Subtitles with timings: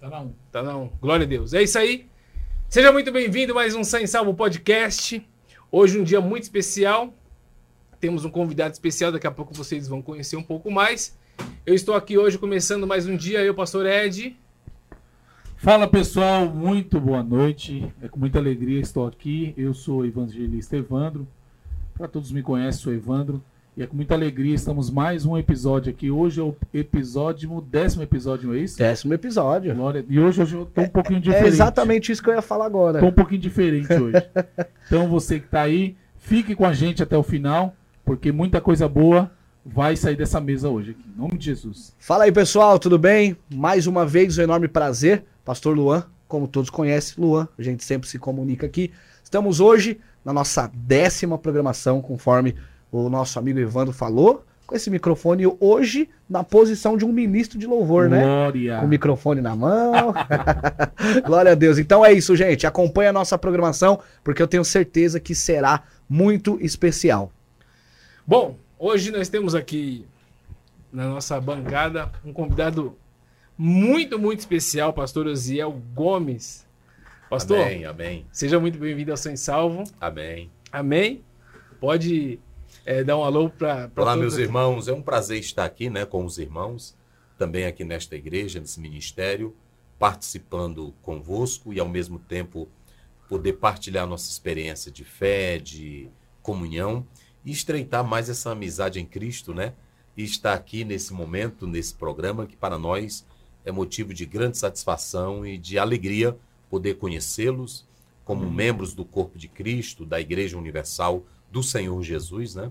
[0.00, 0.34] Tá não.
[0.50, 0.90] Tá não.
[0.98, 1.52] Glória a Deus.
[1.52, 2.06] É isso aí.
[2.70, 5.22] Seja muito bem-vindo a mais um Sem Salvo Podcast.
[5.70, 7.12] Hoje um dia muito especial.
[8.00, 11.18] Temos um convidado especial, daqui a pouco vocês vão conhecer um pouco mais.
[11.66, 14.34] Eu estou aqui hoje começando mais um dia, eu, pastor Ed.
[15.58, 17.92] Fala pessoal, muito boa noite.
[18.00, 19.52] É com muita alegria que estou aqui.
[19.54, 21.28] Eu sou o evangelista Evandro.
[21.92, 23.44] Para todos me conhecem, sou Evandro.
[23.76, 26.10] E é com muita alegria, estamos mais um episódio aqui.
[26.10, 28.76] Hoje é o episódio, décimo episódio, é isso?
[28.76, 29.72] Décimo episódio.
[29.72, 30.04] Glória.
[30.08, 31.44] E hoje, eu tô um pouquinho diferente.
[31.44, 32.98] É exatamente isso que eu ia falar agora.
[32.98, 34.16] Tô um pouquinho diferente hoje.
[34.86, 37.72] então você que tá aí, fique com a gente até o final,
[38.04, 39.30] porque muita coisa boa
[39.64, 41.04] vai sair dessa mesa hoje aqui.
[41.08, 41.94] Em nome de Jesus.
[42.00, 43.36] Fala aí, pessoal, tudo bem?
[43.54, 45.24] Mais uma vez, um enorme prazer.
[45.44, 48.90] Pastor Luan, como todos conhecem, Luan, a gente sempre se comunica aqui.
[49.22, 52.56] Estamos hoje na nossa décima programação, conforme
[52.90, 57.66] o nosso amigo Evandro falou, com esse microfone hoje na posição de um ministro de
[57.66, 58.22] louvor, né?
[58.22, 58.74] Glória.
[58.74, 58.78] né?
[58.78, 60.14] Com o microfone na mão.
[61.26, 61.76] Glória a Deus.
[61.76, 62.68] Então é isso, gente.
[62.68, 67.32] Acompanhe a nossa programação, porque eu tenho certeza que será muito especial.
[68.24, 70.06] Bom, hoje nós temos aqui
[70.92, 72.96] na nossa bancada um convidado
[73.58, 76.64] muito, muito especial, pastor Osiel Gomes.
[77.28, 78.26] Pastor, amém, amém.
[78.30, 79.82] Seja muito bem-vindo ao Sem Salvo.
[80.00, 80.48] Amém.
[80.70, 81.22] Amém.
[81.80, 82.38] Pode
[82.84, 83.90] é, dar um alô para.
[83.96, 84.42] Olá, meus aqui.
[84.42, 84.88] irmãos.
[84.88, 86.96] É um prazer estar aqui né, com os irmãos,
[87.38, 89.54] também aqui nesta igreja, nesse ministério,
[89.98, 92.68] participando convosco e, ao mesmo tempo,
[93.28, 96.08] poder partilhar nossa experiência de fé, de
[96.42, 97.06] comunhão
[97.44, 99.74] e estreitar mais essa amizade em Cristo, né?
[100.16, 103.24] E estar aqui nesse momento, nesse programa, que para nós
[103.64, 106.36] é motivo de grande satisfação e de alegria
[106.68, 107.88] poder conhecê-los
[108.24, 108.50] como hum.
[108.50, 112.70] membros do corpo de Cristo, da Igreja Universal do Senhor Jesus, né?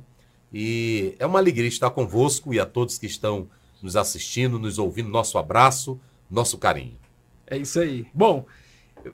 [0.52, 3.47] E é uma alegria estar convosco e a todos que estão
[3.81, 6.97] nos assistindo, nos ouvindo, nosso abraço, nosso carinho.
[7.45, 8.07] É isso aí.
[8.13, 8.45] Bom,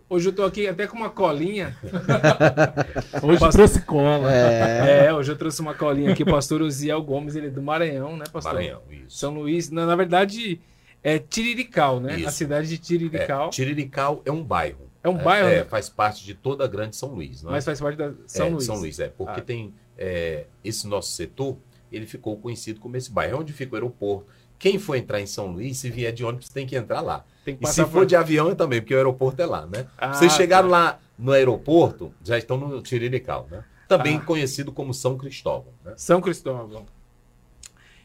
[0.09, 1.77] hoje eu estou aqui até com uma colinha.
[3.21, 3.51] hoje pastor...
[3.51, 4.33] trouxe cola.
[4.33, 5.07] É...
[5.07, 5.13] é...
[5.13, 8.25] hoje eu trouxe uma colinha aqui, o pastor Uziel Gomes, ele é do Maranhão, né,
[8.31, 8.53] pastor?
[8.53, 9.17] Maranhão, isso.
[9.17, 10.59] São Luís, na, na verdade,
[11.03, 12.17] é Tirirical, né?
[12.17, 12.27] Isso.
[12.27, 13.47] A cidade de Tirirical.
[13.47, 14.84] É, Tirirical é um bairro.
[15.05, 15.49] É um bairro?
[15.49, 15.63] É, né?
[15.65, 17.43] faz parte de toda a grande São Luís.
[17.43, 17.53] Não é?
[17.53, 18.65] Mas faz parte da São é, Luís.
[18.65, 19.07] São Luís, é.
[19.07, 19.43] Porque ah.
[19.43, 21.57] tem é, esse nosso setor,
[21.91, 23.35] ele ficou conhecido como esse bairro.
[23.35, 24.25] É onde fica o aeroporto.
[24.57, 27.23] Quem for entrar em São Luís, se vier de ônibus, tem que entrar lá.
[27.43, 27.91] Que e se por...
[27.91, 29.85] for de avião também, porque o aeroporto é lá, né?
[29.95, 30.75] Ah, Vocês chegaram tá.
[30.75, 33.63] lá no aeroporto, já estão no Tirirical, né?
[33.87, 34.21] Também ah.
[34.21, 35.71] conhecido como São Cristóvão.
[35.83, 35.93] Né?
[35.97, 36.87] São Cristóvão.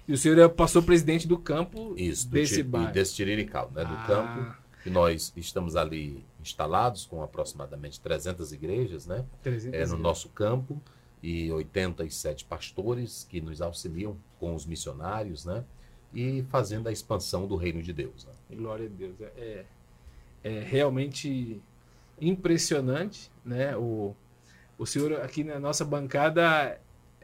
[0.06, 2.92] E o senhor passou presidente do campo Isso, desse do, bairro.
[2.92, 3.84] desse Tirirical, né?
[3.84, 4.04] Do ah.
[4.06, 4.54] campo.
[4.84, 9.24] E nós estamos ali instalados com aproximadamente 300 igrejas, né?
[9.42, 10.80] 300 é, no nosso campo
[11.22, 15.64] e 87 pastores que nos auxiliam com os missionários, né?
[16.12, 18.24] E fazendo a expansão do reino de Deus.
[18.24, 18.56] Né?
[18.56, 19.14] Glória a Deus.
[19.20, 19.64] É,
[20.42, 21.60] é, é realmente
[22.20, 23.76] impressionante, né?
[23.76, 24.14] O,
[24.78, 26.80] o senhor aqui na nossa bancada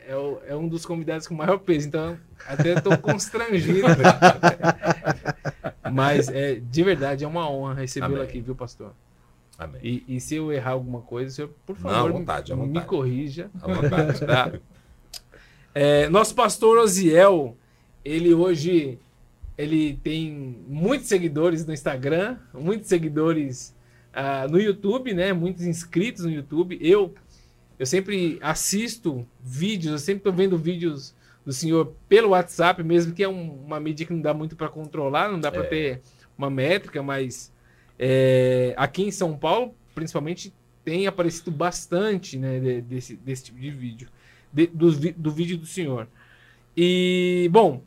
[0.07, 2.17] é, o, é um dos convidados com maior peso, então
[2.47, 3.89] até estou constrangido.
[5.93, 8.95] Mas é, de verdade é uma honra recebê-lo aqui, viu, pastor?
[9.59, 9.81] Amém.
[9.83, 13.51] E, e, se eu errar alguma coisa, senhor, por favor, Não, vontade, me, me corrija.
[13.63, 14.21] À vontade.
[14.27, 14.53] Tá?
[15.79, 17.55] É, nosso pastor Osiel,
[18.03, 18.99] ele hoje
[19.59, 23.77] ele tem muitos seguidores no Instagram, muitos seguidores
[24.15, 25.35] uh, no YouTube, né?
[25.35, 26.79] Muitos inscritos no YouTube.
[26.81, 27.15] Eu
[27.79, 33.23] eu sempre assisto vídeos, eu sempre estou vendo vídeos do senhor pelo WhatsApp, mesmo que
[33.23, 35.69] é um, uma mídia que não dá muito para controlar, não dá para é.
[35.69, 36.01] ter
[36.39, 37.53] uma métrica, mas
[37.99, 40.53] é, aqui em São Paulo, principalmente,
[40.85, 44.09] tem aparecido bastante né, desse, desse tipo de vídeo,
[44.53, 46.07] de, do, do vídeo do senhor.
[46.77, 47.83] E, bom,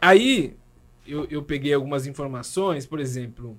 [0.00, 0.56] aí
[1.06, 3.58] eu, eu peguei algumas informações, por exemplo,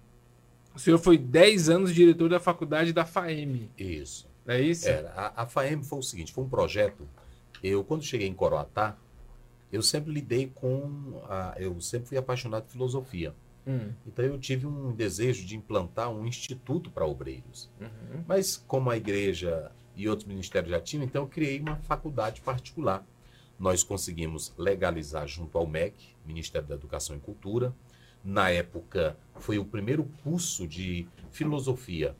[0.73, 3.69] o senhor foi 10 anos diretor da faculdade da FAEM.
[3.77, 4.29] Isso.
[4.47, 4.87] É isso?
[4.87, 5.11] Era.
[5.11, 7.07] A, a FAEM foi o seguinte, foi um projeto.
[7.63, 8.97] Eu, quando cheguei em Coroatá,
[9.71, 11.21] eu sempre lidei com.
[11.29, 13.33] A, eu sempre fui apaixonado por filosofia.
[13.65, 13.91] Hum.
[14.05, 17.69] Então eu tive um desejo de implantar um instituto para obreiros.
[17.79, 18.23] Uhum.
[18.27, 23.05] Mas como a igreja e outros ministérios já tinham, então eu criei uma faculdade particular.
[23.59, 27.73] Nós conseguimos legalizar junto ao MEC, Ministério da Educação e Cultura.
[28.23, 32.15] Na época, foi o primeiro curso de filosofia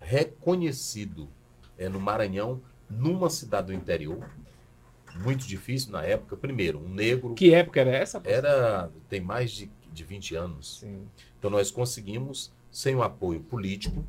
[0.00, 1.28] reconhecido
[1.76, 4.30] é, no Maranhão, numa cidade do interior.
[5.16, 6.36] Muito difícil na época.
[6.36, 7.34] Primeiro, um negro.
[7.34, 8.20] Que época era essa?
[8.24, 8.90] Era.
[9.08, 10.80] Tem mais de, de 20 anos.
[10.80, 11.06] Sim.
[11.38, 14.04] Então nós conseguimos, sem o apoio político,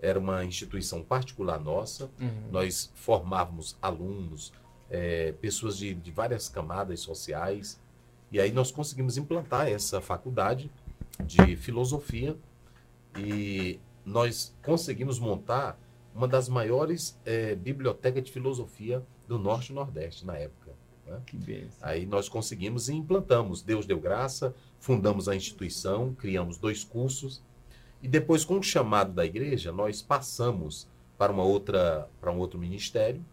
[0.00, 2.50] era uma instituição particular nossa, uhum.
[2.50, 4.52] nós formávamos alunos,
[4.90, 7.80] é, pessoas de, de várias camadas sociais,
[8.30, 10.70] e aí nós conseguimos implantar essa faculdade
[11.24, 12.36] de filosofia
[13.16, 15.78] e nós conseguimos montar
[16.14, 20.72] uma das maiores eh, bibliotecas de filosofia do Norte e Nordeste na época.
[21.06, 21.20] né?
[21.26, 21.88] Que benção.
[21.88, 23.62] Aí nós conseguimos e implantamos.
[23.62, 27.42] Deus deu graça, fundamos a instituição, criamos dois cursos
[28.02, 30.86] e depois, com o chamado da igreja, nós passamos
[31.16, 33.24] para uma outra, para um outro ministério,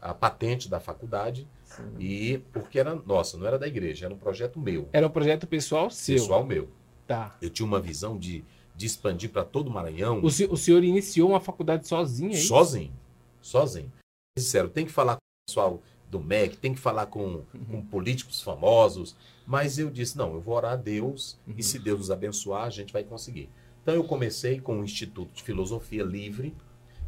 [0.00, 1.82] a patente da faculdade Sim.
[1.98, 5.46] e porque era nossa, não era da igreja, era um projeto meu, Era um projeto
[5.46, 6.16] pessoal seu.
[6.16, 6.68] pessoal meu.
[7.06, 7.36] Tá.
[7.42, 8.44] Eu tinha uma visão de,
[8.76, 12.36] de expandir para todo o Maranhão, O, se- o senhor iniciou uma faculdade sozinho aí?
[12.36, 12.92] sozinho,
[13.40, 13.92] sozinho.
[14.38, 18.40] Sincero, tem que falar com o pessoal do MEC, tem que falar com, com políticos
[18.40, 19.16] famosos,
[19.46, 21.54] mas eu disse, não, eu vou orar a Deus Uhum.
[21.56, 23.48] e se Deus nos abençoar, a gente vai conseguir.
[23.82, 26.54] Então eu comecei com o Instituto de Filosofia Livre,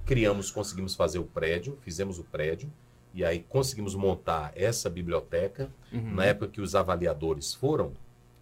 [0.04, 2.70] criamos, conseguimos fazer o prédio, fizemos o prédio,
[3.14, 5.70] e aí conseguimos montar essa biblioteca.
[5.92, 6.14] Uhum.
[6.14, 7.92] Na época que os avaliadores foram,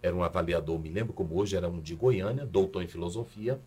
[0.01, 3.61] era um avaliador, me lembro como hoje, era um de Goiânia, doutor em filosofia,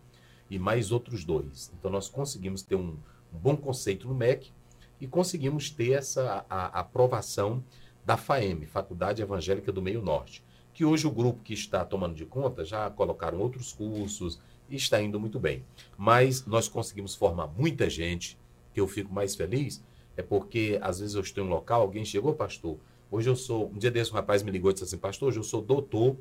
[0.49, 1.71] e mais outros dois.
[1.79, 2.97] Então nós conseguimos ter um,
[3.33, 4.51] um bom conceito no MEC
[4.99, 7.63] e conseguimos ter essa a, a aprovação
[8.07, 10.41] da FAEM, Faculdade Evangélica do Meio Norte,
[10.73, 14.39] que hoje o grupo que está tomando de conta já colocaram outros cursos
[14.69, 15.65] e está indo muito bem.
[15.97, 18.39] Mas nós conseguimos formar muita gente,
[18.73, 19.83] que eu fico mais feliz,
[20.15, 22.77] é porque às vezes eu estou em um local, alguém chegou, pastor,
[23.11, 25.39] hoje eu sou, um dia desse um rapaz me ligou e disse assim, pastor, hoje
[25.39, 26.15] eu sou doutor,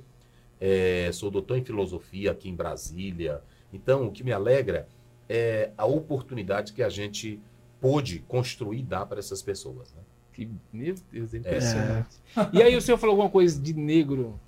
[0.61, 3.45] eh, sou doutor em filosofia aqui em Brasília.
[3.73, 4.89] Então, o que me alegra
[5.29, 7.39] é a oportunidade que a gente
[7.81, 9.95] pôde construir e dar para essas pessoas.
[9.95, 10.03] Né?
[10.37, 12.17] Que- meu Deus, é impressionante.
[12.53, 14.39] E aí o senhor falou alguma coisa de negro?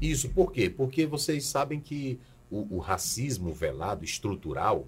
[0.00, 0.70] Isso, por quê?
[0.70, 2.18] Porque vocês sabem que
[2.50, 4.86] o, o racismo velado, estrutural,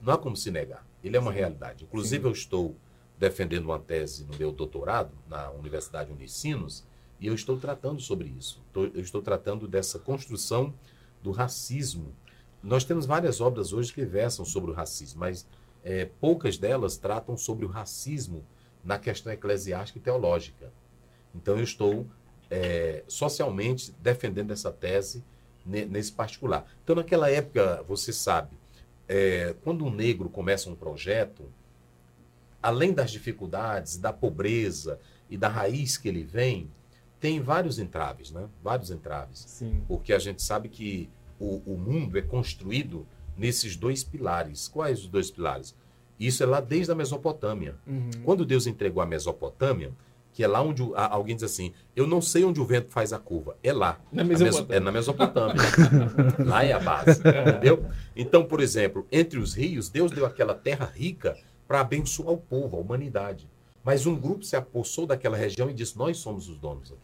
[0.00, 0.86] não há como se negar.
[1.02, 1.84] Ele é uma realidade.
[1.84, 2.76] Inclusive, eu estou
[3.18, 6.84] defendendo uma tese no meu doutorado, na Universidade Unicinos,
[7.20, 8.62] e eu estou tratando sobre isso.
[8.74, 10.72] Eu estou tratando dessa construção
[11.22, 12.12] do racismo.
[12.62, 15.44] Nós temos várias obras hoje que versam sobre o racismo, mas
[15.84, 18.44] eh, poucas delas tratam sobre o racismo
[18.88, 20.72] na questão eclesiástica e teológica.
[21.34, 22.06] Então, eu estou
[22.50, 25.22] eh, socialmente defendendo essa tese
[25.64, 26.64] ne- nesse particular.
[26.82, 28.56] Então, naquela época, você sabe,
[29.06, 31.44] é, quando um negro começa um projeto,
[32.62, 34.98] além das dificuldades, da pobreza
[35.28, 36.70] e da raiz que ele vem,
[37.20, 38.48] tem vários entraves, né?
[38.62, 39.40] Vários entraves.
[39.40, 39.84] Sim.
[39.86, 43.06] Porque a gente sabe que o, o mundo é construído
[43.36, 44.66] nesses dois pilares.
[44.66, 45.74] Quais os dois pilares?
[46.18, 47.76] Isso é lá desde a Mesopotâmia.
[47.86, 48.10] Uhum.
[48.24, 49.92] Quando Deus entregou a Mesopotâmia,
[50.32, 53.18] que é lá onde alguém diz assim, eu não sei onde o vento faz a
[53.18, 54.00] curva, é lá.
[54.12, 54.76] Na Mesopotâmia.
[54.76, 55.62] É na Mesopotâmia.
[56.44, 57.84] lá é a base, entendeu?
[58.14, 61.36] Então, por exemplo, entre os rios, Deus deu aquela terra rica
[61.66, 63.48] para abençoar o povo, a humanidade.
[63.84, 67.00] Mas um grupo se apossou daquela região e disse, nós somos os donos aqui.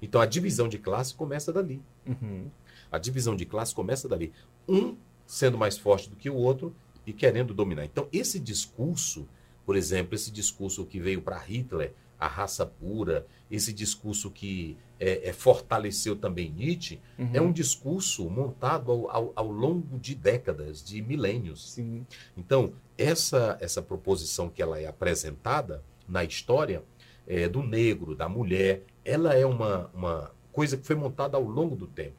[0.00, 1.82] Então, a divisão de classe começa dali.
[2.06, 2.46] Uhum.
[2.90, 4.32] A divisão de classe começa dali.
[4.66, 4.96] Um
[5.26, 6.74] sendo mais forte do que o outro
[7.08, 7.84] e querendo dominar.
[7.84, 9.26] Então, esse discurso,
[9.64, 15.28] por exemplo, esse discurso que veio para Hitler, a raça pura, esse discurso que é,
[15.28, 17.30] é, fortaleceu também Nietzsche, Uhum.
[17.32, 21.70] é um discurso montado ao, ao- ao longo de décadas, de milênios.
[21.72, 22.04] Sim.
[22.36, 26.82] Então, essa, essa proposição que ela é apresentada na história
[27.26, 31.76] é, do negro, da mulher, ela é uma, uma coisa que foi montada ao longo
[31.76, 32.16] do tempo.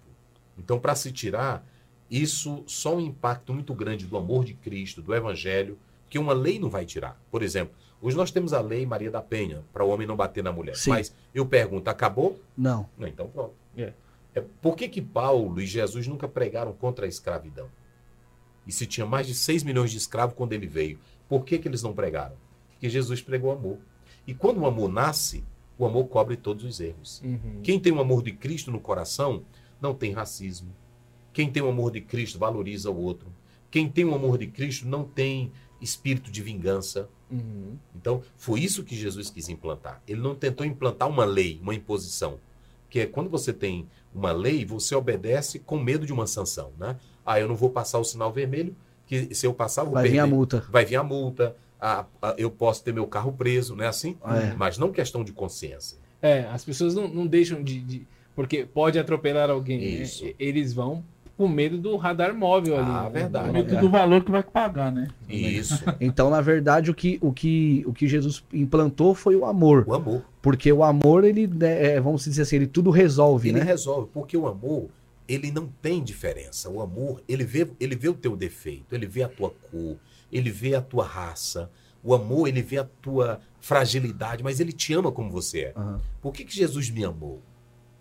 [0.57, 1.67] Então, para se tirar,
[2.09, 5.77] isso só um impacto muito grande do amor de Cristo, do Evangelho,
[6.09, 7.21] que uma lei não vai tirar.
[7.29, 10.43] Por exemplo, hoje nós temos a lei Maria da Penha, para o homem não bater
[10.43, 10.75] na mulher.
[10.75, 10.89] Sim.
[10.89, 12.39] Mas eu pergunto, acabou?
[12.57, 12.89] Não.
[12.97, 13.53] Não, então pronto.
[13.77, 13.93] É.
[14.33, 17.69] É, por que, que Paulo e Jesus nunca pregaram contra a escravidão?
[18.65, 21.67] E se tinha mais de 6 milhões de escravos quando ele veio, por que, que
[21.67, 22.35] eles não pregaram?
[22.71, 23.77] Porque Jesus pregou amor.
[24.25, 25.43] E quando o amor nasce,
[25.77, 27.21] o amor cobre todos os erros.
[27.23, 27.61] Uhum.
[27.63, 29.43] Quem tem o amor de Cristo no coração
[29.81, 30.69] não tem racismo.
[31.33, 33.27] Quem tem o amor de Cristo valoriza o outro.
[33.71, 37.07] Quem tem o amor de Cristo não tem espírito de vingança.
[37.31, 37.77] Uhum.
[37.95, 40.01] Então, foi isso que Jesus quis implantar.
[40.07, 42.39] Ele não tentou implantar uma lei, uma imposição.
[42.89, 46.95] Que é quando você tem uma lei, você obedece com medo de uma sanção, né?
[47.23, 50.03] Ah, eu não vou passar o sinal vermelho, que se eu passar, eu vou Vai
[50.05, 50.19] vir perder.
[50.23, 50.65] a multa.
[50.71, 54.17] Vai vir a multa, a- a- eu posso ter meu carro preso, não é assim?
[54.25, 54.55] É.
[54.55, 55.99] Mas não questão de consciência.
[56.21, 59.77] É, as pessoas não, não deixam de, de- Porque pode atropelar alguém.
[59.79, 59.85] né?
[59.85, 60.25] Isso.
[60.25, 61.05] E- Eles vão
[61.39, 62.91] com medo do radar móvel ali.
[62.91, 63.49] Ah, verdade.
[63.53, 65.07] Medo do valor que vai pagar, né?
[65.29, 69.85] Isso, Então, na verdade, o que, o, que, o que Jesus implantou foi o amor.
[69.87, 70.21] o amor.
[70.41, 73.63] Porque o amor, ele, né, é, vamos dizer assim, ele tudo resolve, Ele né?
[73.65, 74.89] resolve, porque o amor,
[75.29, 76.69] ele não tem diferença.
[76.69, 79.95] O amor, ele vê, ele vê o teu defeito, ele vê a tua cor,
[80.29, 81.71] ele vê a tua raça.
[82.03, 85.73] O amor, ele vê a tua fragilidade, mas ele te ama como você é.
[85.73, 86.01] Aham.
[86.21, 87.41] Por que, que Jesus me amou?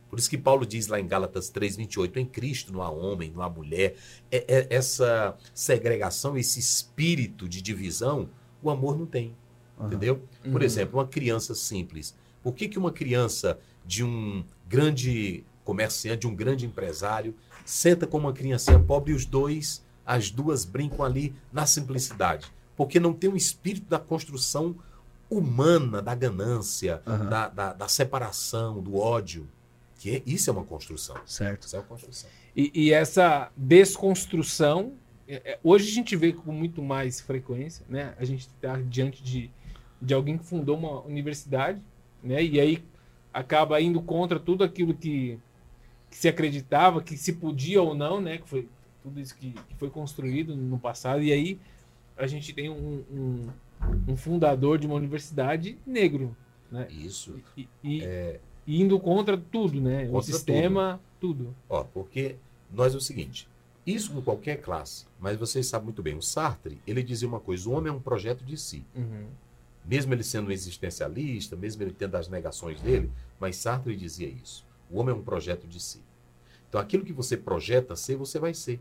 [0.09, 3.43] Por isso que Paulo diz lá em Gálatas 3,28, em Cristo não há homem, não
[3.43, 3.97] há mulher.
[4.31, 8.29] É, é, essa segregação, esse espírito de divisão,
[8.63, 9.35] o amor não tem.
[9.79, 9.87] Aham.
[9.89, 10.23] Entendeu?
[10.43, 10.67] Por Uhum.
[10.67, 12.15] exemplo, uma criança simples.
[12.43, 17.35] Por que, que uma criança de um grande comerciante, de um grande empresário,
[17.65, 22.51] senta com uma criancinha pobre e os dois, as duas brincam ali na simplicidade?
[22.77, 24.75] Porque não tem um espírito da construção
[25.31, 27.29] humana, da ganância, Aham.
[27.29, 29.47] da, da, da separação, do ódio.
[29.99, 31.17] Que é- isso é uma construção.
[31.27, 31.67] Certo.
[31.67, 32.31] Isso é uma construção.
[32.57, 34.93] E, e essa desconstrução,
[35.27, 38.15] é, é, hoje a gente vê com muito mais frequência, né?
[38.19, 39.51] A gente está diante de,
[40.01, 41.83] de alguém que fundou uma universidade,
[42.23, 42.43] né?
[42.43, 42.83] E aí
[43.35, 45.39] acaba indo contra tudo aquilo que,
[46.11, 48.39] que se acreditava, que se podia ou não, né?
[48.39, 48.69] Que foi
[49.03, 51.23] tudo isso que, que foi construído no passado.
[51.23, 51.59] E aí
[52.17, 53.49] a gente tem um, um,
[54.09, 56.37] um fundador de uma universidade negro,
[56.71, 56.87] né?
[56.91, 57.35] Isso.
[57.57, 60.05] E, e- e indo contra tudo, né?
[60.05, 61.55] o Contra sistema, tudo.
[61.69, 62.37] Ó, porque
[62.71, 63.49] nós é o seguinte,
[63.87, 67.69] isso com qualquer classe, mas vocês sabem muito bem, o Sartre, ele dizia uma coisa,
[67.69, 68.85] o homem é um projeto de si.
[68.95, 69.27] Uhum.
[69.87, 73.11] Mesmo ele sendo um existencialista, mesmo ele tendo as negações dele,
[73.41, 74.67] mas Sartre dizia isso.
[74.91, 76.03] O homem é um projeto de si.
[76.69, 78.79] Então aquilo que você projeta ser, você vai ser.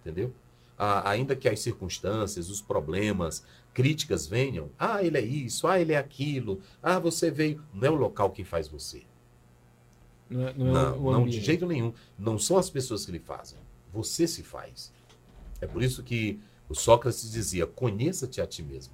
[0.00, 0.32] Entendeu?
[0.78, 3.42] Ainda que as circunstâncias, os problemas,
[3.74, 7.62] críticas venham, ah, ele é isso, ah, ele é aquilo, ah, você veio.
[7.74, 9.02] Não é o local que faz você.
[10.30, 11.92] Não, é- não é Não, não, de jeito nenhum.
[12.18, 13.58] Não são as pessoas que lhe fazem.
[13.92, 14.92] Você se faz.
[15.60, 18.92] É por isso que o Sócrates dizia: conheça-te a ti mesmo.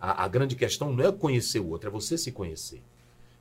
[0.00, 2.82] A, a grande questão não é conhecer o outro, é você se conhecer.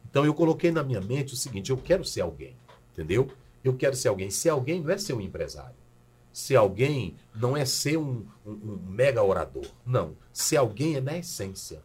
[0.09, 2.55] Então eu coloquei na minha mente o seguinte: eu quero ser alguém.
[2.93, 3.29] Entendeu?
[3.63, 4.29] Eu quero ser alguém.
[4.29, 5.75] Ser alguém não é ser um empresário.
[6.37, 9.65] Ser alguém não é ser um, um- um mega orador.
[9.83, 10.15] Não.
[10.31, 11.81] Ser alguém é na essência.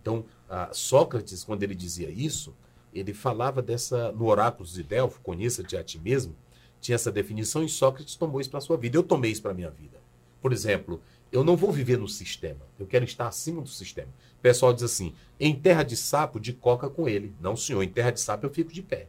[0.00, 0.24] Então,
[0.70, 2.54] Sócrates, quando ele dizia isso,
[2.94, 6.36] ele falava dessa, no Oráculos de Delfo, conheça-te a ti mesmo,
[6.80, 8.96] tinha essa definição e Sócrates tomou isso para a sua vida.
[8.96, 9.98] Eu tomei isso para a minha vida.
[10.40, 11.02] Por exemplo,
[11.32, 14.08] eu não vou viver no sistema, eu quero estar acima do sistema.
[14.38, 17.34] O pessoal diz assim: em terra de sapo, de coca com ele.
[17.40, 19.08] Não, senhor, em terra de sapo eu fico de pé.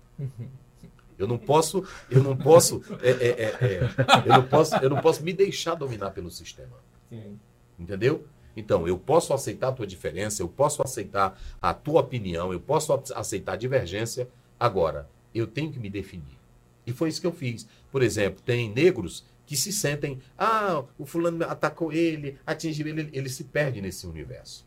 [1.17, 3.79] Eu não posso, eu não posso, é, é, é, é,
[4.25, 6.77] eu não posso, eu não posso me deixar dominar pelo sistema.
[7.09, 7.39] Sim.
[7.79, 8.25] Entendeu?
[8.55, 12.91] Então, eu posso aceitar a tua diferença, eu posso aceitar a tua opinião, eu posso
[13.15, 14.27] aceitar a divergência.
[14.59, 16.37] Agora, eu tenho que me definir.
[16.85, 17.67] E foi isso que eu fiz.
[17.91, 23.29] Por exemplo, tem negros que se sentem, ah, o fulano atacou ele, atingiu ele, ele
[23.29, 24.66] se perde nesse universo.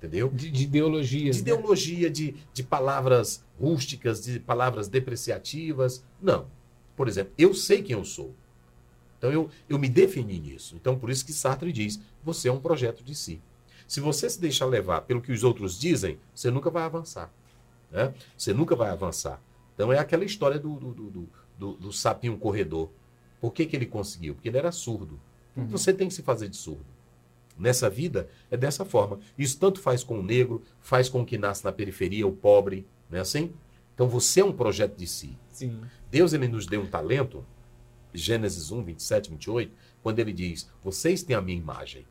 [0.00, 0.30] Entendeu?
[0.30, 1.36] De, de ideologias.
[1.36, 1.50] De né?
[1.50, 6.02] ideologia, de, de palavras rústicas, de palavras depreciativas.
[6.22, 6.46] Não.
[6.96, 8.34] Por exemplo, eu sei quem eu sou.
[9.18, 10.74] Então eu, eu me defini nisso.
[10.76, 13.42] Então por isso que Sartre diz: você é um projeto de si.
[13.86, 17.30] Se você se deixar levar pelo que os outros dizem, você nunca vai avançar.
[17.90, 18.14] Né?
[18.38, 19.38] Você nunca vai avançar.
[19.74, 21.28] Então é aquela história do, do, do, do,
[21.58, 22.88] do- do sapinho corredor.
[23.38, 24.34] Por que, que ele conseguiu?
[24.34, 25.20] Porque ele era surdo.
[25.56, 25.66] Uhum.
[25.66, 26.86] Você tem que se fazer de surdo.
[27.60, 29.20] Nessa vida é dessa forma.
[29.36, 32.86] Isso tanto faz com o negro, faz com o que nasce na periferia, o pobre,
[33.10, 33.52] não é assim?
[33.94, 35.38] Então você é um projeto de si.
[35.52, 35.82] Sim.
[36.10, 37.44] Deus ele nos deu um talento,
[38.14, 42.06] Gênesis 1, 27, 28, quando ele diz: Vocês têm a minha imagem.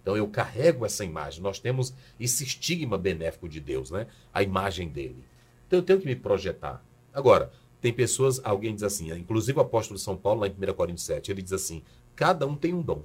[0.00, 1.42] Então eu carrego essa imagem.
[1.42, 4.06] Nós temos esse estigma benéfico de Deus, né?
[4.32, 5.24] A imagem dele.
[5.66, 6.82] Então eu tenho que me projetar.
[7.12, 10.74] Agora, tem pessoas, alguém diz assim, inclusive o apóstolo de São Paulo, lá em 1
[10.74, 11.82] Coríntios 7, ele diz assim:
[12.14, 13.02] cada um tem um dom.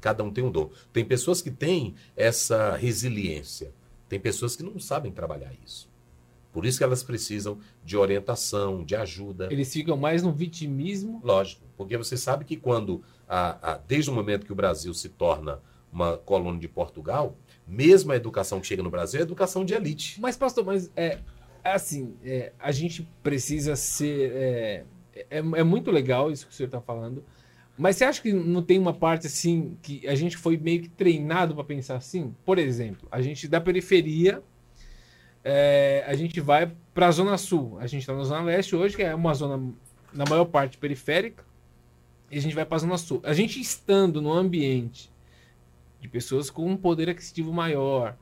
[0.00, 0.70] Cada um tem um dom.
[0.92, 3.72] Tem pessoas que têm essa resiliência.
[4.08, 5.88] Tem pessoas que não sabem trabalhar isso.
[6.52, 9.48] Por isso que elas precisam de orientação, de ajuda.
[9.50, 11.20] Eles ficam mais no vitimismo.
[11.22, 15.08] Lógico, porque você sabe que quando, a, a- desde o momento que o Brasil se
[15.08, 15.60] torna
[15.92, 17.36] uma colônia de Portugal,
[17.66, 20.20] mesmo a educação que chega no Brasil é educação de elite.
[20.20, 21.18] Mas, pastor, mas é
[21.64, 24.30] é assim, é, a gente precisa ser.
[24.32, 27.22] É, é, é muito legal isso que o senhor está falando.
[27.78, 30.88] Mas você acha que não tem uma parte assim que a gente foi meio que
[30.88, 32.34] treinado para pensar assim?
[32.44, 34.42] Por exemplo, a gente da periferia,
[35.44, 37.78] é, a gente vai para a Zona Sul.
[37.78, 39.72] A gente está na Zona Leste hoje, que é uma zona,
[40.12, 41.44] na maior parte, periférica.
[42.28, 43.20] E a gente vai para a Zona Sul.
[43.22, 45.08] A gente estando no ambiente
[46.00, 48.16] de pessoas com um poder aquisitivo maior,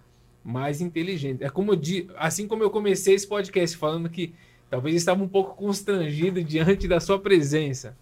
[0.44, 1.42] mais inteligente.
[1.42, 1.72] É como
[2.18, 4.34] assim como eu comecei esse podcast falando que
[4.68, 7.96] talvez estava um pouco constrangido diante da sua presença.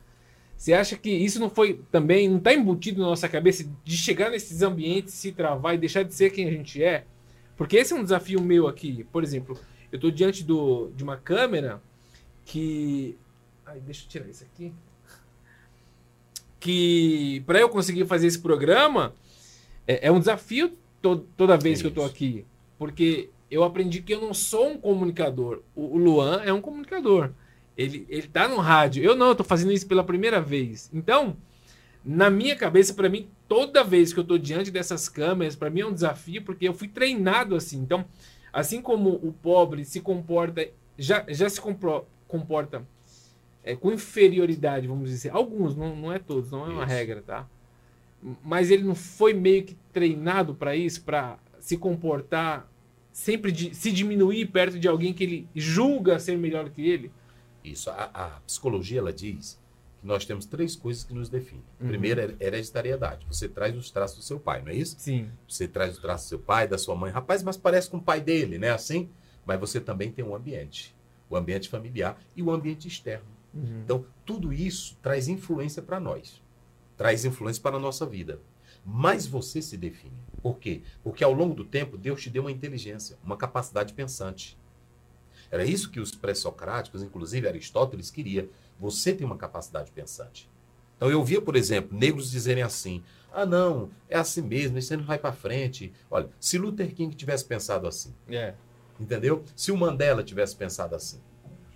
[0.57, 4.31] Você acha que isso não foi também, não está embutido na nossa cabeça de chegar
[4.31, 7.05] nesses ambientes, se travar e deixar de ser quem a gente é?
[7.57, 9.05] Porque esse é um desafio meu aqui.
[9.13, 9.59] Por exemplo,
[9.93, 11.83] eu estou diante do, de uma câmera
[12.45, 13.17] que.
[13.67, 14.73] Ai, deixa eu tirar isso aqui.
[16.59, 19.15] Que para eu conseguir fazer esse programa
[19.87, 22.47] é, é um desafio to- toda vez que eu estou aqui.
[22.79, 25.63] Porque eu aprendi que eu não sou um comunicador.
[25.77, 27.31] O, o Luan é um comunicador.
[27.77, 29.03] Ele, ele tá no rádio.
[29.03, 30.91] Eu não, eu tô fazendo isso pela primeira vez.
[30.93, 31.37] Então,
[32.05, 35.81] na minha cabeça, para mim, toda vez que eu tô diante dessas câmeras, para mim
[35.81, 37.79] é um desafio, porque eu fui treinado assim.
[37.79, 38.05] Então,
[38.53, 42.87] assim como o pobre se comporta, já, já se compro, comporta
[43.65, 45.31] é, com inferioridade, vamos dizer.
[45.31, 46.93] Alguns, não, não é todos, não é uma isso.
[46.93, 47.49] regra, tá?
[48.45, 52.71] Mas ele não foi meio que treinado para isso, para se comportar
[53.11, 57.11] sempre de, se diminuir perto de alguém que ele julga ser melhor que ele.
[57.65, 57.91] Isso.
[57.91, 59.59] A, a psicologia ela diz
[60.01, 61.65] que nós temos três coisas que nos definem.
[61.81, 61.89] Uhum.
[61.89, 63.27] Primeiro é hereditariedade.
[63.27, 64.97] Você traz os traços do seu pai, não é isso?
[64.99, 65.31] Sim.
[65.49, 67.11] Você traz os traços do seu pai, da sua mãe.
[67.11, 68.71] Rapaz, mas parece com o pai dele, né?
[68.71, 69.09] Assim.
[69.47, 70.95] Mas você também tem um ambiente.
[71.31, 73.27] O ambiente familiar e o ambiente externo.
[73.55, 73.81] Uhum.
[73.83, 76.43] Então, tudo isso traz influência para nós.
[76.97, 78.39] Traz influência para a nossa vida.
[78.85, 80.17] Mas você se define.
[80.43, 80.83] Por quê?
[81.03, 84.59] Porque ao longo do tempo, Deus te deu uma inteligência, uma capacidade pensante.
[85.55, 88.51] Era isso que os pré-socráticos, inclusive Aristóteles, queria.
[88.77, 90.51] Você tem uma capacidade pensante.
[90.97, 95.05] Então eu via, por exemplo, negros dizerem assim: ah, não, é assim mesmo, isso não
[95.05, 95.93] vai para frente.
[96.11, 98.55] Olha, se Luther King tivesse pensado assim, é.
[98.99, 99.45] entendeu?
[99.55, 101.21] Se o Mandela tivesse pensado assim,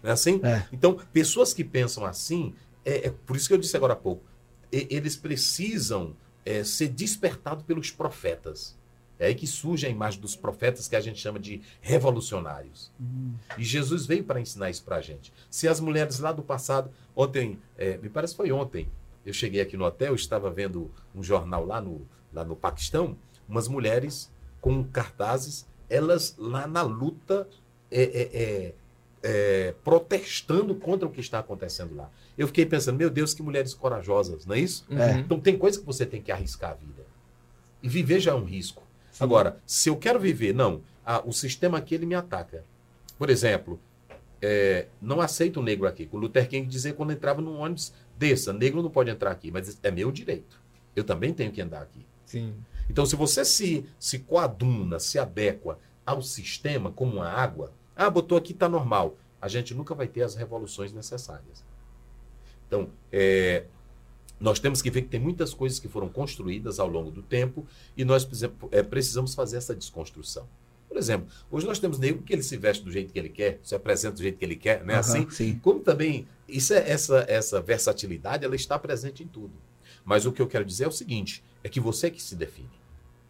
[0.02, 0.40] não é assim?
[0.42, 0.66] É.
[0.72, 2.54] Então, pessoas que pensam assim,
[2.84, 4.24] é, é, por isso que eu disse agora há pouco,
[4.72, 8.76] eles precisam é, ser despertados pelos profetas.
[9.18, 12.92] É aí que surge a imagem dos profetas que a gente chama de revolucionários.
[13.00, 13.34] Uhum.
[13.56, 15.32] E Jesus veio para ensinar isso para a gente.
[15.50, 18.88] Se as mulheres lá do passado, ontem, é, me parece que foi ontem,
[19.26, 23.16] eu cheguei aqui no hotel, estava vendo um jornal lá no, lá no Paquistão,
[23.48, 27.48] umas mulheres com cartazes, elas lá na luta
[27.90, 28.74] é, é, é,
[29.22, 32.10] é protestando contra o que está acontecendo lá.
[32.36, 34.86] Eu fiquei pensando, meu Deus, que mulheres corajosas, não é isso?
[34.88, 35.18] Uhum.
[35.18, 37.04] Então tem coisa que você tem que arriscar a vida.
[37.82, 38.87] E viver já é um risco.
[39.20, 42.64] Agora, se eu quero viver, não, a, o sistema aqui ele me ataca.
[43.18, 43.80] Por exemplo,
[44.40, 46.08] é, não aceito o negro aqui.
[46.12, 49.78] O Luther King dizia quando entrava num ônibus, desça, negro não pode entrar aqui, mas
[49.82, 50.60] é meu direito.
[50.94, 52.04] Eu também tenho que andar aqui.
[52.24, 52.54] Sim.
[52.88, 58.38] Então, se você se, se coaduna, se adequa ao sistema como a água, ah, botou
[58.38, 59.16] aqui, está normal.
[59.40, 61.64] A gente nunca vai ter as revoluções necessárias.
[62.66, 63.64] Então, é,
[64.40, 67.66] nós temos que ver que tem muitas coisas que foram construídas ao longo do tempo
[67.96, 68.28] e nós
[68.70, 70.46] é, precisamos fazer essa desconstrução.
[70.88, 73.60] Por exemplo, hoje nós temos negro que ele se veste do jeito que ele quer,
[73.62, 74.94] se apresenta do jeito que ele quer, né?
[74.94, 75.60] Uhum, assim, sim.
[75.62, 79.52] como também isso é, essa essa versatilidade, ela está presente em tudo.
[80.04, 82.34] Mas o que eu quero dizer é o seguinte, é que você é que se
[82.34, 82.70] define.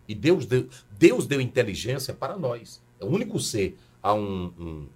[0.06, 2.80] E Deus deu, Deus deu inteligência para nós.
[3.00, 3.76] É o único ser.
[4.00, 4.88] Há um, um,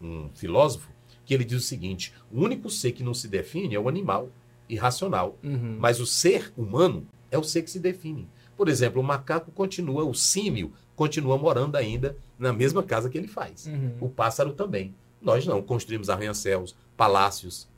[0.00, 0.88] um filósofo
[1.24, 4.30] que ele diz o seguinte: o único ser que não se define é o animal
[4.68, 5.38] irracional.
[5.42, 5.76] Uhum.
[5.78, 8.28] Mas o ser humano é o ser que se define.
[8.56, 13.28] Por exemplo, o macaco continua, o símio continua morando ainda na mesma casa que ele
[13.28, 13.66] faz.
[13.66, 13.96] Uhum.
[14.00, 14.94] O pássaro também.
[15.22, 17.68] Nós não, construímos arranha-céus, palácios.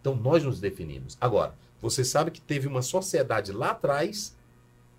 [0.00, 1.16] Então nós nos definimos.
[1.20, 4.36] Agora, você sabe que teve uma sociedade lá atrás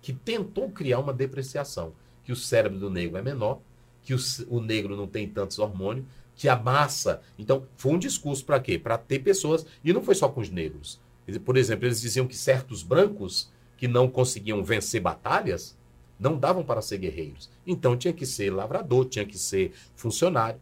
[0.00, 1.92] que tentou criar uma depreciação,
[2.24, 3.60] que o cérebro do negro é menor,
[4.02, 6.04] que o, o negro não tem tantos hormônios,
[6.42, 7.20] que a massa.
[7.38, 8.76] Então, foi um discurso para quê?
[8.76, 9.64] Para ter pessoas.
[9.84, 11.00] E não foi só com os negros.
[11.44, 15.78] Por exemplo, eles diziam que certos brancos que não conseguiam vencer batalhas
[16.18, 17.48] não davam para ser guerreiros.
[17.64, 20.58] Então tinha que ser lavrador, tinha que ser funcionário.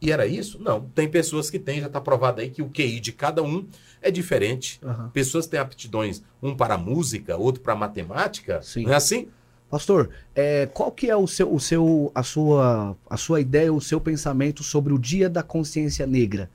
[0.00, 0.62] E era isso?
[0.62, 0.82] Não.
[0.94, 3.66] Tem pessoas que têm, já está provado aí que o QI de cada um
[4.00, 4.78] é diferente.
[4.84, 5.08] Uhum.
[5.08, 8.62] Pessoas têm aptidões, um para música, outro para matemática.
[8.62, 8.84] Sim.
[8.84, 9.28] Não é assim?
[9.74, 13.80] Pastor, é, qual que é o seu, o seu, a, sua, a sua ideia, o
[13.80, 16.48] seu pensamento sobre o Dia da Consciência Negra?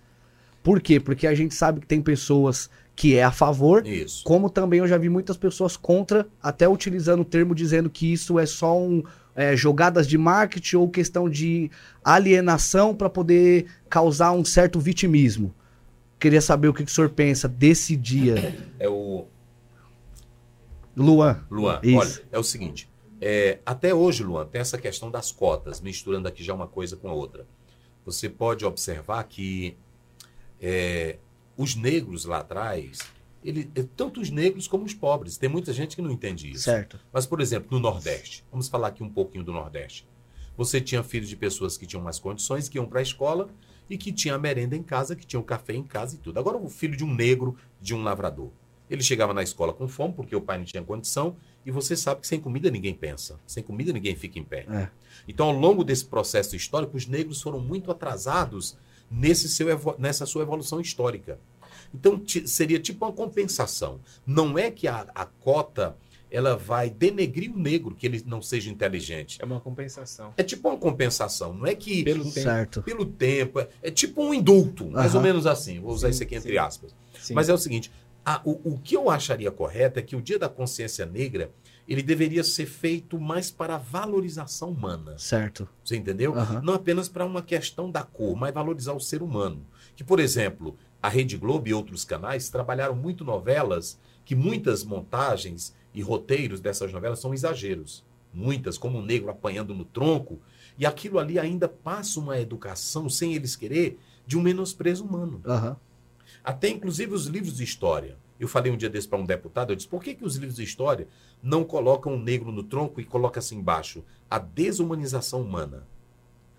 [0.64, 1.02] Por quê?
[1.02, 4.24] Porque a gente sabe que tem pessoas que é a favor, Isso.
[4.24, 8.40] como também eu já vi muitas pessoas contra, até utilizando o termo dizendo que isso
[8.40, 9.04] é só um,
[9.36, 11.70] é, jogadas de marketing ou questão de
[12.02, 15.54] alienação para poder causar um certo vitimismo.
[16.18, 18.56] Queria saber o que, que o senhor pensa desse dia.
[18.80, 19.26] É o
[20.96, 21.44] Luan.
[21.52, 21.98] Luan, Isso.
[21.98, 22.89] olha, é o seguinte.
[23.22, 27.10] É, até hoje, Luan, tem essa questão das cotas, misturando aqui já uma coisa com
[27.10, 27.46] a outra.
[28.06, 29.78] Você pode observar que
[30.60, 31.18] é,
[31.58, 33.00] os negros lá atrás,
[33.44, 36.64] ele, é, tanto os negros como os pobres, tem muita gente que não entende isso.
[36.64, 37.00] Certo.
[37.12, 40.08] Mas, por exemplo, no Nordeste, vamos falar aqui um pouquinho do Nordeste.
[40.56, 43.50] Você tinha filhos de pessoas que tinham mais condições, que iam para a escola
[43.90, 46.38] e que tinha a merenda em casa, que tinham café em casa e tudo.
[46.38, 48.52] Agora, o filho de um negro, de um lavrador.
[48.90, 52.22] Ele chegava na escola com fome, porque o pai não tinha condição, e você sabe
[52.22, 54.66] que sem comida ninguém pensa, sem comida ninguém fica em pé.
[54.70, 54.90] É.
[55.28, 58.78] Então, ao longo desse processo histórico, os negros foram muito atrasados
[59.12, 59.68] nesse seu,
[59.98, 61.40] nessa sua evolução histórica.
[61.94, 64.00] Então, seria tipo uma compensação.
[64.26, 65.96] Não é que a, a cota
[66.32, 69.40] ela vai denegrir o negro que ele não seja inteligente.
[69.42, 70.34] É uma compensação.
[70.38, 72.40] É tipo uma compensação, não é que Pelo tempo.
[72.40, 72.84] Certo.
[72.84, 75.80] pelo tempo, é, é tipo um indulto, mais ou menos assim.
[75.80, 76.58] Vou usar Sim, isso aqui entre sim.
[76.58, 76.96] aspas.
[77.20, 77.34] Sim.
[77.34, 77.92] Mas é o seguinte,
[78.36, 81.52] a- o, o que eu acharia correto é que o Dia da Consciência Negra,
[81.88, 85.18] ele deveria ser feito mais para a valorização humana.
[85.18, 85.68] Certo.
[85.84, 86.36] Você entendeu?
[86.38, 86.62] Aham.
[86.62, 89.66] Não apenas para uma questão da cor, mas valorizar o ser humano.
[89.96, 95.74] Que, por exemplo, a Rede Globo e outros canais trabalharam muito novelas que muitas montagens
[95.94, 98.06] e roteiros dessas novelas são exageros.
[98.32, 100.40] Muitas, como o negro apanhando no tronco.
[100.78, 105.42] E aquilo ali ainda passa uma educação, sem eles querer, de um menosprezo humano.
[105.46, 105.76] Aham.
[106.50, 108.18] Até inclusive os livros de história.
[108.40, 110.56] Eu falei um dia desse para um deputado, eu disse, por que, que os livros
[110.56, 111.08] de história
[111.44, 114.04] não colocam o negro no tronco e colocam assim embaixo?
[114.28, 115.86] A desumanização humana.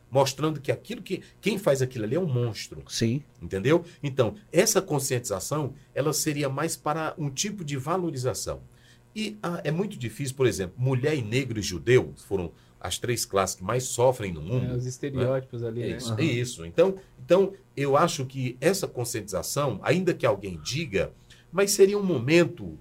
[0.08, 1.22] Mostrando que aquilo que.
[1.40, 2.84] Quem faz aquilo ali é um monstro.
[2.86, 3.24] Sim.
[3.42, 3.84] Entendeu?
[4.00, 8.60] Então, essa conscientização, ela seria mais para um tipo de valorização.
[9.14, 13.24] E ah, é muito difícil, por exemplo, mulher e negro e judeu foram as três
[13.26, 14.72] classes que mais sofrem no mundo.
[14.72, 15.96] É, os estereótipos ali, É né?
[15.96, 16.20] isso, Aham.
[16.20, 16.64] é isso.
[16.64, 21.12] Então, então, eu acho que essa conscientização, ainda que alguém diga,
[21.50, 22.78] mas seria um momento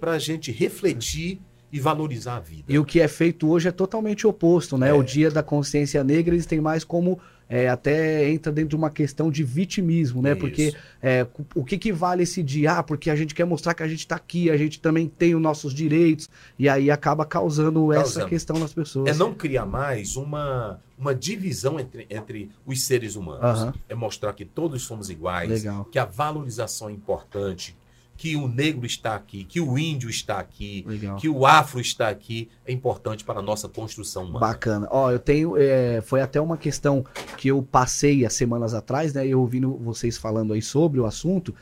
[0.00, 1.40] para a gente refletir
[1.72, 2.64] e valorizar a vida.
[2.68, 4.90] E o que é feito hoje é totalmente oposto, né?
[4.90, 4.92] É.
[4.92, 7.18] O dia da consciência negra, eles têm mais como.
[7.52, 10.30] É, até entra dentro de uma questão de vitimismo, né?
[10.30, 10.40] Isso.
[10.40, 12.78] Porque é, o que, que vale esse dia?
[12.78, 15.34] Ah, porque a gente quer mostrar que a gente tá aqui, a gente também tem
[15.34, 18.28] os nossos direitos, e aí acaba causando, essa Causando.
[18.28, 19.14] questão nas pessoas.
[19.14, 23.42] É não criar mais uma, uma divisão entre, entre os seres humanos.
[23.44, 23.74] Aham.
[23.86, 25.84] É mostrar que todos somos iguais, Legal.
[25.84, 27.76] que a valorização é importante,
[28.22, 31.16] que o negro está aqui, que o índio está aqui, Legal.
[31.16, 34.46] que o afro está aqui, é importante para a nossa construção humana.
[34.46, 34.86] Bacana.
[34.92, 35.56] Ó, eu tenho.
[35.56, 37.04] é, foi até uma questão
[37.36, 39.26] que eu passei há semanas atrás, né?
[39.26, 41.52] Eu ouvindo vocês falando aí sobre o assunto.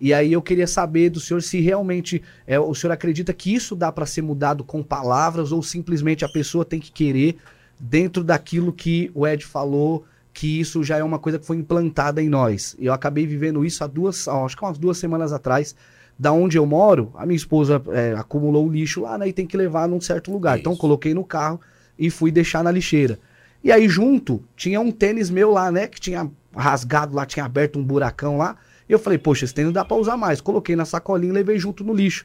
[0.00, 3.76] E aí eu queria saber do senhor se realmente é, o senhor acredita que isso
[3.76, 7.36] dá para ser mudado com palavras ou simplesmente a pessoa tem que querer
[7.78, 10.02] dentro daquilo que o Ed falou,
[10.32, 12.74] que isso já é uma coisa que foi implantada em nós.
[12.78, 15.76] Eu acabei vivendo isso há duas, acho que umas duas semanas atrás.
[16.18, 19.28] Da onde eu moro, a minha esposa é, acumulou o lixo lá, né?
[19.28, 20.58] E tem que levar num certo lugar.
[20.58, 20.80] Então Isso.
[20.80, 21.60] coloquei no carro
[21.98, 23.18] e fui deixar na lixeira.
[23.62, 27.78] E aí junto tinha um tênis meu lá, né, que tinha rasgado lá, tinha aberto
[27.78, 28.56] um buracão lá.
[28.88, 30.40] E eu falei, poxa, esse tênis dá pra usar mais.
[30.40, 32.24] Coloquei na sacolinha e levei junto no lixo.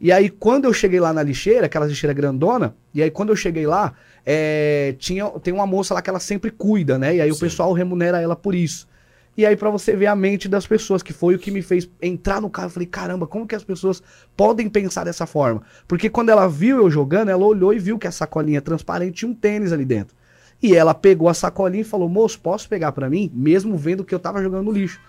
[0.00, 3.36] E aí quando eu cheguei lá na lixeira, aquela lixeira grandona, e aí quando eu
[3.36, 3.94] cheguei lá,
[4.26, 7.16] é, tinha, tem uma moça lá que ela sempre cuida, né?
[7.16, 7.40] E aí o Sim.
[7.40, 8.86] pessoal remunera ela por isso.
[9.36, 11.88] E aí pra você ver a mente das pessoas, que foi o que me fez
[12.00, 14.02] entrar no carro, eu falei, caramba, como que as pessoas
[14.36, 15.62] podem pensar dessa forma?
[15.88, 19.30] Porque quando ela viu eu jogando, ela olhou e viu que a sacolinha transparente tinha
[19.30, 20.14] um tênis ali dentro.
[20.62, 23.30] E ela pegou a sacolinha e falou: Moço, posso pegar pra mim?
[23.34, 25.00] Mesmo vendo que eu tava jogando no lixo.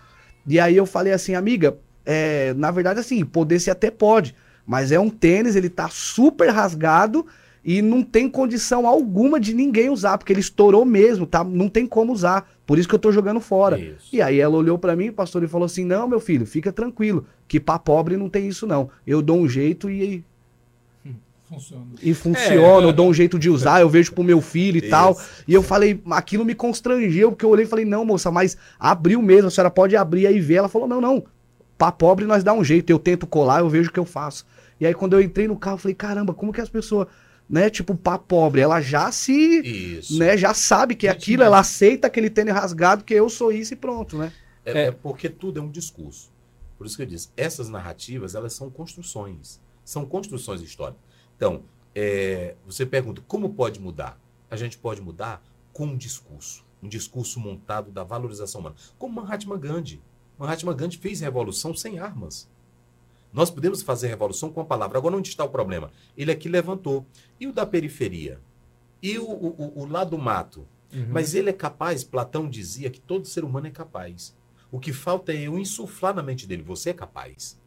[0.48, 4.36] E aí eu falei assim, amiga, é, na verdade, assim, poder se até pode,
[4.66, 7.26] mas é um tênis, ele tá super rasgado
[7.66, 11.44] e não tem condição alguma de ninguém usar, porque ele estourou mesmo, tá?
[11.44, 12.48] Não tem como usar.
[12.64, 13.80] Por isso que eu tô jogando fora.
[13.80, 14.08] Isso.
[14.14, 17.26] E aí ela olhou pra mim, pastor, e falou assim: Não, meu filho, fica tranquilo,
[17.48, 18.90] que pra pobre não tem isso não.
[19.06, 20.24] Eu dou um jeito e,
[21.50, 21.86] Funciona.
[22.02, 22.90] e funciona, É.
[22.90, 24.90] eu dou um jeito de usar, eu vejo pro meu filho e Isso.
[24.90, 25.16] tal.
[25.48, 29.22] E eu falei, aquilo me constrangeu, porque eu olhei e falei, não, moça, mas abriu
[29.22, 30.56] mesmo, a senhora pode abrir aí e ver.
[30.56, 31.24] Ela falou, não, não,
[31.78, 34.44] pra pobre nós dá um jeito, eu tento colar, eu vejo o que eu faço.
[34.80, 37.08] E aí quando eu entrei no carro, eu falei, caramba, como que as pessoas,
[37.50, 40.18] né, tipo, pra pobre, ela já se, Isso.
[40.18, 43.74] né, já sabe que é aquilo, ela aceita aquele tênis rasgado, que eu sou isso
[43.74, 44.32] e pronto, né?
[44.66, 44.86] É, É.
[44.88, 46.32] é porque tudo é um discurso.
[46.78, 49.62] Por isso que eu disse, essas narrativas, elas são construções.
[49.84, 51.02] São construções históricas.
[51.38, 54.20] Então, é, você pergunta, como pode mudar?
[54.50, 56.66] A gente pode mudar com um discurso.
[56.82, 58.76] Um discurso montado da valorização humana.
[58.98, 60.02] Como Mahatma Gandhi.
[60.38, 62.50] Mahatma Gandhi fez revolução sem armas.
[63.36, 64.98] Nós podemos fazer revolução com a palavra.
[64.98, 65.92] Agora, onde está o problema?
[66.18, 67.06] Ele aqui levantou.
[67.40, 68.40] E o da periferia?
[69.04, 70.66] E o, o, o- o lá do mato?
[70.94, 71.08] Uhum.
[71.10, 74.34] Mas ele é capaz, Platão dizia que todo ser humano é capaz.
[74.72, 77.60] O que falta é eu insuflar na mente dele, você é capaz.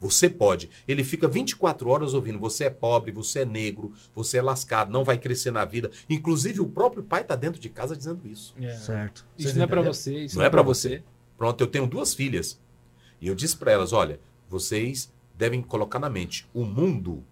[0.00, 0.68] Você pode.
[0.86, 5.02] Ele fica 24 horas ouvindo, você é pobre, você é negro, você é lascado, não
[5.04, 5.90] vai crescer na vida.
[6.08, 8.54] Inclusive o próprio pai está dentro de casa dizendo isso.
[8.60, 8.76] É.
[8.76, 9.26] Certo.
[9.36, 9.92] Isso Vocês não é entenderam?
[9.94, 11.02] você, isso Não é pra você.
[11.36, 12.60] Pronto, eu tenho duas filhas.
[13.20, 17.24] E eu disse para elas, olha, vocês devem colocar na mente, o mundo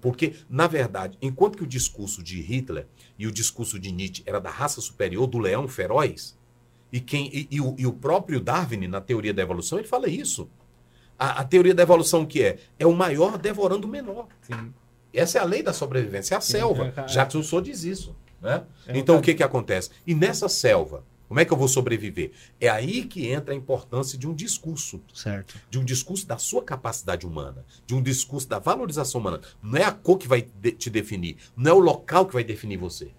[0.00, 2.86] porque, na verdade, enquanto que o discurso de Hitler
[3.18, 6.36] e o discurso de Nietzsche era da raça superior, do leão feroz,
[6.92, 10.08] e, quem, e, e o, e o próprio Darwin, na teoria da evolução, ele fala
[10.08, 10.50] isso.
[11.18, 12.58] A, a teoria da evolução que é?
[12.78, 14.26] É o maior devorando o menor.
[14.40, 14.72] Sim.
[15.12, 16.92] Essa é a lei da sobrevivência, é a Sim, selva.
[16.96, 17.08] é, é.
[17.08, 18.16] Jacques Rousseau diz isso.
[18.40, 18.62] Né?
[18.86, 19.90] É então, o que, que acontece?
[20.06, 22.32] E nessa selva, Como é que eu vou sobreviver?
[22.58, 25.54] É aí que entra a importância de um discurso, Certo.
[25.70, 29.40] de um discurso da sua capacidade humana, de um discurso da valorização humana.
[29.62, 32.42] Não é a cor que vai de- te definir, não é o local que vai
[32.42, 33.10] definir você.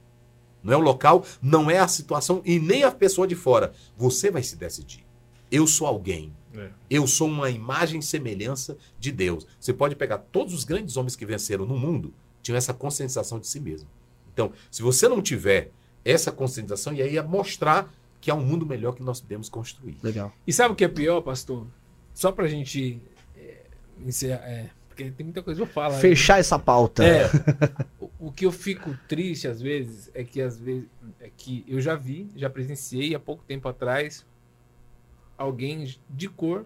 [0.64, 3.72] Não é o local, não é a situação e nem a pessoa de fora.
[3.96, 5.06] Você vai se decidir.
[5.52, 6.34] Eu sou alguém.
[6.54, 6.70] É.
[6.90, 9.46] Eu sou uma imagem e semelhança de Deus.
[9.60, 13.48] Você pode pegar todos os grandes homens que venceram no mundo, tinham essa conscientização de
[13.48, 13.88] si mesmo.
[14.34, 15.72] Então, se você não tiver
[16.04, 19.98] essa conscientização, e aí é mostrar que há um mundo melhor que nós podemos construir.
[20.04, 20.32] Legal.
[20.46, 21.66] E sabe o que é pior, pastor?
[22.14, 23.02] Só pra gente
[23.36, 23.62] é,
[24.06, 25.96] encerrar, é, porque tem muita coisa pra falar.
[25.96, 26.00] né?
[26.02, 27.04] Fechar essa pauta.
[27.06, 27.30] É.
[28.00, 30.88] O, o que eu fico triste às vezes é que às vezes
[31.22, 34.26] é que eu já vi, já presenciei há pouco tempo atrás
[35.38, 36.66] alguém de cor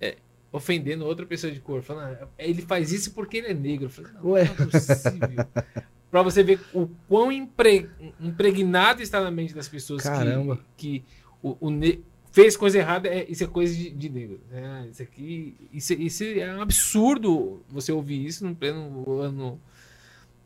[0.00, 0.16] é,
[0.50, 3.86] ofendendo outra pessoa de cor, falando, "Ah, ele faz isso porque ele é negro.
[3.86, 4.44] Eu falei, não, Ué.
[4.44, 5.46] não é possível.
[6.10, 7.88] Pra você ver o quão impre-
[8.20, 10.58] impregnado está na mente das pessoas que- Caramba.
[10.76, 11.04] que,
[11.42, 12.00] o, o ne-
[12.32, 14.40] fez coisa errada, é, isso é coisa de, de negro.
[14.50, 19.60] É, isso aqui, isso, isso é um absurdo você ouvir isso no pleno ano,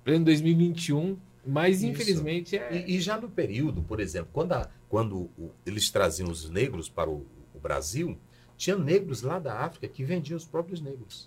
[0.05, 1.87] pleno 2021, mas Isso.
[1.87, 2.85] infelizmente é...
[2.87, 6.89] E, e já no período, por exemplo, quando, a- quando o- eles traziam os negros
[6.91, 8.19] para o, o Brasil,
[8.57, 11.27] tinha negros lá da África que vendiam os próprios negros.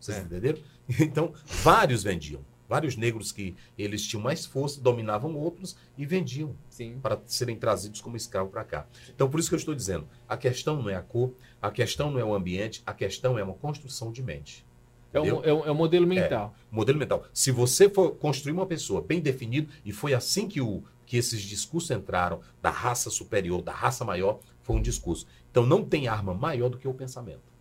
[0.00, 0.20] Vocês É.
[0.22, 0.58] entenderam?
[1.00, 2.44] Então, vários vendiam.
[2.72, 6.98] Vários negros que eles tinham mais força, dominavam outros e vendiam Sim.
[7.02, 8.86] para serem trazidos como escravo para cá.
[9.14, 12.10] Então, por isso que eu estou dizendo, a questão não é a cor, a questão
[12.10, 14.64] não é o ambiente, a questão é uma construção de mente.
[15.12, 15.42] É Entendeu?
[15.44, 16.54] é, um, é um modelo mental.
[16.70, 17.26] Modelo mental.
[17.30, 21.42] Se você for construir uma pessoa bem definido, e foi assim que, o, que esses
[21.42, 25.26] discursos entraram, da raça superior, da raça maior, foi um discurso.
[25.50, 27.52] Então não tem arma maior do que o pensamento.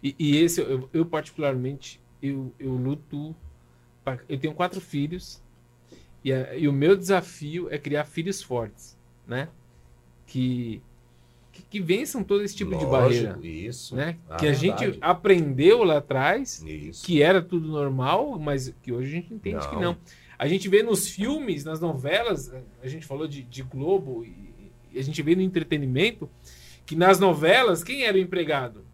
[0.00, 3.34] E, e esse, eu, eu particularmente, eu, eu luto.
[4.28, 5.42] Eu tenho quatro filhos.
[6.24, 9.48] E, a- e o meu desafio é criar filhos fortes, né?
[10.26, 10.82] Que,
[11.52, 13.38] que, que vençam todo esse tipo de Lógico, barreira.
[13.46, 13.94] Isso.
[13.94, 14.16] Né?
[14.28, 14.98] Ah, que a gente verdade.
[15.00, 17.04] aprendeu lá atrás Isso.
[17.04, 19.82] que era tudo normal, mas que hoje a gente entende que Não.
[19.82, 19.96] não.
[20.38, 24.34] A gente vê nos filmes, nas novelas, a gente falou de, de Globo, e,
[24.92, 26.28] e a gente vê no entretenimento,
[26.84, 28.84] que nas novelas, quem era o empregado?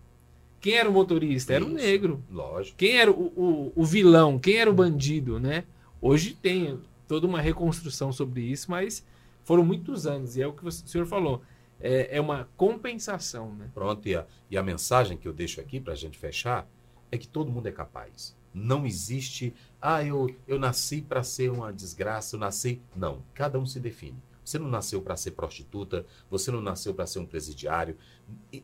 [0.62, 1.52] Quem era o motorista?
[1.52, 1.76] Era o Isso.
[1.76, 2.22] negro.
[2.30, 2.78] Lógico.
[2.78, 4.38] Quem era o, o, o vilão?
[4.38, 5.64] Quem era o bandido, né?
[6.00, 9.04] Hoje tem toda uma reconstrução sobre isso, mas
[9.44, 11.42] foram muitos anos, e é o que o senhor falou.
[11.80, 13.68] É, é uma compensação, né?
[13.74, 16.66] Pronto, e a, e a mensagem que eu deixo aqui para a gente fechar
[17.10, 18.36] é que todo mundo é capaz.
[18.54, 22.80] Não existe, ah, eu, eu nasci para ser uma desgraça, eu nasci.
[22.94, 24.16] Não, cada um se define.
[24.44, 27.96] Você não nasceu para ser prostituta, você não nasceu para ser um presidiário.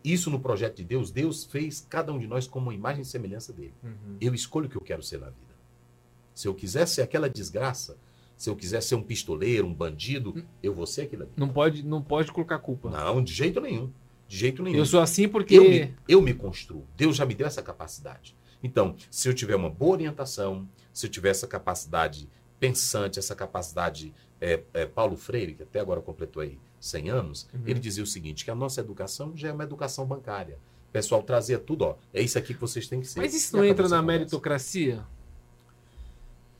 [0.02, 3.04] Isso no projeto de Deus, Deus fez cada um de nós como uma imagem e
[3.04, 3.74] semelhança dele.
[4.20, 5.56] Eu escolho o que eu quero ser na vida.
[6.34, 7.96] Se eu quiser ser aquela desgraça,
[8.36, 11.32] se eu quiser ser um pistoleiro, um bandido, eu vou ser aquilo ali.
[11.36, 12.88] Não pode, não pode colocar culpa.
[12.88, 13.90] Não, de jeito nenhum.
[14.28, 14.78] De jeito nenhum.
[14.78, 15.56] Eu sou assim porque.
[15.56, 16.86] Eu me, eu me construo.
[16.96, 18.36] Deus já me deu essa capacidade.
[18.62, 22.28] Então, se eu tiver uma boa orientação, se eu tiver essa capacidade
[22.60, 24.12] pensante, essa capacidade.
[24.40, 27.60] é, é, Paulo Freire, que até agora completou aí 100 anos, Uhum.
[27.66, 30.58] ele dizia o seguinte: que a nossa educação já é uma educação bancária.
[30.88, 31.96] O pessoal trazia tudo, ó.
[32.14, 33.18] É isso aqui que vocês têm que ser.
[33.18, 34.06] Mas isso E não entra na conversa.
[34.18, 35.04] meritocracia?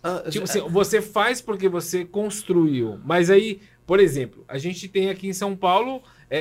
[0.02, 2.98] Ah, Tipo já- assim, você faz porque você construiu.
[3.04, 6.38] Mas aí, por exemplo, a gente tem aqui em São Paulo é,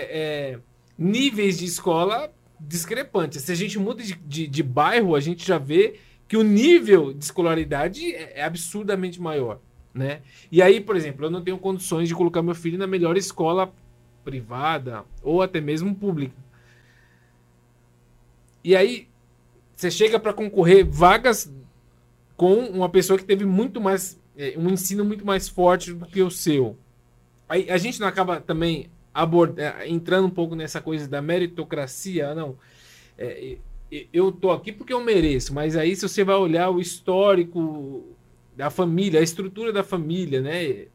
[0.54, 0.60] é,
[0.98, 3.44] níveis de escola discrepantes.
[3.44, 7.14] Se a gente muda de, de, de bairro, a gente já vê que o nível
[7.14, 9.60] de escolaridade é, é absurdamente maior.
[9.94, 10.22] Né?
[10.52, 13.74] E aí, por exemplo, eu não tenho condições de colocar meu filho na melhor escola
[14.24, 16.36] privada ou até mesmo pública.
[18.64, 19.08] E aí,
[19.76, 21.52] você chega para concorrer vagas
[22.36, 26.22] com uma pessoa que teve muito mais é, um ensino muito mais forte do que
[26.22, 26.78] o seu.
[27.50, 29.60] Aí a gente não acaba também abord...
[29.60, 32.58] é, entrando um pouco nessa coisa da meritocracia, não.
[33.18, 33.58] É,
[34.12, 38.04] eu tô aqui porque eu mereço, mas aí se você vai olhar o histórico
[38.56, 40.88] da família, a estrutura da família, né?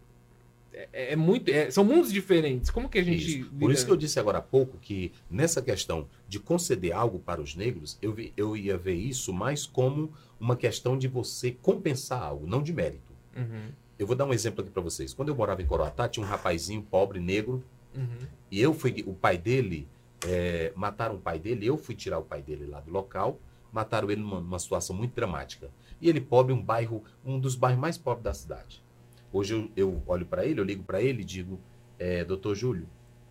[0.75, 2.71] É, é muito, é- são mundos diferentes.
[2.71, 3.51] Como que a gente Isso.
[3.61, 7.41] Por isso que eu disse agora há pouco que nessa questão de conceder algo para
[7.43, 12.23] os negros, eu, vi- eu ia ver isso mais como uma questão de você compensar
[12.23, 13.13] algo, não de mérito.
[13.37, 15.13] Uhum, Eu vou dar um exemplo aqui para vocês.
[15.15, 17.63] Quando eu morava em Coroatá, tinha um rapazinho pobre, negro,
[17.95, 19.87] uhum, e eu fui, o pai dele,
[20.27, 23.41] é, mataram o pai dele, eu fui tirar o pai dele lá do local,
[23.73, 25.71] mataram ele numa, numa situação muito dramática.
[26.01, 28.85] E ele pobre, um bairro, um dos bairros mais pobres da cidade.
[29.33, 31.59] Hoje eu, eu olho para ele, eu ligo para ele e digo,
[31.99, 32.87] é, doutor Júlio,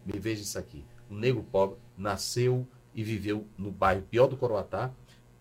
[0.05, 0.83] me veja isso aqui.
[1.09, 4.91] Um negro pobre nasceu e viveu no bairro pior do Coroatá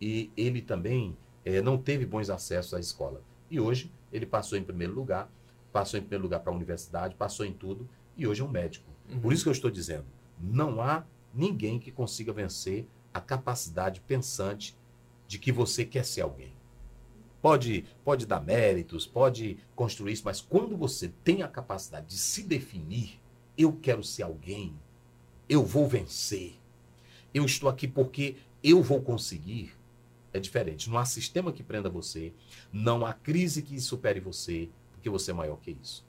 [0.01, 3.23] e ele também é, não teve bons acessos à escola.
[3.51, 5.31] E hoje ele passou em primeiro lugar,
[5.73, 8.91] passou em primeiro lugar para a universidade, passou em tudo e hoje é um médico.
[9.09, 9.21] Uhum.
[9.21, 10.05] Por isso que eu estou dizendo,
[10.39, 14.77] não há ninguém que consiga vencer a capacidade pensante
[15.27, 16.53] de que você quer ser alguém.
[17.41, 22.43] Pode, pode dar méritos, pode construir isso, mas quando você tem a capacidade de se
[22.43, 23.19] definir,
[23.57, 24.75] eu quero ser alguém,
[25.49, 26.55] eu vou vencer,
[27.33, 29.73] eu estou aqui porque eu vou conseguir,
[30.33, 30.91] é diferente.
[30.91, 32.33] Não há sistema que prenda você,
[32.73, 36.05] não há crise que supere você, porque você é maior que isso.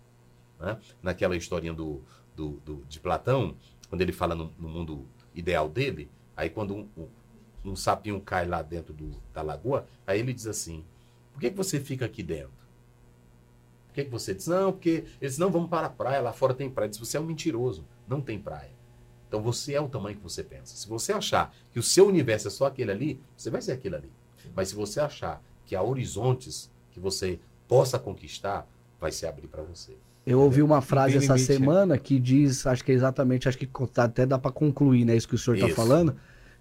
[0.59, 0.77] Né?
[1.01, 2.01] Naquela historinha do,
[2.35, 3.55] do, do, de Platão,
[3.91, 8.47] quando ele fala no, no mundo ideal dele, aí quando um, um, um sapinho cai
[8.47, 10.85] lá dentro do, da lagoa, aí ele diz assim:
[11.33, 12.53] por que, que você fica aqui dentro?
[13.87, 14.47] Por que, que você diz?
[14.47, 16.89] Não, porque eles não vão para a praia, lá fora tem praia.
[16.89, 18.71] Diz, você é um mentiroso, não tem praia.
[19.27, 20.73] Então você é o tamanho que você pensa.
[20.73, 23.97] Se você achar que o seu universo é só aquele ali, você vai ser aquele
[23.97, 24.11] ali.
[24.55, 28.65] Mas se você achar que há horizontes que você possa conquistar,
[29.01, 29.97] vai se abrir para você.
[30.25, 31.57] Eu ouvi uma frase essa limite, né?
[31.57, 35.15] semana que diz, acho que é exatamente, acho que tá- até dá pra concluir, né,
[35.15, 35.75] isso que o senhor tá Isso.
[35.75, 36.15] falando,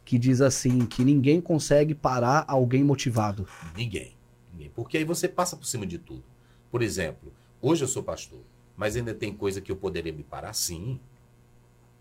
[0.05, 3.47] que diz assim, que ninguém consegue parar alguém motivado.
[3.77, 4.15] Ninguém.
[4.53, 4.71] Ninguém.
[4.75, 6.25] Porque aí você passa por cima de tudo.
[6.71, 8.41] Por exemplo, hoje eu sou pastor,
[8.77, 10.55] mas ainda tem coisa que eu poderia me parar?
[10.55, 10.99] Sim.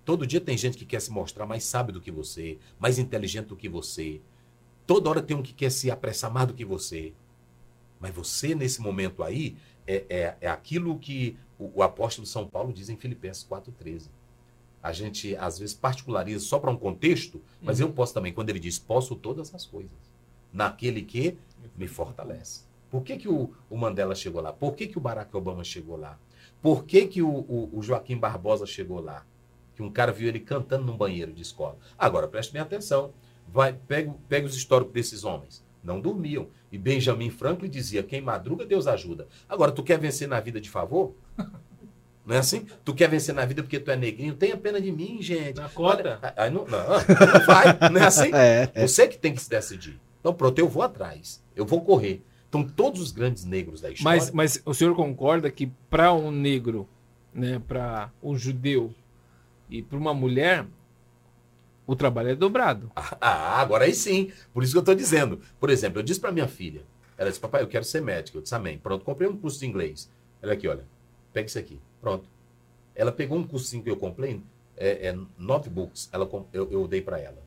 [0.05, 3.47] Todo dia tem gente que quer se mostrar mais sábio do que você, mais inteligente
[3.47, 4.21] do que você.
[4.87, 7.13] Toda hora tem um que quer se apressar mais do que você.
[7.99, 9.55] Mas você, nesse momento aí,
[9.91, 14.07] é, é, é aquilo que o, o apóstolo São Paulo diz em Filipenses 4,13.
[14.81, 18.59] A gente, às vezes, particulariza só para um contexto, mas eu posso também, quando ele
[18.59, 19.91] diz, posso todas as coisas.
[20.53, 21.37] Naquele que
[21.77, 22.61] me fortalece.
[22.89, 24.53] Por que, que o, o Mandela chegou lá?
[24.53, 26.17] Por que, que o Barack Obama chegou lá?
[26.61, 29.25] Por que, que o, o- o Joaquim Barbosa chegou lá?
[29.75, 31.77] Que um cara viu ele cantando num banheiro de escola.
[31.97, 33.13] Agora, preste bem atenção.
[33.47, 35.63] Vai, pega, pega os históricos desses homens.
[35.83, 36.47] Não dormiam.
[36.71, 39.27] E Benjamin Franklin dizia: quem madruga, Deus ajuda.
[39.47, 41.13] Agora, tu quer vencer na vida de favor?
[42.25, 42.67] Não é assim?
[42.85, 44.35] Tu quer vencer na vida porque tu é negrinho?
[44.35, 45.55] Tenha pena de mim, gente.
[45.57, 45.97] Na cota.
[45.97, 47.89] Olha, aí não, não, não vai.
[47.89, 48.29] Não é assim?
[48.35, 48.87] É, é.
[48.87, 49.99] Você que tem que se decidir.
[50.19, 51.43] Então, pronto, eu vou atrás.
[51.55, 52.21] Eu vou correr.
[52.47, 54.19] Então, todos os grandes negros da história.
[54.19, 56.87] Mas, mas o senhor concorda que para um negro,
[57.33, 58.93] né, para um judeu
[59.67, 60.67] e para uma mulher,
[61.89, 62.91] o trabalho é dobrado.
[62.95, 64.31] Ah, agora aí sim.
[64.53, 65.41] Por isso que eu estou dizendo.
[65.59, 66.83] Por exemplo, eu disse para minha filha.
[67.17, 68.37] Ela disse, papai, eu quero ser médica.
[68.37, 68.77] Eu disse, amém.
[68.77, 70.07] Pronto, comprei um curso de inglês.
[70.39, 70.85] Ela aqui, olha.
[71.33, 71.81] Pega isso aqui.
[71.99, 72.29] Pronto.
[72.93, 74.39] Ela pegou um cursinho que eu comprei,
[74.77, 76.09] é, é nove books.
[76.11, 77.41] Ela, eu, eu dei para ela.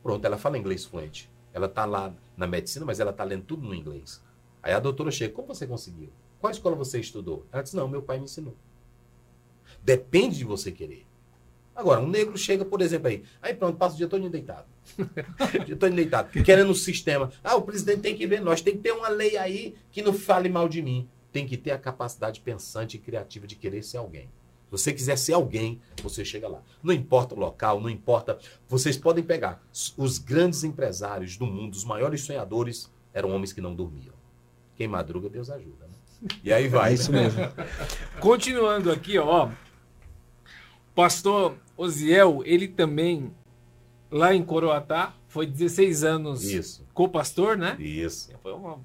[0.00, 1.28] Pronto, ela fala inglês fluente.
[1.52, 4.22] Ela tá lá na medicina, mas ela tá lendo tudo no inglês.
[4.62, 6.08] Aí a doutora chega, como você conseguiu?
[6.38, 7.44] Qual escola você estudou?
[7.50, 8.54] Ela disse, não, meu pai me ensinou.
[9.82, 11.07] Depende de você querer.
[11.78, 13.22] Agora, um negro chega, por exemplo, aí.
[13.40, 14.66] Aí pronto, passa o dia todo deitado.
[14.98, 16.42] o dia todo deitado.
[16.42, 17.30] Querendo o sistema.
[17.42, 18.60] Ah, o presidente tem que ver nós.
[18.60, 21.08] Tem que ter uma lei aí que não fale mal de mim.
[21.30, 24.24] Tem que ter a capacidade pensante e criativa de querer ser alguém.
[24.64, 26.62] Se você quiser ser alguém, você chega lá.
[26.82, 28.40] Não importa o local, não importa.
[28.66, 29.62] Vocês podem pegar.
[29.96, 34.14] Os grandes empresários do mundo, os maiores sonhadores, eram homens que não dormiam.
[34.74, 35.86] Quem madruga, Deus ajuda.
[35.86, 36.28] Né?
[36.42, 36.90] E aí vai.
[36.90, 37.22] É isso né?
[37.22, 37.40] mesmo.
[38.18, 39.48] Continuando aqui, ó.
[40.92, 43.32] Pastor Osiel, ele também,
[44.10, 47.76] lá em Coroatá, foi 16 anos Isso, co-pastor, né?
[47.80, 48.30] isso.
[48.42, 48.80] Foi uma-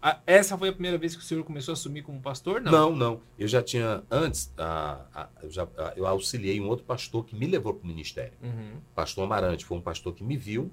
[0.00, 2.60] a- Essa foi a primeira vez que o senhor começou a assumir como pastor?
[2.60, 2.70] Não.
[2.70, 3.20] Não, não.
[3.36, 7.34] Eu já tinha, antes, a- a- eu, já, a- eu auxiliei um outro pastor que
[7.34, 8.34] me levou para o ministério.
[8.40, 8.74] Uhum.
[8.94, 10.70] Pastor Amarante foi um pastor que me viu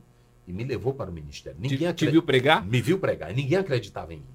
[0.47, 1.57] e me levou para o ministério.
[1.59, 2.63] Ninguém Te, te viu pregar?
[2.63, 4.25] me viu pregar ninguém acreditava em mim.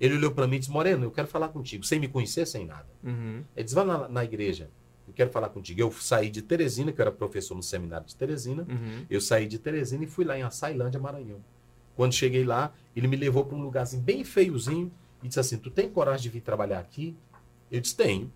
[0.00, 2.64] Ele olhou para mim e disse: Moreno, eu quero falar contigo, sem me conhecer, sem
[2.64, 2.86] nada.
[3.04, 3.42] Uhum.
[3.54, 4.70] Ele disse: Vai na, na igreja,
[5.08, 5.80] eu quero falar contigo.
[5.80, 8.66] Eu saí de Teresina, que eu era professor no seminário de Teresina.
[8.68, 9.04] Uhum.
[9.08, 11.38] Eu saí de Teresina e fui lá em Açailândia, Maranhão.
[11.96, 14.90] Quando cheguei lá, ele me levou para um lugarzinho bem feiozinho
[15.22, 17.16] e disse assim: Tu tem coragem de vir trabalhar aqui?
[17.72, 18.30] Eu disse: Tenho.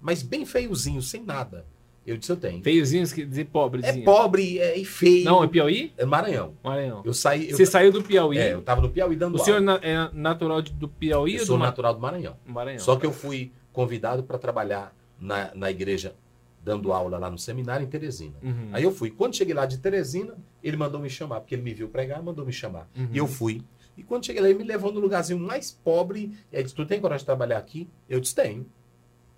[0.00, 1.64] Mas bem feiozinho, sem nada.
[2.06, 2.62] Eu disse: Eu tenho.
[2.62, 4.04] Feiozinhos, quer dizer É pobrezinho.
[4.04, 5.24] pobre é, e feio.
[5.24, 5.92] Não, é Piauí?
[5.96, 6.54] É Maranhão.
[6.62, 7.02] Maranhão.
[7.04, 7.50] Eu saí.
[7.50, 8.38] Eu, Você saiu do Piauí?
[8.38, 11.46] é, eu tava no Piauí dando o senhor na- é natural do Piauí Eu ou
[11.46, 12.36] sou do natural do Maranhão.
[12.46, 12.78] Maranhão?
[12.80, 16.14] Só que eu fui convidado para trabalhar na, na igreja,
[16.62, 18.34] dando aula lá no seminário em Teresina.
[18.42, 18.70] Uhum.
[18.72, 19.10] Aí eu fui.
[19.10, 22.44] Quando cheguei lá de Teresina, ele mandou me chamar, porque ele me viu pregar, mandou
[22.44, 22.88] me chamar.
[22.96, 23.08] Uhum.
[23.12, 23.62] E eu fui.
[23.96, 26.32] E quando cheguei lá, ele me levou no lugarzinho mais pobre.
[26.52, 27.88] E aí disse: Tu tem coragem de trabalhar aqui?
[28.08, 28.66] Eu disse: Tenho.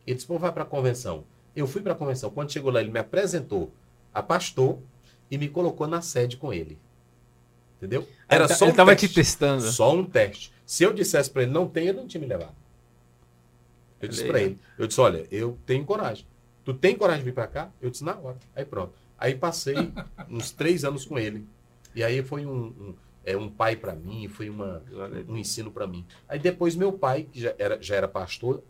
[0.06, 1.24] Ele disse: Pô, vai para a convenção.
[1.54, 2.30] Eu fui para a convenção.
[2.30, 3.72] Quando chegou lá, ele me apresentou
[4.12, 4.78] a pastor
[5.30, 6.78] e me colocou na sede com ele.
[7.78, 8.06] Entendeu?
[8.28, 9.08] Era ele, tá- só ele um tava teste.
[9.08, 9.62] te testando.
[9.62, 10.52] Só um teste.
[10.66, 12.54] Se eu dissesse para ele não tem, ele não tinha me levado.
[14.00, 16.26] Eu disse para ele, eu disse, olha, eu tenho coragem.
[16.64, 17.70] Tu tem coragem de vir para cá?
[17.80, 18.38] Eu disse, na hora.
[18.54, 18.92] Aí pronto.
[19.18, 19.92] Aí passei
[20.30, 21.46] uns três anos com ele.
[21.94, 22.94] E aí foi um, um,
[23.24, 24.82] é, um pai para mim, foi uma,
[25.28, 26.06] um ensino para mim.
[26.28, 28.62] Aí depois meu pai, que já era, já era pastor,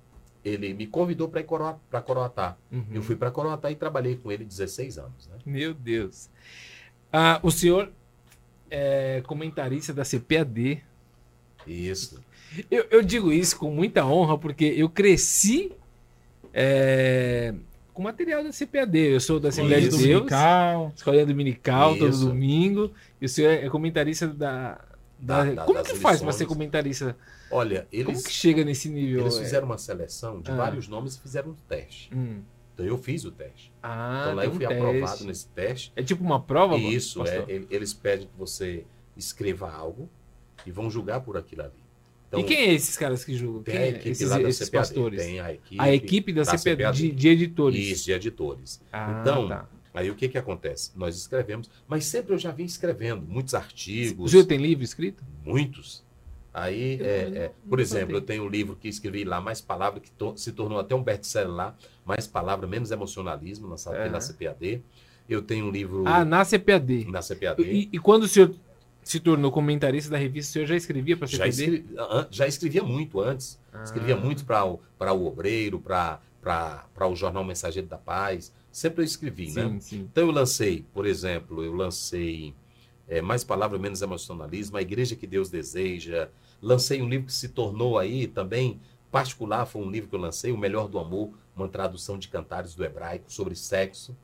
[0.44, 1.46] ele me convidou para ir
[1.90, 2.56] para Coroatá.
[2.72, 2.86] Uhum.
[2.92, 5.28] Eu fui para Coroatá e trabalhei com ele 16 anos.
[5.28, 5.36] Né?
[5.44, 6.30] Meu Deus.
[7.12, 7.92] Ah, o senhor
[8.70, 10.82] é comentarista da CPAD.
[11.66, 12.20] Isso.
[12.70, 15.72] Eu, eu digo isso com muita honra porque eu cresci
[16.52, 17.54] é,
[17.94, 18.98] com material da CPAD.
[18.98, 20.92] Eu sou da Assembleia de Isso, Deus, dominical.
[20.96, 22.26] escolinha dominical, todo Isso.
[22.26, 22.90] domingo.
[23.20, 24.80] E o senhor é comentarista da.
[25.18, 27.16] da- Da- como que faz para ser comentarista?
[27.50, 29.20] Olha, Como eles, que chega nesse nível?
[29.22, 29.42] eles é?
[29.42, 30.54] fizeram uma seleção de Ah.
[30.56, 32.10] vários nomes e fizeram um teste.
[32.14, 32.40] Hum.
[32.74, 33.70] Então eu fiz o teste.
[33.82, 34.82] Ah, então lá eu um fui teste.
[34.82, 35.92] aprovado nesse teste.
[35.96, 36.76] É tipo uma prova?
[36.76, 37.66] Isso, é, pastor?
[37.70, 38.84] eles pedem que você
[39.16, 40.08] escreva algo
[40.64, 41.72] e vão julgar por aquilo ali.
[42.30, 43.62] Então, e quem é esses caras que julgam?
[43.64, 45.20] tem Quem a é equipe esses, lá da esses CPAD, pastores?
[45.20, 46.96] Tem a equipe, a equipe da, da CPAD, CPAD.
[46.98, 47.88] de, de editores.
[47.88, 48.80] Isso, de editores.
[48.92, 49.68] Ah, Então, tá.
[49.92, 50.92] Aí o que que acontece?
[50.94, 55.24] Nós escrevemos, mas sempre eu já vim escrevendo muitos O artigos, senhor tem livro escrito?
[55.44, 56.04] muitos.
[56.54, 59.40] Aí, Eu é, não- é, não por exemplo, eu tenho um livro que escrevi lá,
[59.40, 63.96] Mais Palavra, que to- se tornou até um best-seller lá, Mais Palavra, Menos Emocionalismo, lançado
[63.96, 64.04] É.
[64.04, 64.80] pela CPAD.
[65.28, 67.06] Eu tenho um livro Ah, na CPAD.
[67.10, 67.62] na CPAD.
[67.62, 68.52] E, e quando o senhor
[69.10, 72.46] se tornou comentarista da revista, o senhor já escrevia para a já, escrevi- an- já
[72.46, 73.58] escrevia muito antes.
[73.82, 74.18] Escrevia Ah.
[74.20, 76.20] muito para o, Obreiro, para
[77.08, 78.52] o Jornal Mensageiro da Paz.
[78.70, 79.68] Sempre eu escrevi, né?
[79.68, 80.00] Sim, sim.
[80.10, 82.54] Então eu lancei, por exemplo, eu lancei
[83.08, 86.28] é, Mais Palavra, Menos Emocionalismo, A Igreja que Deus Deseja.
[86.62, 88.80] Lancei um livro que se tornou aí também
[89.10, 92.76] particular, foi um livro que eu lancei, O Melhor do Amor, uma tradução de cantares
[92.76, 94.16] do hebraico sobre sexo.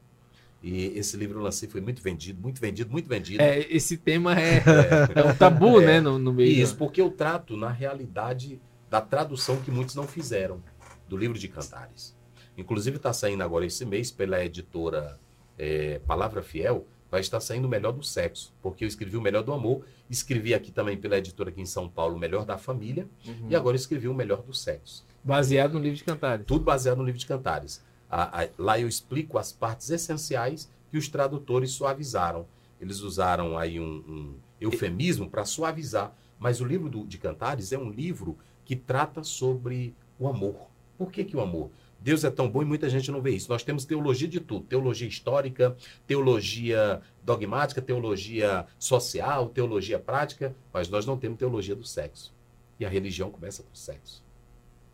[0.62, 3.42] E esse livro lancei, foi muito vendido, muito vendido, muito vendido.
[3.42, 4.62] É, esse tema é,
[5.14, 6.50] é um tabu, né, no, no meio.
[6.62, 10.62] Isso, porque eu trato, na realidade, da tradução que muitos não fizeram
[11.08, 12.16] do livro de Cantares.
[12.58, 15.20] Inclusive está saindo agora esse mês pela editora
[15.58, 19.42] é, Palavra Fiel, vai estar saindo o Melhor do Sexo, porque eu escrevi o Melhor
[19.42, 23.06] do Amor, escrevi aqui também pela editora aqui em São Paulo o Melhor da Família,
[23.26, 23.46] Uhum.
[23.50, 25.04] e agora escrevi o Melhor do Sexo.
[25.22, 26.46] Baseado no livro de Cantares.
[26.46, 27.84] Tudo baseado no livro de Cantares.
[28.10, 32.46] A- a- lá eu explico as partes essenciais que os tradutores suavizaram.
[32.80, 36.12] Eles usaram aí um, um eufemismo para suavizar.
[36.38, 40.68] Mas o livro do- de Cantares é um livro que trata sobre o amor.
[40.98, 41.70] Por que, que o amor?
[41.98, 43.48] Deus é tão bom e muita gente não vê isso.
[43.50, 45.74] Nós temos teologia de tudo: teologia histórica,
[46.06, 52.32] teologia dogmática, teologia social, teologia prática, mas nós não temos teologia do sexo.
[52.78, 54.22] E a religião começa com o sexo.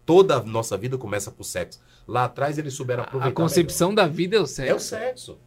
[0.04, 1.80] Toda a nossa vida começa com o sexo.
[2.06, 3.30] Lá atrás eles souberam aproveitar.
[3.30, 4.62] A concepção da vida é o sexo.
[4.62, 4.72] melhor.
[4.74, 5.38] É o sexo.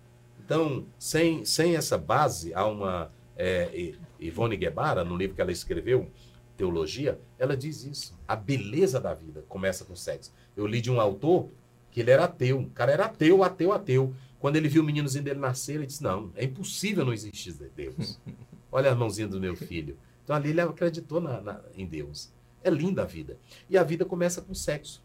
[0.44, 3.12] Então, sem, sem essa base, há uma.
[3.38, 6.10] É, Ivone Guevara, no livro que ela escreveu,
[6.56, 8.18] Teologia, ela diz isso.
[8.28, 10.32] A beleza da vida começa com o sexo.
[10.56, 11.50] Eu li de um autor
[11.92, 12.60] que ele era ateu.
[12.60, 14.14] O cara era ateu, ateu, ateu.
[14.40, 18.18] Quando ele viu o meninozinho dele nascer, ele disse: Não, é impossível não existir Deus.
[18.72, 19.98] Olha a mãozinha do meu filho.
[20.24, 22.32] Então ali ele acreditou na- na- em Deus.
[22.66, 23.38] É linda a vida.
[23.70, 25.04] E a vida começa com sexo.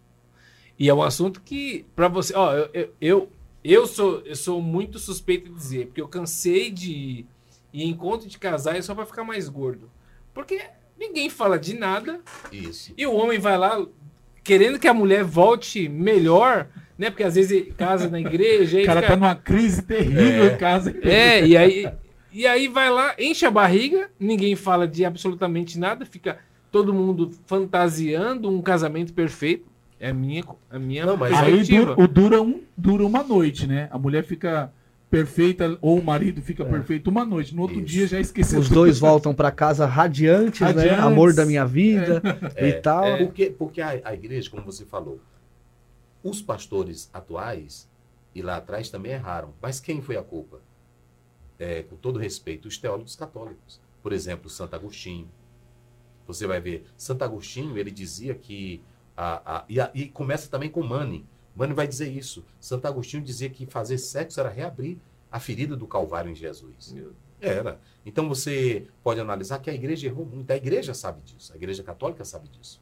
[0.79, 2.35] E é um assunto que, pra você.
[2.35, 3.29] Ó, eu, eu, eu,
[3.63, 7.27] eu sou, eu sou muito suspeito de dizer, porque eu cansei de
[7.73, 9.91] ir em encontro de casais só pra ficar mais gordo.
[10.33, 10.59] Porque
[10.99, 12.95] ninguém fala de nada Isso.
[12.97, 13.87] e o homem vai lá
[14.43, 17.11] querendo que a mulher volte melhor, né?
[17.11, 18.81] Porque às vezes casa na igreja.
[18.81, 20.55] O cara fica- tá numa crise terrível É.
[20.55, 20.97] em casa.
[21.03, 21.93] É, e aí,
[22.33, 26.39] e aí vai lá, enche a barriga, ninguém fala de absolutamente nada, fica
[26.71, 29.69] todo mundo fantasiando um casamento perfeito.
[29.99, 33.67] É a minha, a minha Não, mas Aí dura, o dura, um, dura uma noite,
[33.67, 33.87] né?
[33.91, 34.73] A mulher fica
[35.11, 37.55] perfeita, ou o marido fica perfeito uma noite.
[37.55, 37.87] No outro Isso.
[37.87, 38.61] dia já esqueceu.
[38.61, 38.77] Os tudo.
[38.77, 40.69] dois voltam pra casa radiantes, né?
[40.69, 41.05] Radiantes.
[41.05, 42.23] Amor da minha vida
[42.57, 43.05] e É, tal.
[43.05, 45.21] é, porque porque a, a igreja, como você falou,
[46.23, 47.87] os pastores atuais
[48.35, 49.53] e lá atrás também erraram.
[49.61, 50.61] Mas quem foi a culpa?
[51.59, 53.79] É, com todo respeito, os teólogos católicos.
[54.03, 55.29] Por exemplo, Santo Agostinho.
[56.33, 58.83] Você vai ver, Santo Agostinho, ele dizia que.
[59.17, 61.27] A, a- e, a- e começa também com Mani.
[61.55, 62.45] Mani vai dizer isso.
[62.59, 64.99] Santo Agostinho dizia que fazer sexo era reabrir
[65.31, 66.93] a ferida do Calvário em Jesus.
[66.93, 67.81] Meu- Era.
[68.05, 70.51] Então você pode analisar que a igreja errou muito.
[70.51, 71.53] A igreja sabe disso.
[71.53, 72.81] A igreja católica sabe disso.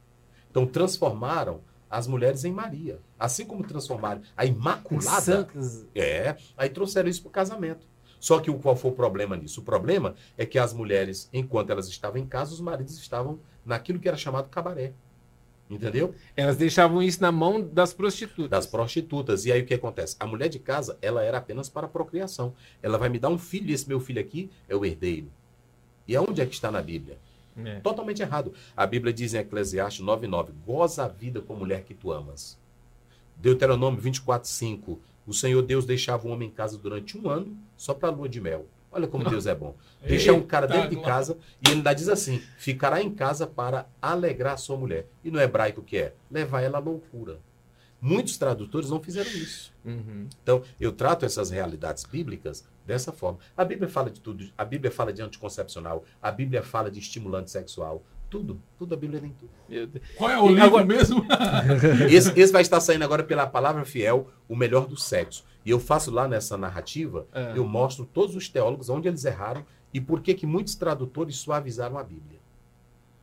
[0.50, 3.00] Então transformaram as mulheres em Maria.
[3.18, 5.20] Assim como transformaram a Imaculada.
[5.20, 5.86] Santas.
[5.94, 6.36] É.
[6.56, 7.86] Aí trouxeram isso para o casamento.
[8.20, 9.60] Só que qual foi o problema nisso?
[9.60, 13.98] O problema é que as mulheres, enquanto elas estavam em casa, os maridos estavam naquilo
[13.98, 14.92] que era chamado cabaré.
[15.70, 16.14] Entendeu?
[16.34, 18.48] Elas deixavam isso na mão das prostitutas.
[18.48, 19.44] das prostitutas.
[19.44, 20.16] E aí o que acontece?
[20.18, 22.54] A mulher de casa, ela era apenas para procriação.
[22.82, 25.30] Ela vai me dar um filho, e esse meu filho aqui é o herdeiro.
[26.06, 27.18] E aonde é que está na Bíblia?
[27.64, 27.80] É.
[27.80, 28.54] Totalmente errado.
[28.74, 32.58] A Bíblia diz em Eclesiastes 9:9, goza a vida com a mulher que tu amas.
[33.36, 34.98] Deuteronômio 24:5,
[35.28, 38.26] o Senhor Deus deixava o homem em casa durante um ano só para a lua
[38.26, 38.66] de mel.
[38.90, 39.76] Olha como Deus é bom.
[40.02, 43.86] Deixar um cara dentro de casa e ele ainda diz assim: ficará em casa para
[44.00, 45.06] alegrar a sua mulher.
[45.22, 46.14] E no hebraico o que é?
[46.30, 47.38] Levar ela à loucura.
[48.00, 49.70] Muitos tradutores não fizeram isso.
[49.84, 50.28] Uhum.
[50.42, 53.38] Então, eu trato essas realidades bíblicas dessa forma.
[53.54, 54.48] A Bíblia fala de tudo.
[54.56, 56.04] A Bíblia fala de anticoncepcional.
[56.22, 58.02] A Bíblia fala de estimulante sexual.
[58.30, 58.60] Tudo.
[58.78, 60.00] Tudo a Bíblia tem tudo.
[60.16, 61.24] Qual é o E livro agora- mesmo?
[62.10, 65.44] Esse, esse vai estar saindo agora pela palavra fiel, o melhor do sexo.
[65.64, 67.52] E eu faço lá nessa narrativa, É.
[67.56, 71.96] eu mostro todos os teólogos onde eles erraram e por que que muitos tradutores suavizaram
[71.98, 72.38] a Bíblia.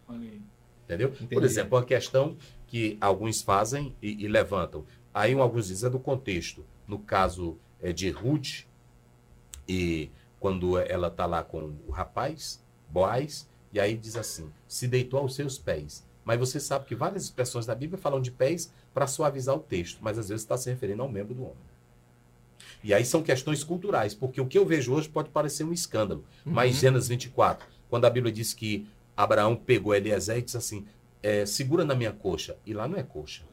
[0.07, 0.41] Olha aí.
[0.85, 1.09] Entendeu?
[1.11, 1.45] Por Entendi.
[1.45, 2.35] exemplo, uma questão
[2.67, 4.83] que alguns fazem e, e levantam.
[5.13, 6.63] Aí alguns dizem é do contexto.
[6.87, 8.65] No caso é de Ruth,
[9.67, 15.19] e quando ela está lá com o rapaz, Boaz, e aí diz assim: se deitou
[15.19, 16.01] aos seus pés.
[16.23, 19.99] Mas você sabe que várias expressões da Bíblia falam de pés para suavizar o texto,
[20.01, 21.75] mas às vezes está se referindo ao membro do homem.
[22.81, 26.23] E aí são questões culturais, porque o que eu vejo hoje pode parecer um escândalo.
[26.43, 30.87] Mas Gênesis 24, quando a Bíblia diz que Abraão pegou Eliezer e disse assim:
[31.21, 32.55] é, segura na minha coxa.
[32.65, 33.43] E lá não é coxa.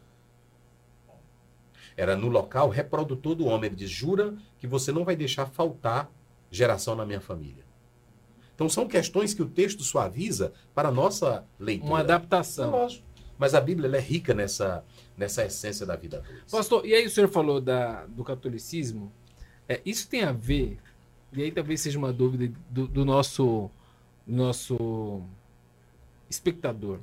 [1.96, 3.66] Era no local reprodutor do homem.
[3.66, 6.08] Ele diz: jura que você não vai deixar faltar
[6.48, 7.71] geração na minha família.
[8.54, 11.90] Então são questões que o texto suaviza para a nossa leitura.
[11.90, 12.70] Uma É adaptação.
[12.70, 13.04] lógico.
[13.38, 14.84] Mas a Bíblia é rica nessa,
[15.16, 16.22] nessa essência da vida.
[16.50, 19.10] Pastor, e aí o senhor falou da, do catolicismo.
[19.68, 20.78] É, isso tem a ver,
[21.32, 23.68] e aí talvez seja uma dúvida do, do nosso,
[24.26, 25.22] nosso
[26.30, 26.98] espectador.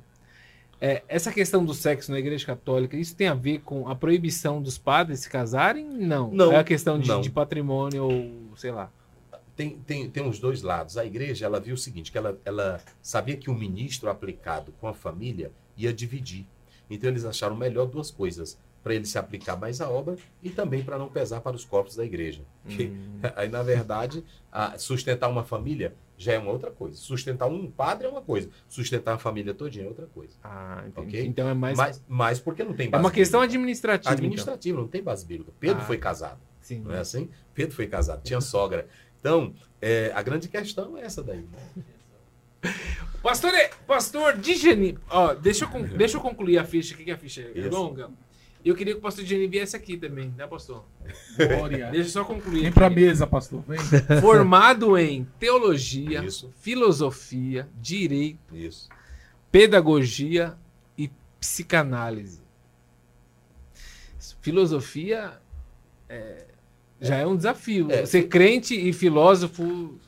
[0.80, 4.62] É, essa questão do sexo na igreja católica, isso tem a ver com a proibição
[4.62, 5.84] dos padres se casarem?
[5.84, 6.30] Não.
[6.30, 8.90] Não, É a questão de, de patrimônio ou sei lá.
[9.60, 10.96] Tem, tem, tem os dois lados.
[10.96, 14.88] A igreja, ela viu o seguinte, que ela, ela sabia que o ministro aplicado com
[14.88, 16.46] a família ia dividir.
[16.88, 20.82] Então eles acharam melhor duas coisas, para ele se aplicar mais à obra e também
[20.82, 22.40] para não pesar para os corpos da igreja.
[22.66, 23.20] Que, Hum.
[23.36, 24.24] Aí, na verdade,
[24.78, 26.96] sustentar uma família já é uma outra coisa.
[26.96, 28.48] Sustentar um padre é uma coisa.
[28.66, 30.34] Sustentar a família todinha é outra coisa.
[30.42, 31.06] Ah, entendi.
[31.08, 31.26] Ok.
[31.26, 31.76] Então é mais.
[31.76, 33.58] Mas, mas porque não tem é base uma questão bíblica.
[33.58, 34.14] administrativa.
[34.14, 34.24] então.
[34.24, 35.52] administrativa, não tem base bíblica.
[35.60, 35.86] Pedro Ah.
[35.86, 36.40] foi casado.
[36.62, 36.80] Sim.
[36.80, 37.28] Não é assim?
[37.54, 38.86] Pedro foi casado, tinha sogra.
[39.20, 41.44] Então, é, a grande questão é essa daí.
[42.62, 42.72] né?
[43.22, 47.18] Pastor, é- pastor Digeni, ó, deixa eu, deixa eu concluir a ficha aqui, que a
[47.18, 47.68] ficha é Isso.
[47.68, 48.10] longa.
[48.64, 50.84] Eu queria que o pastor Digeni viesse aqui também, né, pastor?
[51.36, 51.88] Glória.
[51.92, 52.62] Deixa eu só concluir.
[52.62, 52.96] Vem pra aqui.
[52.96, 53.62] mesa, pastor.
[53.66, 53.78] Vem.
[54.20, 56.52] Formado em teologia, Isso.
[56.60, 58.88] filosofia, direito, Isso.
[59.50, 60.54] pedagogia
[60.96, 62.42] e psicanálise.
[64.42, 65.38] Filosofia
[66.08, 66.44] é,
[67.00, 67.90] já é um desafio.
[67.90, 68.04] É.
[68.06, 69.98] Ser crente e filósofo.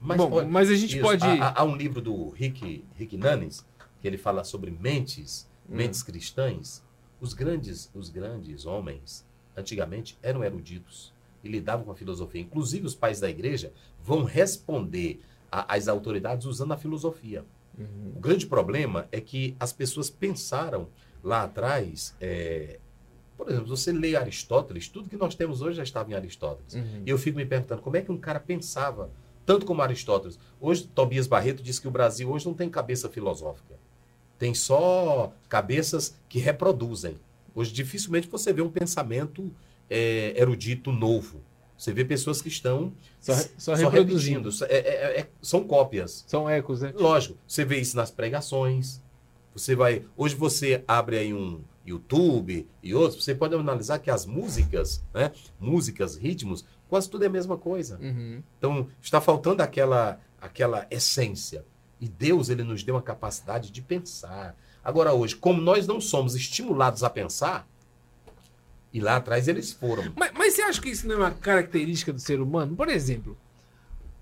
[0.00, 1.24] Bom, olha, mas a gente isso, pode.
[1.24, 3.64] Há, há- um livro do Rick, Rick Nunes,
[4.00, 5.76] que ele fala sobre mentes, Hum.
[5.76, 6.82] mentes cristãs.
[7.20, 9.24] Os grandes, os grandes homens,
[9.56, 11.12] antigamente, eram eruditos
[11.44, 12.40] e lidavam com a filosofia.
[12.40, 13.72] Inclusive, os pais da igreja
[14.02, 15.20] vão responder
[15.52, 17.44] às autoridades usando a filosofia.
[17.78, 18.12] Uhum.
[18.16, 20.88] O grande problema é que as pessoas pensaram
[21.22, 22.14] lá atrás.
[22.20, 22.78] é,
[23.40, 26.74] por exemplo, você lê Aristóteles, tudo que nós temos hoje já estava em Aristóteles.
[26.74, 27.02] Uhum.
[27.06, 29.10] E eu fico me perguntando como é que um cara pensava
[29.46, 30.38] tanto como Aristóteles.
[30.60, 33.74] Hoje, Tobias Barreto diz que o Brasil hoje não tem cabeça filosófica.
[34.38, 37.16] Tem só cabeças que reproduzem.
[37.54, 39.50] Hoje, dificilmente você vê um pensamento
[39.88, 41.40] é, erudito novo.
[41.78, 44.50] Você vê pessoas que estão Só, só reproduzindo.
[44.50, 44.70] repetindo.
[44.70, 46.24] É- é- é- são cópias.
[46.28, 46.92] São ecos, né?
[46.94, 49.00] Lógico, você vê isso nas pregações.
[49.54, 50.04] Você vai.
[50.14, 55.32] Hoje você abre aí um YouTube e outros, você pode analisar que as músicas, né?
[55.58, 57.98] Músicas, ritmos, quase tudo é a mesma coisa.
[58.00, 58.42] Uhum.
[58.58, 61.64] Então, está faltando aquela, aquela essência.
[62.00, 64.56] E Deus, ele nos deu a capacidade de pensar.
[64.82, 67.68] Agora, hoje, como nós não somos estimulados a pensar,
[68.92, 70.12] e lá atrás eles foram.
[70.16, 72.74] Mas, mas você acha que isso não é uma característica do ser humano?
[72.74, 73.36] Por exemplo,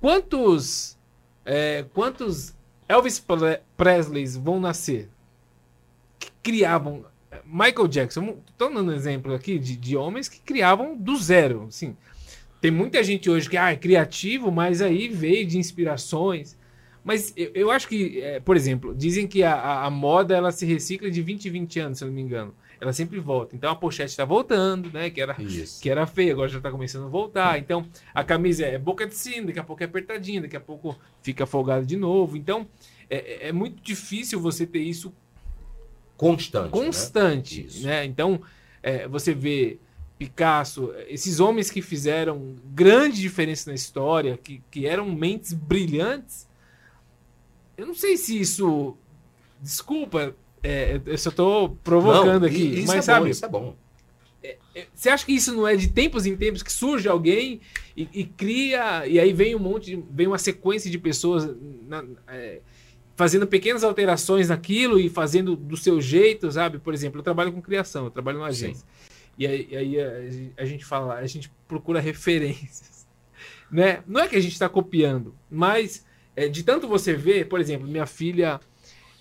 [0.00, 0.98] quantos
[1.44, 2.54] é, quantos
[2.86, 5.08] Elvis Pre- Presleys vão nascer
[6.18, 7.06] que criavam
[7.44, 8.38] Michael Jackson?
[8.50, 11.64] Estou dando um exemplo aqui de, de homens que criavam do zero.
[11.68, 11.96] Assim,
[12.60, 16.56] tem muita gente hoje que ah, é criativo, mas aí veio de inspirações.
[17.04, 20.66] Mas eu, eu acho que, é, por exemplo, dizem que a, a- moda ela se
[20.66, 22.54] recicla de 20 em 20 anos, se eu não me engano.
[22.80, 23.56] Ela sempre volta.
[23.56, 25.10] Então a pochete está voltando, né?
[25.10, 25.80] Que era Isso.
[25.82, 27.58] que era feia, agora já tá começando a voltar.
[27.58, 30.96] Então, a camisa é boca de sino, daqui a pouco é apertadinha, daqui a pouco
[31.22, 32.36] fica folgada de novo.
[32.36, 32.66] Então,
[33.10, 35.12] é, é- é muito difícil você ter isso
[36.18, 36.64] Constante.
[36.64, 36.70] né?
[36.84, 37.86] constante, Isso.
[37.86, 38.04] né?
[38.04, 38.40] Então,
[38.82, 39.78] é, você vê
[40.18, 46.46] Picasso, esses homens que fizeram grande diferença na história, que, que eram mentes brilhantes,
[47.76, 48.96] eu não sei se isso...
[49.60, 53.24] Desculpa, é, eu só tô provocando Não, aqui, isso mas é sabe...
[53.26, 53.76] bom, isso é bom.
[54.94, 57.60] Você acha que isso não é de tempos em tempos que surge alguém
[57.96, 61.48] e, e cria, e aí vem um monte, de- vem uma sequência de pessoas
[61.88, 62.60] na- é,
[63.18, 66.78] fazendo pequenas alterações naquilo e fazendo do seu jeito, sabe?
[66.78, 68.66] Por exemplo, eu trabalho com criação, eu trabalho numa Sim.
[68.66, 68.86] agência.
[69.36, 73.04] E aí, aí a, a gente fala, a gente procura referências.
[73.68, 74.04] Né?
[74.06, 76.06] Não é que a gente está copiando, mas
[76.36, 78.60] é, de tanto você ver, por exemplo, minha filha,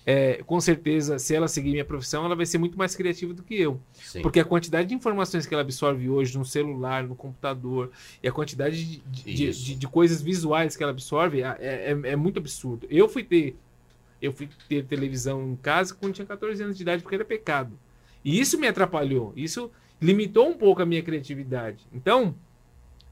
[0.06, 3.42] é, com certeza, se ela seguir minha profissão, ela vai ser muito mais criativa do
[3.42, 3.80] que eu.
[3.94, 4.22] Sim.
[4.22, 7.90] Porque a quantidade de informações que ela absorve hoje no celular, no computador,
[8.22, 12.16] e a quantidade de, de, de- de coisas visuais que ela absorve é, é, é
[12.16, 12.86] muito absurdo.
[12.88, 13.56] Eu fui ter.
[14.20, 17.78] Eu fui ter televisão em casa quando tinha 14 anos de idade, porque era pecado.
[18.24, 19.32] E isso me atrapalhou.
[19.36, 21.86] Isso limitou um pouco a minha criatividade.
[21.92, 22.34] Então,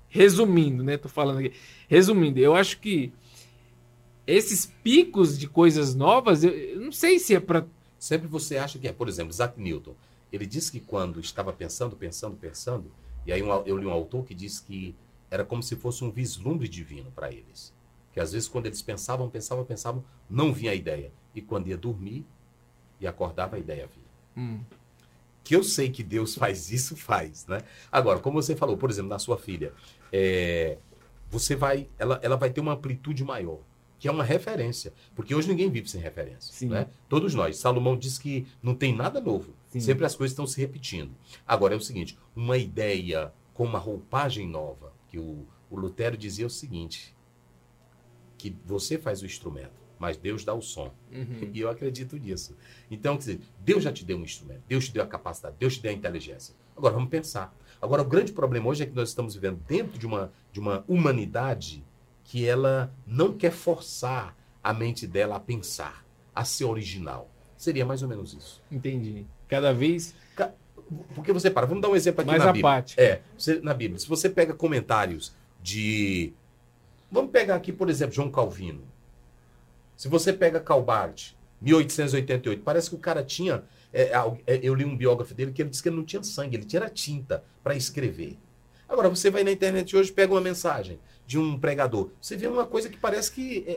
[0.09, 0.97] resumindo, né?
[0.97, 1.53] Tô falando aqui.
[1.89, 3.13] Resumindo, eu acho que
[4.27, 7.65] esses picos de coisas novas, eu, eu não sei se é para
[7.99, 9.95] Sempre você acha que é, por exemplo, Isaac Newton.
[10.33, 12.91] Ele disse que quando estava pensando, pensando, pensando,
[13.25, 14.95] e aí um eu li um autor que disse que
[15.31, 17.73] era como se fosse um vislumbre divino para eles.
[18.17, 21.13] Que às vezes quando eles pensavam, pensavam, pensavam, não vinha a ideia.
[21.35, 22.25] E quando ia dormir
[22.99, 24.07] e acordava, a ideia vinha.
[24.39, 24.65] Hum,
[25.45, 27.61] que eu sei que Deus faz isso, faz, né?
[27.93, 29.71] Agora, como você falou, por exemplo, na sua filha,
[30.11, 30.79] é,
[31.29, 33.59] você vai, ela, ela vai ter uma amplitude maior,
[33.99, 36.69] que é uma referência, porque hoje ninguém vive sem referência, Sim.
[36.69, 36.87] né?
[37.11, 37.59] Todos nós.
[37.59, 39.81] Salomão diz que não tem nada novo, Sim.
[39.81, 41.13] sempre as coisas estão se repetindo.
[41.47, 46.47] Agora é o seguinte, uma ideia com uma roupagem nova, que o, o Lutero dizia
[46.47, 47.16] o seguinte,
[48.51, 50.93] que você faz o instrumento, mas Deus dá o som.
[51.13, 51.51] uhum.
[51.53, 52.57] E eu acredito nisso.
[52.91, 55.77] Então, quer dizer, Deus já te deu um instrumento, Deus te deu a capacidade, Deus
[55.77, 56.55] te deu a inteligência.
[56.77, 57.55] Agora, vamos pensar.
[57.81, 60.85] Agora, o grande problema hoje é que nós estamos vivendo dentro de uma, de uma
[60.89, 61.85] humanidade
[62.25, 67.31] que ela não quer forçar a mente dela a pensar, a ser original.
[67.57, 68.63] Seria mais ou menos isso.
[68.71, 69.25] Entendi.
[69.49, 70.15] Cada vez
[71.15, 72.71] Porque você para, vamos dar um exemplo aqui mais na Bíblia.
[72.73, 73.01] apático.
[73.01, 73.99] É, você- na Bíblia.
[73.99, 76.33] Se você pega comentários de.
[77.11, 78.83] Vamos pegar aqui, por exemplo, João Calvino.
[79.97, 81.33] Se você pega Calbart,
[81.63, 83.63] 1888, parece que o cara tinha.
[83.93, 86.23] é, al- é, eu li um biógrafo dele que ele disse que ele não tinha
[86.23, 88.37] sangue, ele tinha tinta para escrever.
[88.89, 92.11] Agora, você vai na internet hoje pega uma mensagem de um pregador.
[92.21, 93.77] Você vê uma coisa que parece que é, é-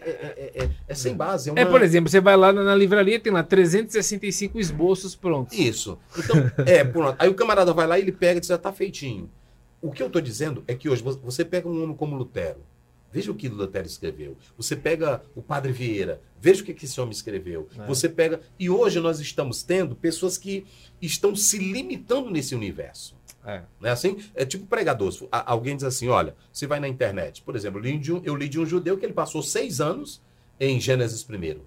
[0.58, 1.50] é- é- é sem base.
[1.50, 1.62] É, uma...
[1.62, 5.58] É, por exemplo, você vai lá na, na livraria, tem lá 365 esboços prontos.
[5.58, 5.98] Isso.
[6.18, 7.16] Então, é, pronto.
[7.18, 9.30] Aí o camarada vai lá e ele pega e diz, já tá feitinho.
[9.82, 12.60] O que eu estou dizendo é que hoje vo- você pega um homem como Lutero.
[13.12, 14.38] Veja o que Lutero escreveu.
[14.56, 16.22] Você pega o Padre Vieira.
[16.40, 17.68] Veja o que esse homem escreveu.
[17.78, 17.86] É.
[17.88, 18.40] Você pega.
[18.58, 20.66] E hoje nós estamos tendo pessoas que
[21.02, 23.18] estão se limitando nesse universo.
[23.46, 23.64] É.
[23.80, 24.18] Não é assim?
[24.36, 25.12] É tipo pregador.
[25.32, 27.42] Alguém diz assim: olha, você vai na internet.
[27.42, 29.82] Por exemplo, eu li de um, eu li de um judeu que ele passou seis
[29.82, 30.22] anos
[30.60, 31.66] em Gênesis primeiro.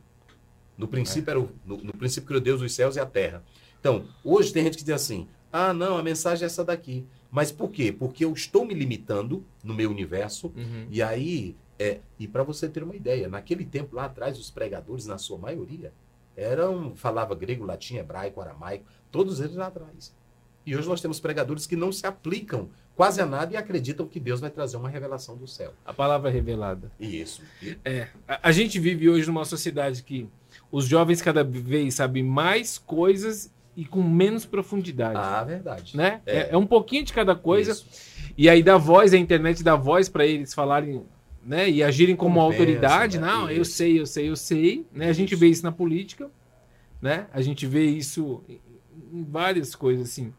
[0.77, 3.43] No princípio, era o, no, no princípio criou Deus os céus e a terra.
[3.81, 7.07] Então, hoje tem gente que diz assim: ah, não, a mensagem é essa daqui.
[7.33, 7.91] Mas por quê?
[7.91, 10.53] Porque eu estou me limitando no meu universo.
[10.55, 10.87] Uhum.
[10.91, 15.07] E aí, é, e para você ter uma ideia, naquele tempo lá atrás, os pregadores,
[15.07, 15.95] na sua maioria,
[16.37, 20.15] eram, falava grego, latim, hebraico, aramaico, todos eles lá atrás.
[20.67, 24.21] E hoje nós temos pregadores que não se aplicam quase a nada e acreditam que
[24.21, 25.73] Deus vai trazer uma revelação do céu.
[25.87, 26.93] A palavra é revelada.
[27.01, 27.43] Isso.
[27.83, 28.09] É.
[28.29, 30.29] A, a gente vive hoje numa sociedade que
[30.71, 35.17] os jovens cada vez sabem mais coisas e com menos profundidade.
[35.17, 35.97] Ah, verdade.
[35.97, 36.21] né?
[36.27, 36.39] É.
[36.39, 36.49] É.
[36.53, 37.73] é um pouquinho de cada coisa.
[37.73, 37.87] Isso.
[38.37, 41.03] E aí dá voz, a internet dá voz para eles falarem,
[41.45, 41.69] né?
[41.71, 43.19] E agirem como, Como autoridade.
[43.19, 43.27] né?
[43.27, 43.73] Não, eu Isso.
[43.73, 44.87] sei, eu sei, eu sei.
[44.93, 45.09] Né?
[45.09, 46.31] A gente vê isso na política,
[47.01, 47.27] né?
[47.33, 48.43] A gente vê isso
[49.13, 50.33] em várias coisas, assim.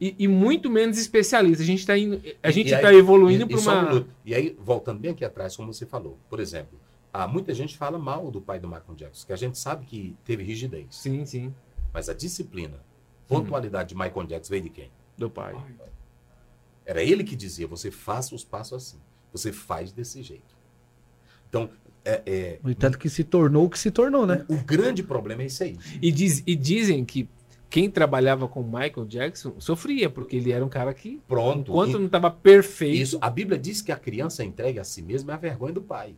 [0.00, 1.62] E, e muito menos especialista.
[1.62, 3.82] A gente está indo, a gente está evoluindo para um uma.
[3.82, 4.10] minuto.
[4.24, 6.78] E aí, voltando bem aqui atrás, como você falou, por exemplo,
[7.12, 10.14] há muita gente fala mal do pai do Michael Jackson, que a gente sabe que
[10.24, 10.86] teve rigidez.
[10.90, 11.54] Sim, sim,
[11.96, 12.78] Mas a disciplina,
[13.26, 14.90] pontualidade de Michael Jackson veio de quem?
[15.16, 15.54] do pai.
[16.84, 18.98] Era ele que dizia: você faça os passos assim.
[19.32, 20.54] Você faz desse jeito.
[21.48, 21.70] Então,
[22.04, 24.44] é, é, No entanto, que se tornou o que se tornou, né?
[24.46, 25.78] o grande problema é isso aí.
[26.02, 27.26] E, diz, e dizem que
[27.70, 31.70] quem trabalhava com Michael Jackson sofria, porque ele era um cara que, Pronto.
[31.70, 35.00] enquanto E- não estava perfeito, Isso, a Bíblia diz que a criança entregue a si
[35.00, 36.14] mesma é a vergonha do pai.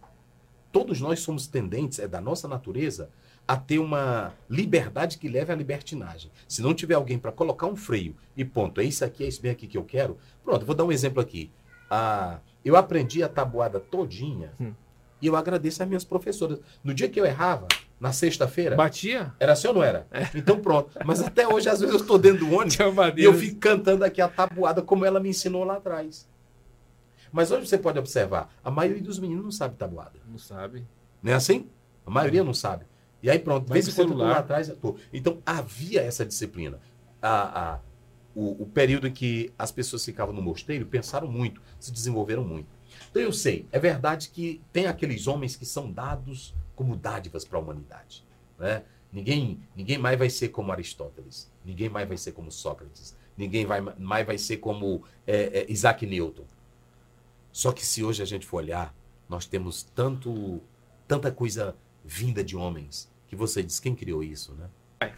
[0.72, 3.10] Todos nós somos tendentes, é da nossa natureza,
[3.48, 6.30] a ter uma liberdade que leve à libertinagem.
[6.46, 9.40] Se não tiver alguém para colocar um freio e ponto, é isso aqui, é isso
[9.40, 10.18] bem aqui que eu quero.
[10.44, 11.50] Pronto, vou dar um exemplo aqui.
[11.90, 14.74] Ah, eu aprendi a tabuada todinha Hum.
[15.22, 16.60] e eu agradeço às minhas professoras.
[16.84, 17.66] No dia que eu errava,
[17.98, 19.32] na sexta-feira, batia.
[19.40, 20.06] era assim ou não era?
[20.34, 20.90] Então pronto.
[21.06, 24.04] Mas até hoje, às vezes, eu estou dentro do ônibus Tinha e eu fico cantando
[24.04, 26.28] aqui a tabuada como ela me ensinou lá atrás.
[27.32, 30.18] Mas hoje você pode observar, a maioria dos meninos não sabe tabuada.
[30.28, 30.84] Não sabe.
[31.22, 31.66] Não é assim?
[32.06, 32.84] A maioria não sabe.
[33.22, 34.34] E aí pronto, de Vai vez em pro quando eu tô celular.
[34.34, 34.68] lá atrás.
[34.80, 34.96] tô.
[35.12, 36.80] Então havia essa disciplina.
[37.20, 37.80] A, a-
[38.34, 42.68] o, o período em que as pessoas ficavam no mosteiro pensaram muito, se desenvolveram muito.
[43.10, 47.58] Então eu sei, é verdade que tem aqueles homens que são dados como dádivas para
[47.58, 48.24] a humanidade.
[48.56, 48.84] Né?
[49.12, 51.50] Ninguém, ninguém mais vai ser como Aristóteles.
[51.64, 53.16] Ninguém mais vai ser como Sócrates.
[53.36, 56.44] ninguém vai, mais vai ser como é, é, Isaac Newton.
[57.50, 58.94] Só que se hoje a gente for olhar,
[59.28, 60.60] nós temos tanto,
[61.08, 61.74] tanta coisa
[62.08, 65.10] vinda de homens que você diz quem criou isso, né?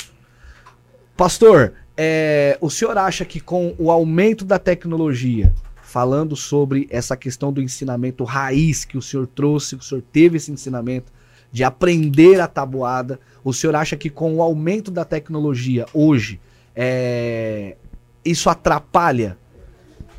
[1.17, 7.53] Pastor, é, o senhor acha que com o aumento da tecnologia, falando sobre essa questão
[7.53, 11.13] do ensinamento raiz que o senhor trouxe, que o senhor teve esse ensinamento
[11.53, 16.41] de aprender a tabuada, o senhor acha que com o aumento da tecnologia hoje,
[16.75, 17.77] é,
[18.25, 19.39] isso atrapalha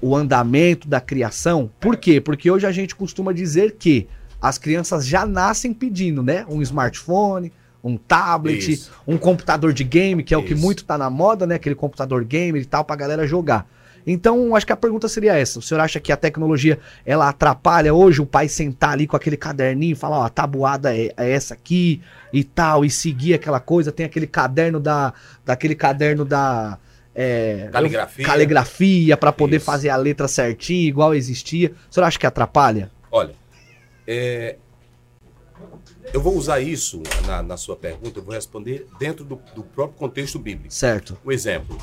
[0.02, 1.70] o andamento da criação?
[1.80, 2.22] Por quê?
[2.22, 4.08] Porque hoje a gente costuma dizer que
[4.42, 6.46] as crianças já nascem pedindo, né?
[6.50, 8.92] Um smartphone, um tablet, Isso.
[9.08, 10.62] um computador de game, que é o que Isso.
[10.62, 11.56] muito tá na moda, né?
[11.56, 13.68] Aquele computador gamer e tal, pra galera jogar.
[14.06, 15.60] Então, acho que a pergunta seria essa.
[15.60, 19.38] O senhor acha que a tecnologia, ela atrapalha hoje o pai sentar ali com aquele
[19.38, 22.02] caderninho e falar, ó, a tabuada é, é essa aqui
[22.34, 23.92] e tal, e seguir aquela coisa?
[23.92, 25.14] Tem aquele caderno da...
[25.46, 26.80] daquele caderno da...
[27.14, 28.26] é, Caligrafia.
[28.26, 29.66] caligrafia para poder Isso.
[29.66, 31.72] fazer a letra certinha, igual existia.
[31.88, 32.90] O senhor acha que atrapalha?
[33.12, 33.36] Olha,
[34.12, 34.58] é,
[36.14, 39.98] eu vou usar isso na, na sua pergunta, eu vou responder dentro do, do próprio
[39.98, 40.74] contexto bíblico.
[40.74, 41.18] Certo.
[41.24, 41.78] Um exemplo.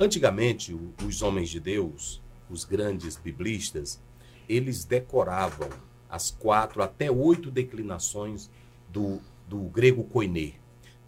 [0.00, 0.76] Antigamente,
[1.06, 2.20] os homens de Deus,
[2.50, 4.00] os grandes biblistas,
[4.48, 5.68] eles decoravam
[6.08, 8.50] as quatro até oito declinações
[8.88, 10.54] do, do grego koiné.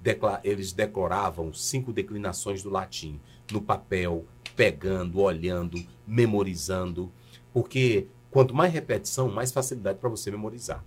[0.01, 7.11] Decla- eles decoravam cinco declinações do latim no papel, pegando, olhando, memorizando,
[7.53, 10.85] porque quanto mais repetição, mais facilidade para você memorizar.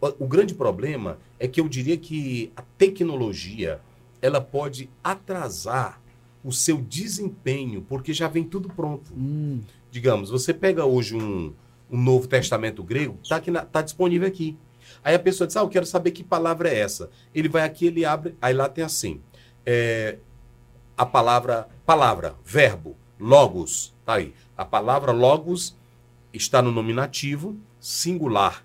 [0.00, 3.80] O, o grande problema é que eu diria que a tecnologia
[4.20, 6.00] ela pode atrasar
[6.42, 9.12] o seu desempenho, porque já vem tudo pronto.
[9.14, 9.60] Hum,
[9.94, 11.54] Digamos, você pega hoje um,
[11.88, 14.58] um Novo Testamento grego, está tá disponível aqui.
[15.04, 17.08] Aí a pessoa diz, ah, eu quero saber que palavra é essa.
[17.32, 19.20] Ele vai aqui, ele abre, aí lá tem assim,
[19.64, 20.18] é,
[20.96, 24.34] a palavra, palavra, verbo, logos, tá aí.
[24.56, 25.76] A palavra logos
[26.34, 28.64] está no nominativo singular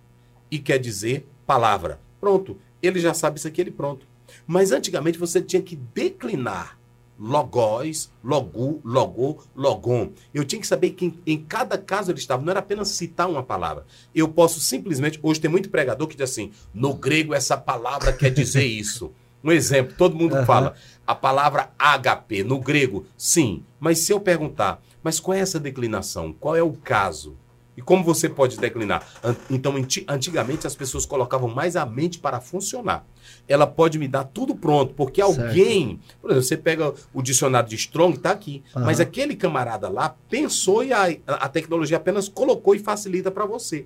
[0.49, 1.99] e quer dizer palavra.
[2.19, 4.05] Pronto, ele já sabe isso aqui, ele pronto.
[4.45, 6.77] Mas antigamente você tinha que declinar
[7.19, 10.11] logós, logu, logô, logon.
[10.33, 13.29] Eu tinha que saber que em, em cada caso ele estava, não era apenas citar
[13.29, 13.85] uma palavra.
[14.15, 18.29] Eu posso simplesmente, hoje tem muito pregador que diz assim, no grego essa palavra quer
[18.31, 19.11] dizer isso.
[19.43, 20.45] Um exemplo, todo mundo Aham.
[20.45, 23.63] fala a palavra HP no grego, sim.
[23.79, 26.33] Mas se eu perguntar, mas qual é essa declinação?
[26.33, 27.35] Qual é o caso?
[27.79, 29.07] E como você pode declinar?
[29.49, 33.05] Então, anti- antigamente as pessoas colocavam mais a mente para funcionar.
[33.47, 35.41] Ela pode me dar tudo pronto, porque Certo.
[35.41, 38.85] alguém, por exemplo, você pega o dicionário de Strong, está aqui, Aham.
[38.85, 43.85] mas aquele camarada lá pensou e a, a tecnologia apenas colocou e facilita para você.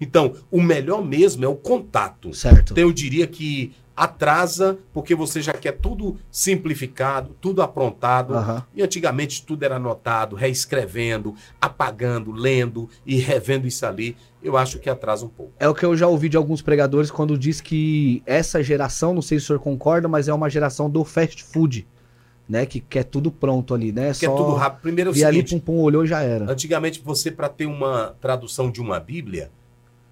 [0.00, 2.32] Então, o melhor mesmo é o contato.
[2.32, 2.72] certo.
[2.72, 8.34] Então eu diria que atrasa, porque você já quer tudo simplificado, tudo aprontado.
[8.34, 8.64] Aham.
[8.74, 14.16] E antigamente tudo era anotado, reescrevendo, apagando, lendo e revendo isso ali.
[14.42, 15.52] Eu acho que atrasa um pouco.
[15.58, 19.22] É o que eu já ouvi de alguns pregadores quando diz que essa geração, não
[19.22, 21.86] sei se o senhor concorda, mas é uma geração do fast food,
[22.48, 22.66] né?
[22.66, 24.10] Que quer tudo pronto ali, né?
[24.12, 24.82] Porque é tudo rápido.
[24.82, 26.50] Primeiro é o E ali, seguinte, pum, pum, olhou, já era.
[26.50, 29.50] antigamente você, para ter uma tradução de uma Bíblia,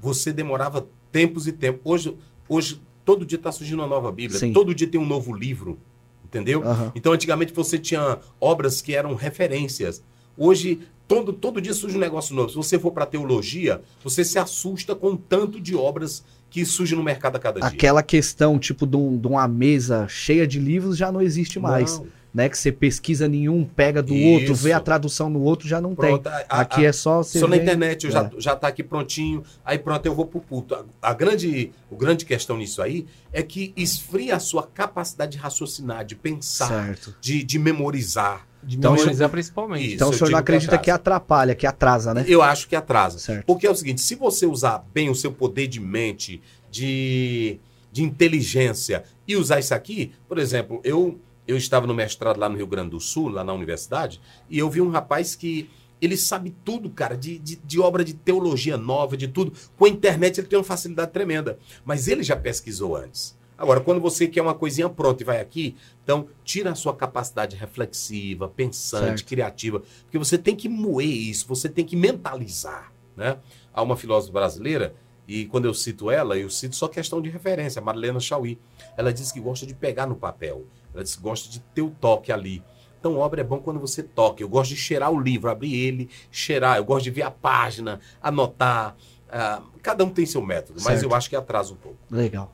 [0.01, 1.83] você demorava tempos e tempos.
[1.85, 2.17] Hoje,
[2.49, 4.53] hoje todo dia está surgindo uma nova Bíblia, Sim.
[4.53, 5.79] todo dia tem um novo livro,
[6.25, 6.63] entendeu?
[6.63, 6.93] Aham.
[6.95, 10.03] Então, antigamente você tinha obras que eram referências.
[10.37, 12.49] Hoje, todo, todo dia surge um negócio novo.
[12.51, 16.97] Se você for para teologia, você se assusta com o tanto de obras que surgem
[16.97, 17.69] no mercado a cada dia.
[17.69, 21.99] Aquela questão, tipo, de, um- de uma mesa cheia de livros já não existe mais.
[21.99, 22.07] Não.
[22.35, 22.49] Né?
[22.49, 24.29] Que você pesquisa nenhum, pega do Isso.
[24.41, 26.33] outro, vê a tradução no outro, já não Pronto, tem.
[26.33, 27.39] a- Aqui a- é só você.
[27.39, 28.13] Só na vê- internet, eu É.
[28.13, 30.75] já, já tá aqui prontinho, aí pronto, eu vou pro culto.
[30.75, 35.39] A, a grande, o grande questão nisso aí é que esfria a sua capacidade de
[35.39, 37.15] raciocinar, de pensar, Certo.
[37.21, 38.47] de, de memorizar.
[38.65, 39.85] De Então, memorizar principalmente.
[39.87, 39.95] Isso.
[39.97, 40.95] Então o eu senhor não que acredita que atrasa.
[41.19, 42.25] atrapalha, que atrasa, né?
[42.27, 43.19] Eu acho que atrasa.
[43.19, 43.45] Certo.
[43.45, 47.59] Porque é o seguinte, se você usar bem o seu poder de mente, de,
[47.93, 52.57] de inteligência e usar isso aqui, por exemplo, eu, eu estava no mestrado lá no
[52.57, 55.69] Rio Grande do Sul, lá na universidade, e eu vi um rapaz que
[56.01, 59.53] ele sabe tudo, cara, de, de, de obra de teologia nova, de tudo.
[59.77, 61.59] Com a internet ele tem uma facilidade tremenda.
[61.85, 63.39] Mas ele já pesquisou antes.
[63.57, 67.55] Agora, quando você quer uma coisinha pronta e vai aqui, então tira a sua capacidade
[67.55, 69.29] reflexiva, pensante, Certo.
[69.29, 73.39] criativa, porque você tem que moer isso, você tem que mentalizar, né?
[73.73, 74.97] Há uma filósofa brasileira,
[75.29, 78.59] e quando eu cito ela, eu cito só questão de referência, Marilena Chauí.
[78.97, 80.65] Ela diz que gosta de pegar no papel,
[80.95, 82.63] ela diz que gosta de ter o toque ali.
[82.99, 84.43] Então, obra é bom quando você toca.
[84.43, 86.77] Eu gosto de cheirar o livro, abrir ele, cheirar.
[86.77, 88.95] Eu gosto de ver a página, anotar.
[89.29, 91.11] Ah, cada um tem seu método, mas Certo.
[91.11, 91.99] eu acho que atrasa um pouco.
[92.11, 92.53] Legal.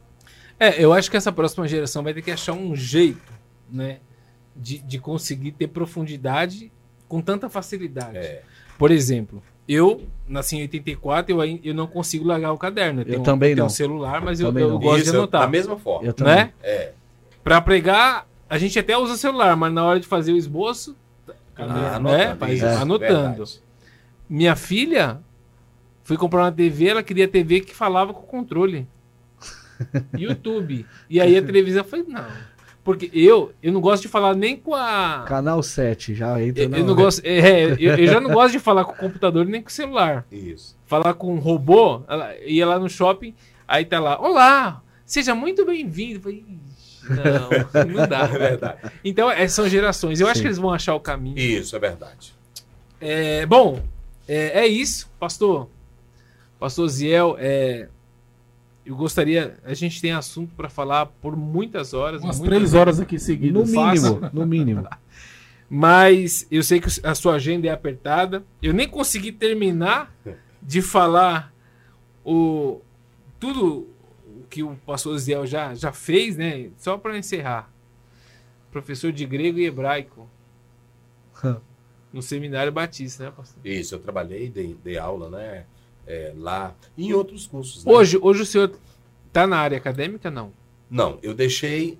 [0.58, 3.32] É, eu acho que essa próxima geração vai ter que achar um jeito,
[3.70, 3.98] né?
[4.56, 6.72] De, de conseguir ter profundidade
[7.06, 8.16] com tanta facilidade.
[8.16, 8.42] É.
[8.78, 13.02] Por exemplo, eu nasci em 84, eu, eu não consigo largar o caderno.
[13.06, 13.66] Eu também tenho não.
[13.66, 14.78] um celular, mas eu, eu não.
[14.78, 15.42] gosto Isso, de anotar.
[15.42, 16.06] Da mesma forma.
[16.08, 16.34] Eu também.
[16.34, 16.52] né?
[16.62, 16.92] É.
[17.48, 20.94] Pra pregar, a gente até usa celular, mas na hora de fazer o esboço,
[21.56, 23.28] Ah, anotando, Faz- isso, anotando.
[23.38, 23.62] verdade.
[24.28, 25.18] Minha filha
[26.04, 28.86] foi comprar uma TV, ela queria TV que falava com controle.
[30.16, 30.84] YouTube.
[31.08, 32.22] E aí a televisão foi não.
[32.84, 36.68] Porque eu, eu não gosto de falar nem com a Canal 7, já entra eu,
[36.68, 39.46] na eu não gosto, é, eu, eu já não gosto de falar com o computador
[39.46, 40.26] nem com o celular.
[40.30, 40.76] Isso.
[40.84, 43.34] Falar com um robô, ela ia lá no shopping,
[43.66, 46.16] aí tá lá, olá, seja muito bem-vindo.
[46.18, 46.67] Eu falei, "Ixi,
[47.02, 48.24] Não, não dá.
[48.34, 48.92] É verdade.
[49.04, 50.20] Então, é, são gerações.
[50.20, 50.42] Eu acho Sim.
[50.42, 51.38] que eles vão achar o caminho.
[51.38, 52.34] Isso, é verdade.
[53.00, 53.82] É, bom,
[54.26, 55.68] é, é isso, pastor.
[56.58, 57.88] Pastor Ziel, é,
[58.84, 59.56] eu gostaria.
[59.64, 62.22] A gente tem assunto para falar por muitas horas.
[62.22, 63.70] Umas muitas- três horas aqui No seguidas.
[63.70, 64.88] mínimo, no mínimo.
[65.70, 68.42] Mas eu sei que a sua agenda é apertada.
[68.62, 70.12] Eu nem consegui terminar
[70.62, 71.52] de falar
[72.24, 72.80] o
[73.38, 73.86] tudo
[74.48, 76.70] que o pastor Ziel já, já fez, né?
[76.78, 77.70] Só para encerrar.
[78.70, 80.28] Professor de grego e hebraico.
[82.12, 83.64] no seminário batista, né, pastor?
[83.64, 85.66] Isso, eu trabalhei, dei, dei aula, né?
[86.08, 87.84] é, lá e em outros cursos.
[87.84, 87.92] né?
[87.92, 88.72] Hoje, hoje o senhor
[89.30, 90.52] tá na área acadêmica, não?
[90.90, 91.98] Não, eu deixei.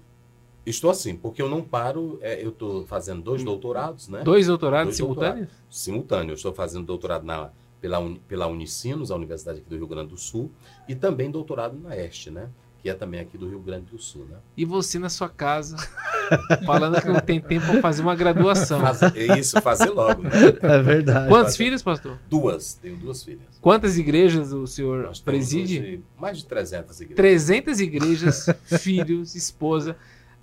[0.65, 2.19] Estou assim, porque eu não paro.
[2.23, 4.23] é, eu estou fazendo dois doutorados, né?
[4.23, 5.49] Dois doutorados Dois simultâneos?
[5.71, 6.33] Simultâneo.
[6.33, 7.51] Eu estou fazendo doutorado na,
[7.81, 10.51] pela, Uni- pela Unicinos, a Universidade aqui do Rio Grande do Sul,
[10.89, 12.49] e também doutorado na Este, né?
[12.81, 14.37] Que é também aqui do Rio Grande do Sul, né?
[14.57, 15.77] E você na sua casa,
[16.65, 18.81] falando que não tem tempo para fazer uma graduação.
[18.81, 20.31] Fazer, isso, fazer logo, né?
[20.63, 21.29] É verdade.
[21.29, 22.19] Quantos filhos, pastor?
[22.31, 23.43] Duas, tenho duas filhas.
[23.61, 25.81] Quantas igrejas o senhor Nós preside?
[25.81, 27.17] hoje mais de 300 igrejas.
[27.17, 28.47] 300 igrejas,
[28.81, 29.97] filhos, esposa.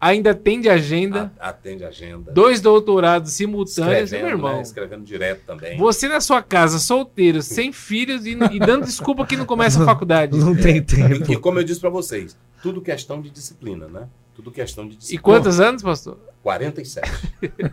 [0.07, 1.31] Ainda atende agenda.
[1.39, 2.31] A- Atende agenda.
[2.31, 3.93] Dois doutorados simultâneos.
[3.93, 4.61] Meu escrevendo, irmão, né?
[4.61, 5.77] Escrevendo direto também.
[5.77, 9.85] você na sua casa, solteiro, sem filhos e, e dando desculpa que não começa a
[9.85, 10.37] faculdade.
[10.37, 11.31] Não tem tempo.
[11.31, 14.07] E, e como eu disse para vocês, tudo questão de disciplina, né?
[14.35, 15.21] Tudo questão de E disciplina.
[15.23, 16.17] quantos anos, pastor?
[16.43, 17.09] 47.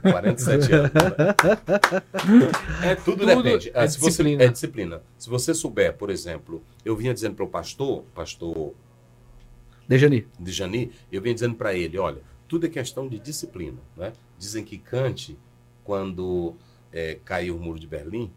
[0.01, 0.91] 47 anos.
[0.93, 2.91] né?
[2.91, 3.70] É Tudo, depende.
[3.74, 4.43] É Ah, se você- disciplina.
[4.45, 5.03] é disciplina.
[5.18, 8.72] Se você souber, por exemplo, eu vinha dizendo para o pastor, pastor
[9.89, 10.26] Dejani.
[10.39, 13.78] de Jani, eu vinha dizendo para ele, olha, tudo é questão de disciplina.
[13.97, 14.12] Né?
[14.39, 15.39] Dizem que Kant,
[15.85, 16.55] quando
[16.93, 18.30] é, caiu o muro de Berlim,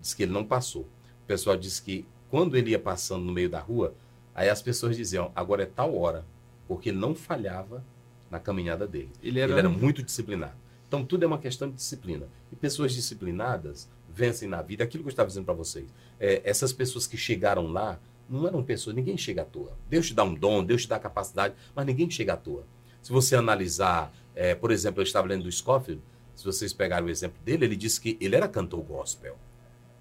[0.00, 0.82] disse que ele não passou.
[0.82, 3.94] O pessoal disse que quando ele ia passando no meio da rua,
[4.34, 6.24] aí as pessoas diziam, agora é tal hora,
[6.66, 7.84] porque ele não falhava
[8.30, 9.10] na caminhada dele.
[9.22, 10.56] Ele era, Ele era muito disciplinado.
[10.86, 12.26] Então, tudo é uma questão de disciplina.
[12.50, 14.84] E pessoas disciplinadas vencem na vida.
[14.84, 15.86] Aquilo que eu estava dizendo para vocês.
[16.18, 17.98] é, essas pessoas que chegaram lá
[18.28, 19.72] não eram pessoas, ninguém chega à toa.
[19.88, 22.64] Deus te dá um dom, Deus te dá capacidade, mas ninguém chega à toa.
[23.02, 26.02] Se você analisar, é, por exemplo, eu estava lendo do Scofield,
[26.34, 29.36] se vocês pegarem o exemplo dele, ele disse que ele era cantor gospel.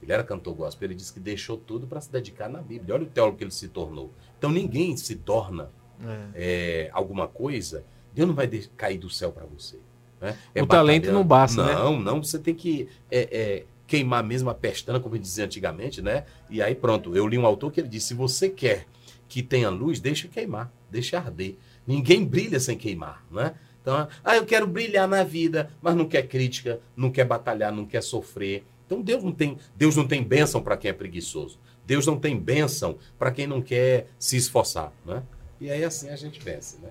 [0.01, 2.93] Ele era cantor gospel, ele disse que deixou tudo para se dedicar na Bíblia.
[2.93, 4.11] Olha o teólogo que ele se tornou.
[4.37, 5.69] Então, ninguém se torna
[6.05, 6.29] É.
[6.35, 8.47] é, alguma coisa, Deus não vai
[8.77, 9.79] cair do céu para você.
[10.21, 10.37] né?
[10.53, 11.73] É O talento não basta, né?
[11.73, 16.25] Não, não, você tem que é, é, queimar mesmo a pestana, como dizia antigamente, né?
[16.49, 18.85] E aí pronto, eu li um autor que ele disse, se você quer
[19.27, 21.55] que tenha luz, deixa queimar, deixa arder.
[21.85, 23.55] Ninguém brilha sem queimar, né?
[23.81, 27.85] Então, ah, eu quero brilhar na vida, mas não quer crítica, não quer batalhar, não
[27.85, 28.65] quer sofrer.
[28.85, 31.57] Então Deus não tem, Deus não tem bênção para quem é preguiçoso.
[31.85, 35.23] Deus não tem bênção para quem não quer se esforçar, né?
[35.59, 36.89] E aí assim a gente vence, né?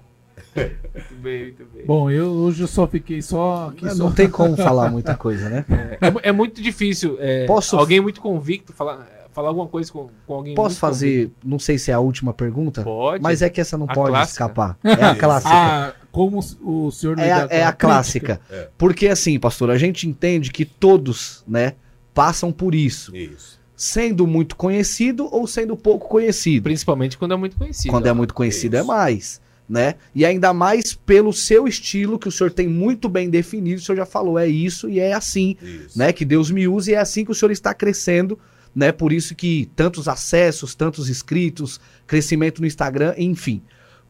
[0.55, 1.87] Muito bem, muito bem.
[1.87, 3.84] Bom, eu hoje eu só fiquei só aqui.
[3.84, 4.11] Não, só...
[4.11, 5.64] tem como falar muita coisa, né?
[6.01, 7.16] É, mu- é muito difícil.
[7.20, 10.55] é, Posso- Alguém muito convicto falar, falar alguma coisa com, com alguém.
[10.55, 13.03] Posso muito fazer, não sei se é a última pergunta, convicto.
[13.11, 13.22] Pode.
[13.22, 14.32] mas é que essa não A pode clássica.
[14.45, 14.78] escapar.
[14.84, 15.53] É a clássica.
[15.55, 17.72] Ah, como o senhor É a, é a crítica?
[17.76, 18.41] clássica.
[18.51, 18.68] É.
[18.78, 21.74] Porque assim, pastor, a gente entende que todos, né,
[22.14, 23.14] passam por isso.
[23.14, 23.57] Isso.
[23.78, 26.62] Sendo muito conhecido ou sendo pouco conhecido.
[26.62, 27.91] Principalmente quando é muito conhecido.
[27.91, 29.39] Quando é muito conhecido é mais,
[29.69, 29.95] né?
[30.14, 33.97] E ainda mais pelo seu estilo que o senhor tem muito bem definido, o senhor
[33.97, 35.99] já falou, é isso e é assim, Isso.
[35.99, 36.12] né?
[36.12, 38.39] Que Deus me use e é assim que o senhor está crescendo,
[38.75, 38.93] né?
[38.93, 43.62] Por isso que tantos acessos, tantos inscritos, crescimento no Instagram, enfim.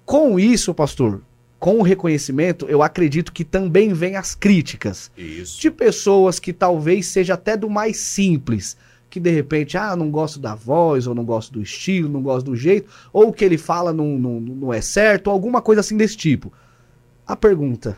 [0.04, 1.22] Com isso, pastor,
[1.58, 5.60] com o reconhecimento, eu acredito que também vem as críticas Isso.
[5.60, 8.76] de pessoas que talvez seja até do mais simples,
[9.16, 12.50] que de repente, ah, não gosto da voz, ou não gosto do estilo, não gosto
[12.50, 15.80] do jeito, ou o que ele fala não, não, não é certo, ou alguma coisa
[15.80, 16.52] assim desse tipo.
[17.26, 17.96] A pergunta: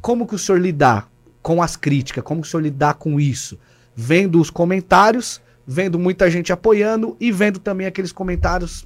[0.00, 1.08] como que o senhor lidar
[1.40, 2.24] com as críticas?
[2.24, 3.56] Como que o senhor lidar com isso?
[3.94, 8.84] Vendo os comentários, vendo muita gente apoiando e vendo também aqueles comentários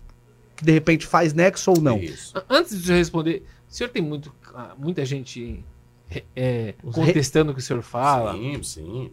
[0.54, 1.96] que de repente faz nexo ou não.
[1.96, 2.34] Isso.
[2.50, 5.64] Antes de eu responder, o senhor tem muito, ah, muita gente
[6.34, 8.34] é, contestando o que o senhor fala.
[8.34, 9.11] Sim, sim.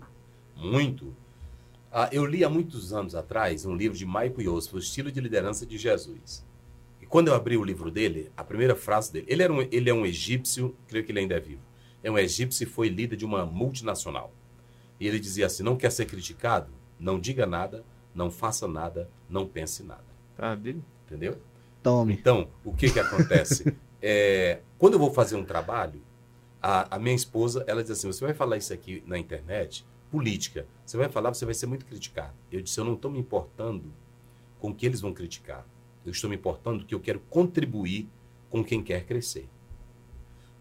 [0.57, 1.22] Muito.
[1.95, 5.21] Ah, eu li há muitos anos atrás um livro de Michael Yosef, O Estilo de
[5.21, 6.43] Liderança de Jesus.
[6.99, 9.91] E quando eu abri o livro dele, a primeira frase dele, ele, era um, ele
[9.91, 11.61] é um egípcio, creio que ele ainda é vivo.
[12.01, 14.33] É um egípcio e foi líder de uma multinacional.
[14.99, 16.71] E ele dizia assim: não quer ser criticado?
[16.99, 17.85] Não diga nada,
[18.15, 20.03] não faça nada, não pense nada.
[20.35, 20.57] Tá?
[21.05, 21.37] Entendeu?
[21.83, 22.13] Tome.
[22.13, 23.71] Então, o que que acontece?
[24.05, 26.01] É, quando eu vou fazer um trabalho,
[26.61, 30.67] a, a minha esposa, ela diz assim, você vai falar isso aqui na internet, política,
[30.93, 32.33] você vai falar, você vai ser muito criticado.
[32.51, 33.91] Eu disse, eu não estou me importando
[34.59, 35.65] com o que eles vão criticar.
[36.05, 38.07] Eu estou me importando que eu quero contribuir
[38.47, 39.49] com quem quer crescer.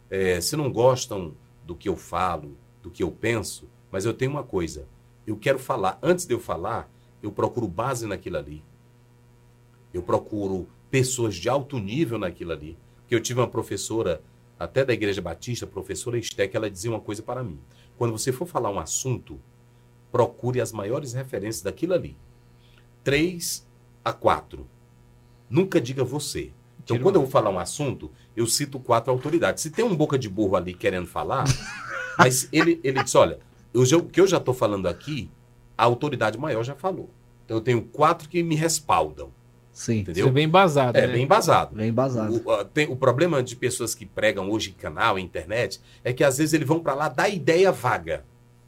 [0.09, 1.35] É, se não gostam
[1.67, 4.89] do que eu falo, do que eu penso, mas eu tenho uma coisa,
[5.27, 6.91] eu quero falar, antes de eu falar,
[7.23, 8.65] eu procuro base naquilo ali.
[9.93, 12.79] Eu procuro pessoas de alto nível naquilo ali.
[13.03, 14.23] Porque eu tive uma professora,
[14.59, 17.61] até da Igreja Batista, professora Esté, que ela dizia uma coisa para mim.
[17.99, 19.39] Quando você for falar um assunto,
[20.13, 22.17] procure as maiores referências daquilo ali.
[23.03, 23.67] Três
[24.05, 24.69] a quatro.
[25.49, 26.53] Nunca diga você.
[26.85, 29.63] Então, Tira quando eu vou falar um assunto, eu cito quatro autoridades.
[29.63, 31.45] Se tem um boca de burro ali querendo falar,
[32.19, 33.39] mas ele, ele diz: olha,
[33.75, 35.31] o que eu já estou falando aqui,
[35.77, 37.11] a autoridade maior já falou.
[37.45, 39.31] Então, eu tenho quatro que me respaldam.
[39.73, 40.01] Sim.
[40.01, 40.25] Entendeu?
[40.25, 41.13] Você é bem embasado, É né?
[41.15, 41.75] bem embasado.
[41.75, 42.43] Bem embasado.
[42.45, 46.23] O, tem- o problema de pessoas que pregam hoje em canal, em internet, é que
[46.23, 48.25] às vezes eles vão para lá dar ideia vaga.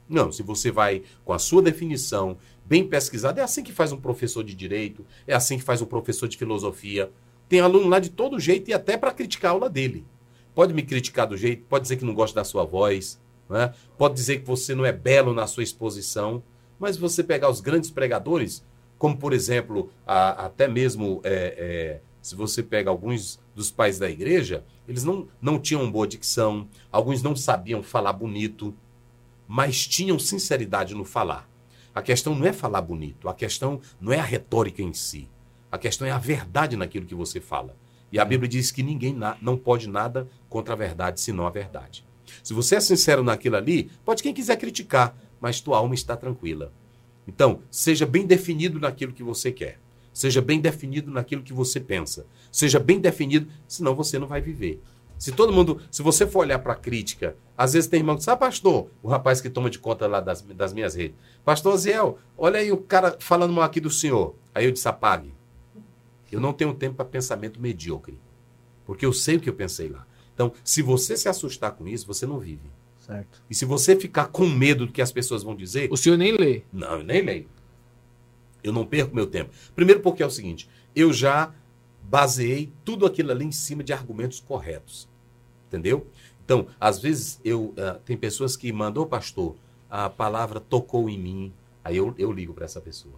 [0.09, 4.01] Não, se você vai com a sua definição, bem pesquisada, é assim que faz um
[4.01, 7.11] professor de direito, é assim que faz um professor de filosofia.
[7.49, 10.05] Tem aluno lá de todo jeito e até para criticar a aula dele.
[10.55, 13.73] Pode me criticar do jeito, pode dizer que não gosta da sua voz, né?
[13.99, 16.43] pode dizer que você não é belo na sua exposição,
[16.79, 18.65] mas você pegar os grandes pregadores,
[18.99, 24.09] como por exemplo, a- até mesmo é, é, se você pega alguns dos pais da
[24.09, 28.75] igreja, eles não, não tinham boa dicção, alguns não sabiam falar bonito,
[29.57, 31.49] mas tinham sinceridade no falar.
[31.95, 35.31] A questão não é falar bonito, a questão não é a retórica em si.
[35.71, 37.77] A questão é a verdade naquilo que você fala.
[38.11, 41.51] E a Bíblia diz que ninguém na- não pode nada contra a verdade, senão a
[41.51, 42.05] verdade.
[42.43, 46.73] Se você é sincero naquilo ali, pode quem quiser criticar, mas tua alma está tranquila.
[47.25, 49.79] Então, seja bem definido naquilo que você quer.
[50.13, 52.27] Seja bem definido naquilo que você pensa.
[52.51, 54.83] Seja bem definido, senão você não vai viver.
[55.25, 58.19] Se todo mundo, se você for olhar para a crítica, às vezes tem irmão que
[58.19, 61.17] diz, ah, pastor, o rapaz que toma de conta lá das, das minhas redes.
[61.43, 64.35] Pastor Ziel, olha aí o cara falando mal aqui do senhor.
[64.55, 65.33] Aí eu disse, apague.
[66.31, 68.19] Eu não tenho tempo para pensamento medíocre.
[68.85, 70.07] Porque eu sei o que eu pensei lá.
[70.35, 72.71] Então, se você se assustar com isso, você não vive.
[72.99, 73.43] Certo.
[73.49, 76.37] E se você ficar com medo do que as pessoas vão dizer, O senhor nem
[76.37, 76.65] lê.
[76.71, 77.49] não, eu nem leio.
[78.63, 79.53] Eu não perco meu tempo.
[79.75, 81.51] Primeiro porque é o seguinte, eu já
[82.03, 85.14] baseei tudo aquilo ali em cima de argumentos corretos.
[85.75, 86.07] Entendeu?
[86.45, 89.57] Então, às vezes, eu ah, tem pessoas que mandam, ô pastor,
[89.91, 91.53] a palavra tocou em mim.
[91.83, 93.15] Aí eu, eu ligo para essa pessoa.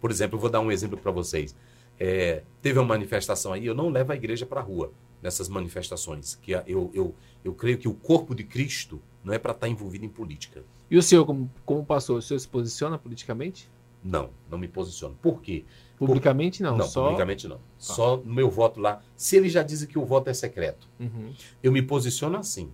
[0.00, 1.54] Por exemplo, eu vou dar um exemplo para vocês.
[1.98, 6.36] É, teve uma manifestação aí, eu não levo a igreja para a rua nessas manifestações.
[6.36, 10.04] Que eu, eu, eu creio que o corpo de Cristo não é para estar envolvido
[10.04, 10.62] em política.
[10.90, 13.68] E o senhor, como, como pastor, o senhor se posiciona politicamente?
[14.02, 15.16] Não, não me posiciono.
[15.20, 15.64] Por quê?
[16.06, 17.04] Publicamente não, Não, só...
[17.04, 17.58] publicamente não.
[17.76, 19.02] Só no meu voto lá.
[19.16, 21.32] Se eles já dizem que o voto é secreto, Uhum.
[21.62, 22.70] eu me posiciono assim.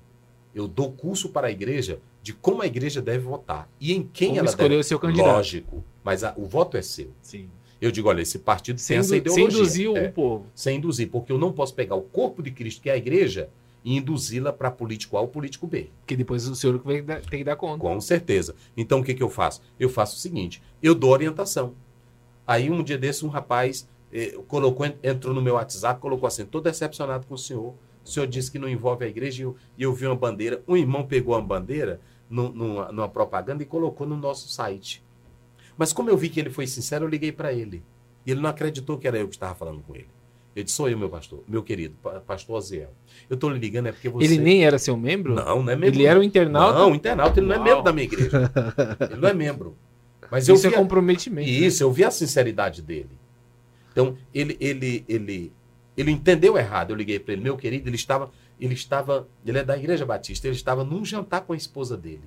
[0.55, 4.29] Eu dou curso para a igreja de como a igreja deve votar e em quem
[4.29, 4.81] Como ela escolher deve.
[4.81, 5.27] o seu candidato.
[5.27, 7.11] Lógico, mas a- o voto é seu.
[7.21, 7.49] Sim.
[7.81, 9.61] Eu digo, olha, esse partido Sem, tem essa indu- sem ideologia.
[9.61, 10.47] induzir o É, povo.
[10.55, 13.51] sem induzir, porque eu não posso pegar o corpo de Cristo, que é a igreja,
[13.85, 15.91] e induzi-la para político A ou político B.
[16.01, 17.81] Porque depois o senhor que vai tem que dar conta.
[17.83, 18.55] Com certeza.
[18.77, 19.61] Então o que, que eu faço?
[19.79, 21.75] Eu faço o seguinte: eu dou orientação.
[22.47, 26.61] Aí um dia desse, um rapaz eh, colocou, entrou no meu WhatsApp, colocou assim: estou
[26.61, 27.75] decepcionado com o senhor.
[28.05, 30.63] O senhor disse que não envolve a igreja e eu, eu vi uma bandeira.
[30.69, 35.03] Um irmão pegou uma bandeira nu- numa, numa propaganda e colocou no nosso site.
[35.77, 37.83] Mas como eu vi que ele foi sincero, eu liguei para ele.
[38.25, 40.07] E ele não acreditou que era eu que estava falando com ele.
[40.55, 42.91] Eu disse: sou eu, meu pastor, meu querido, pa- pastor Aziel.
[43.29, 44.25] Eu estou lhe ligando é porque você.
[44.25, 45.35] Ele nem era seu membro?
[45.35, 45.87] Não, não é membro.
[45.99, 46.79] Ele era o internauta?
[46.79, 47.65] Não, internauta, ele não é Uau.
[47.67, 48.53] membro da minha igreja.
[49.11, 49.77] Ele não é membro.
[50.31, 51.49] Mas eu Isso é comprometimento.
[51.49, 51.57] né?
[51.57, 53.11] Isso, eu vi a sinceridade dele.
[53.93, 55.53] Então, ele, ele, ele,
[55.97, 56.91] ele entendeu errado.
[56.91, 60.47] Eu liguei para ele, meu querido, ele estava, ele estava, ele é da Igreja Batista,
[60.47, 62.25] ele estava num jantar com a esposa dele.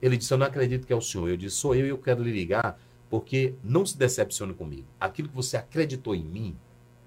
[0.00, 1.28] Ele disse, eu não acredito que é o senhor.
[1.28, 2.80] Eu disse, sou eu e eu quero lhe ligar,
[3.10, 4.86] porque não se decepcione comigo.
[4.98, 6.56] Aquilo que você acreditou em mim,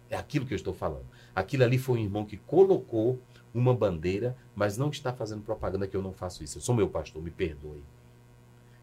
[0.09, 1.05] é aquilo que eu estou falando.
[1.35, 3.19] Aquilo ali foi um irmão que colocou
[3.53, 6.57] uma bandeira, mas não está fazendo propaganda que eu não faço isso.
[6.57, 7.81] Eu sou meu pastor, me perdoe.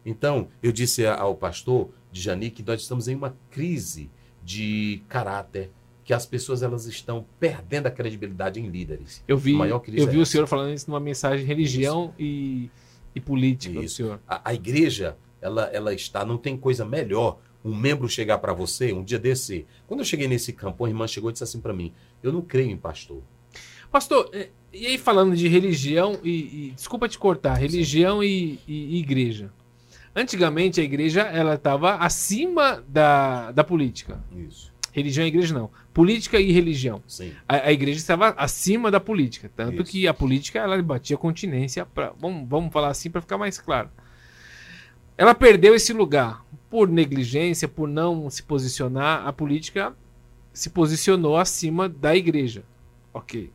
[0.05, 4.09] Então, eu disse ao pastor de Jani que nós estamos em uma crise
[4.43, 5.71] de caráter,
[6.03, 9.23] que as pessoas elas estão perdendo a credibilidade em líderes.
[9.27, 9.53] Eu vi,
[9.93, 12.69] eu vi é o senhor falando isso numa mensagem religião e,
[13.15, 13.97] e política Isso.
[13.97, 14.19] senhor.
[14.27, 18.91] A, a igreja, ela, ela está, não tem coisa melhor um membro chegar para você
[18.91, 19.65] um dia desse.
[19.85, 21.93] Quando eu cheguei nesse campo, uma irmã chegou e disse assim para mim:
[22.23, 23.21] Eu não creio em pastor.
[23.91, 28.95] Pastor, eh, e aí falando de religião e, e- desculpa te cortar, religião e, e-
[28.95, 29.51] e igreja.
[30.15, 34.19] Antigamente a igreja ela estava acima da, da política.
[34.35, 34.71] Isso.
[34.91, 35.69] Religião e igreja não.
[35.93, 37.01] Política e religião.
[37.07, 37.31] Sim.
[37.47, 39.91] A, a igreja estava acima da política, tanto Isso.
[39.91, 43.89] que a política ela batia continência para vamos, vamos falar assim para ficar mais claro.
[45.17, 49.25] Ela perdeu esse lugar por negligência, por não se posicionar.
[49.25, 49.95] A política
[50.51, 52.63] se posicionou acima da igreja.
[53.13, 53.51] Ok.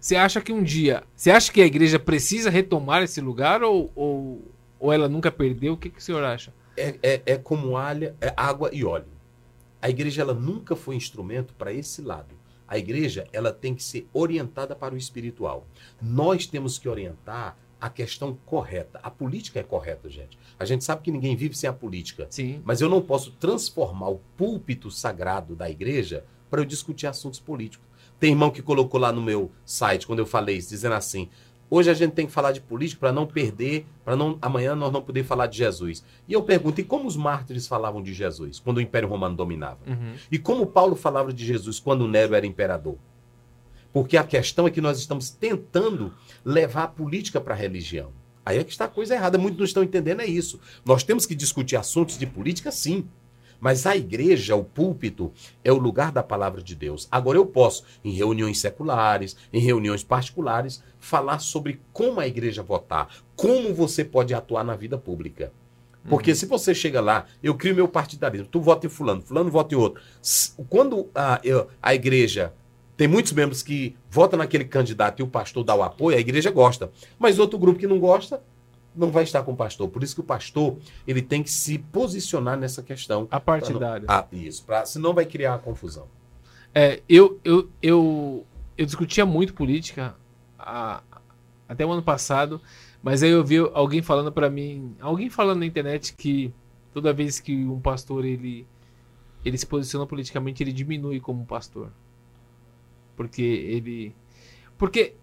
[0.00, 1.04] Você acha que um dia.
[1.14, 4.42] Você acha que a igreja precisa retomar esse lugar ou, ou,
[4.80, 5.74] ou ela nunca perdeu?
[5.74, 6.52] O que, que o senhor acha?
[6.76, 9.12] É, é, é como alha, é água e óleo.
[9.80, 12.34] A igreja ela nunca foi instrumento para esse lado.
[12.66, 15.66] A igreja ela tem que ser orientada para o espiritual.
[16.00, 19.00] Nós temos que orientar a questão correta.
[19.02, 20.38] A política é correta, gente.
[20.58, 22.26] A gente sabe que ninguém vive sem a política.
[22.30, 22.60] Sim.
[22.64, 27.88] Mas eu não posso transformar o púlpito sagrado da igreja para eu discutir assuntos políticos.
[28.18, 31.30] Tem irmão que colocou lá no meu site, quando eu falei isso, dizendo assim:
[31.70, 34.92] hoje a gente tem que falar de política para não perder, para não amanhã nós
[34.92, 36.04] não poder falar de Jesus.
[36.28, 39.78] E eu pergunto: e como os mártires falavam de Jesus quando o Império Romano dominava?
[39.86, 40.14] Uhum.
[40.30, 42.96] E como Paulo falava de Jesus quando Nero era imperador?
[43.92, 46.12] Porque a questão é que nós estamos tentando
[46.44, 48.12] levar a política para a religião.
[48.44, 49.38] Aí é que está a coisa errada.
[49.38, 50.60] Muitos não estão entendendo é isso.
[50.84, 53.06] Nós temos que discutir assuntos de política, sim.
[53.60, 55.30] Mas a igreja, o púlpito,
[55.62, 57.06] é o lugar da palavra de Deus.
[57.10, 63.08] Agora eu posso, em reuniões seculares, em reuniões particulares, falar sobre como a igreja votar,
[63.36, 65.52] como você pode atuar na vida pública.
[66.08, 69.74] Porque se você chega lá, eu crio meu partidarismo, tu vota em fulano, fulano vota
[69.74, 70.02] em outro.
[70.68, 72.54] Quando a, eu- a igreja
[72.96, 76.50] tem muitos membros que votam naquele candidato e o pastor dá o apoio, a igreja
[76.50, 76.90] gosta.
[77.18, 78.42] Mas outro grupo que não gosta,
[78.94, 79.88] não vai estar com o pastor.
[79.88, 80.76] Por isso que o pastor
[81.06, 83.28] ele tem que se posicionar nessa questão.
[83.30, 84.04] A partidária.
[84.08, 86.06] Ah, isso, pra, senão vai criar confusão.
[86.74, 90.14] É, eu, eu, eu, eu discutia muito política
[90.58, 91.02] a-
[91.68, 92.60] até o ano passado,
[93.02, 96.52] mas aí eu vi alguém falando pra mim, alguém falando na internet que
[96.92, 98.66] toda vez que um pastor ele,
[99.44, 101.90] ele se posiciona politicamente, ele diminui como pastor.
[103.16, 104.14] Porque ele.
[104.78, 105.14] Porque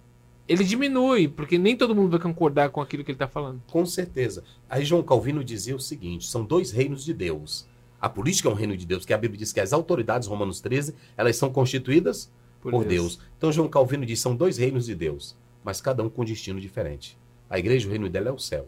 [0.47, 3.61] ele diminui, porque nem todo mundo vai concordar com aquilo que ele tá falando.
[3.67, 4.43] Com certeza.
[4.69, 7.67] Aí João Calvino dizia o seguinte: são dois reinos de Deus.
[7.99, 10.61] A política é um reino de Deus, que a Bíblia diz que as autoridades, Romanos
[10.61, 12.31] 13, elas são constituídas
[12.61, 13.19] por, Deus.
[13.37, 17.17] Então João Calvino diz: são dois reinos de Deus, mas cada um com destino diferente.
[17.49, 18.67] A igreja, o reino dela é o céu.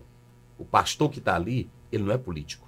[0.57, 2.67] O pastor que está ali, ele não é político.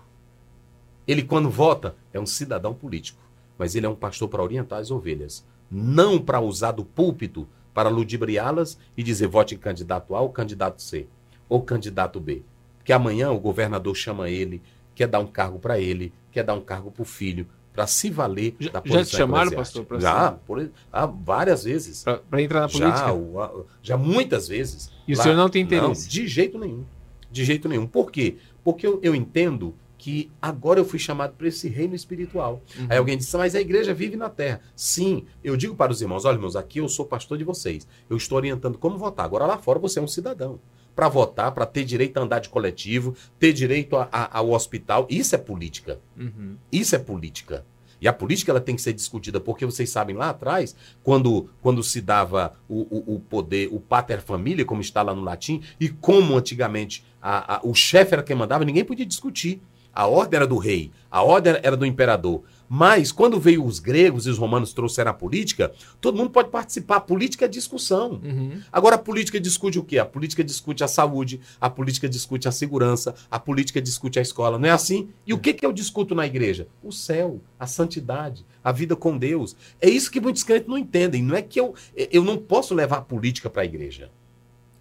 [1.07, 3.20] Ele, quando vota, é um cidadão político,
[3.57, 7.90] mas ele é um pastor para orientar as ovelhas, não para usar do púlpito para
[7.90, 11.08] ludibriá-las e dizer vote em candidato A ou candidato C,
[11.48, 12.42] ou candidato B.
[12.78, 14.62] Porque amanhã o governador chama ele,
[14.96, 18.10] quer dar um cargo para ele, quer dar um cargo para o filho, para se
[18.10, 22.04] valer Já- da já te posição chamaram, pastor, Já, por, ah, várias vezes.
[22.30, 23.14] Pra entrar na Já, política.
[23.14, 24.92] o- a- já muitas vezes.
[25.08, 26.10] E o senhor não tem Não, interesse?
[26.10, 26.84] de jeito nenhum.
[27.32, 27.88] De jeito nenhum.
[27.88, 28.36] Por quê?
[28.64, 32.60] Porque eu, eu entendo que agora eu fui chamado para esse reino espiritual.
[32.76, 32.88] Uhum.
[32.89, 34.60] Aí alguém disse, mas a igreja vive na terra.
[34.76, 37.88] Sim, eu digo para os irmãos, olha, irmãos, aqui eu sou pastor de vocês.
[38.10, 39.24] Eu estou orientando como votar.
[39.26, 40.60] Agora lá fora você é um cidadão.
[40.95, 45.06] Para votar, para ter direito a andar de coletivo, ter direito a- a- ao hospital,
[45.08, 45.99] isso é política.
[46.18, 46.55] Uhum.
[46.71, 47.63] Isso é política.
[48.01, 51.84] E a política ela tem que ser discutida, porque vocês sabem lá atrás, quando, quando
[51.84, 52.80] se dava o,
[53.13, 57.62] o, o poder, o pater familia, como está lá no latim, e como antigamente a-
[57.63, 59.62] o chefe era quem mandava, ninguém podia discutir.
[59.93, 62.43] A ordem era do rei, a ordem era do imperador.
[62.74, 66.96] Mas quando veio os gregos e os romanos trouxeram a política, todo mundo pode participar.
[66.96, 68.22] A política é discussão.
[68.24, 68.62] Uhum.
[68.72, 70.00] Agora a política discute o quê?
[70.00, 74.58] A política discute a saúde, a política discute a segurança, a política discute a escola.
[74.58, 75.09] Não é assim?
[75.28, 76.66] E o que, que eu discuto na igreja?
[76.82, 79.54] O céu, a santidade, a vida com Deus.
[79.82, 81.22] É isso que muitos crentes não entendem.
[81.22, 84.09] Não é que eu, eu não posso levar a política para a igreja.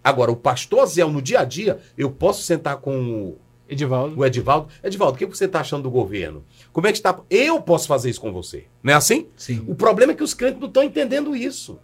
[0.01, 3.37] Agora, o pastor Zé, no dia a dia, eu posso sentar com o,
[3.71, 4.19] Edivaldo.
[4.19, 4.67] o Edivaldo.
[4.83, 6.43] Edivaldo, o que você está achando do governo?
[6.73, 7.19] Como é que está?
[7.29, 8.65] Eu posso fazer isso com você.
[8.83, 9.27] Não é assim?
[9.35, 9.63] Sim.
[9.67, 11.79] O problema é que os crentes não estão entendendo isso.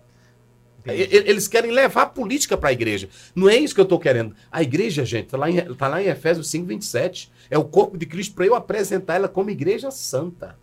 [0.79, 1.07] Entendi.
[1.11, 3.09] Eles querem levar a política para a igreja.
[3.33, 4.35] Não é isso que eu estou querendo.
[4.51, 7.31] A igreja, gente, está lá, em- tá lá em Efésios 5, 27.
[7.49, 10.57] É o corpo de Cristo para eu apresentar ela como igreja santa.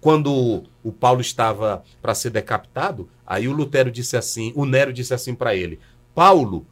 [0.00, 5.12] Quando o Paulo estava para ser decapitado, aí o Lutero disse assim, o Nero disse
[5.12, 5.80] assim para ele:
[6.14, 6.64] Paulo,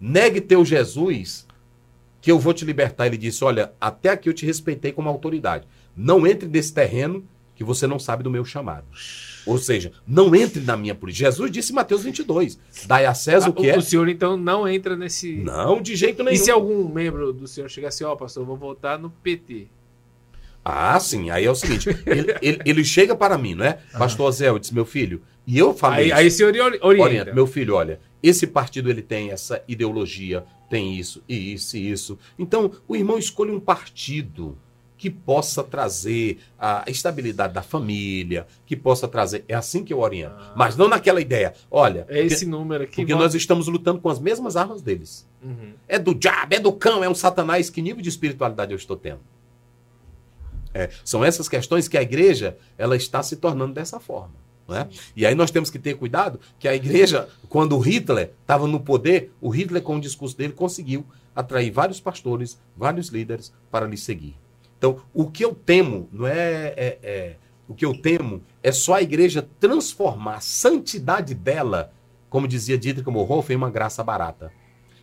[0.00, 1.44] negue teu Jesus,
[2.28, 3.06] que eu vou te libertar.
[3.06, 5.66] Ele disse: Olha, até aqui eu te respeitei como autoridade.
[5.96, 7.24] Não entre nesse terreno
[7.56, 8.84] que você não sabe do meu chamado.
[9.46, 11.24] Ou seja, não entre na minha política.
[11.30, 13.78] Jesus disse em Mateus 22, dai a César o que Ah, é.
[13.78, 15.36] O senhor, então, não entra nesse.
[15.36, 16.36] Não, de jeito E nenhum.
[16.44, 19.68] se algum membro do senhor chegar assim, ó, pastor, eu vou votar no PT.
[20.62, 21.30] Ah, sim.
[21.30, 23.78] Aí é o seguinte: ele, ele- ele chega para mim, não é?
[23.98, 26.12] Pastor Zé, eu disse, meu filho, e eu falei.
[26.12, 26.42] Aí, isso.
[26.44, 27.02] aí o senhor ori- orienta.
[27.08, 31.90] Orienta, meu filho, olha, esse partido ele tem essa ideologia, tem isso e isso e
[31.90, 32.18] isso.
[32.38, 34.56] Então, o irmão escolhe um partido
[34.96, 39.44] que possa trazer a estabilidade da família, que possa trazer.
[39.46, 40.34] É assim que eu oriento.
[40.36, 40.52] Ah.
[40.56, 41.54] Mas não naquela ideia.
[41.70, 42.96] Olha, É esse número aqui.
[42.96, 45.24] porque nós estamos lutando com as mesmas armas deles.
[45.40, 45.74] Uhum.
[45.86, 47.70] É do diabo, é do cão, é um satanás.
[47.70, 49.20] Que nível de espiritualidade eu estou tendo?
[50.74, 54.34] É, são essas questões que a igreja ela está se tornando dessa forma.
[54.68, 54.86] Não é?
[55.16, 58.78] E aí nós temos que ter cuidado que a igreja, quando o Hitler estava no
[58.78, 63.96] poder, o Hitler, com o discurso dele, conseguiu atrair vários pastores, vários líderes para lhe
[63.96, 64.36] seguir.
[64.76, 67.36] Então, o que eu temo não é, é- é-
[67.66, 71.90] o que eu temo é só a igreja transformar a santidade dela,
[72.28, 74.52] como dizia Dietrich Bonhoeffer, em uma graça barata.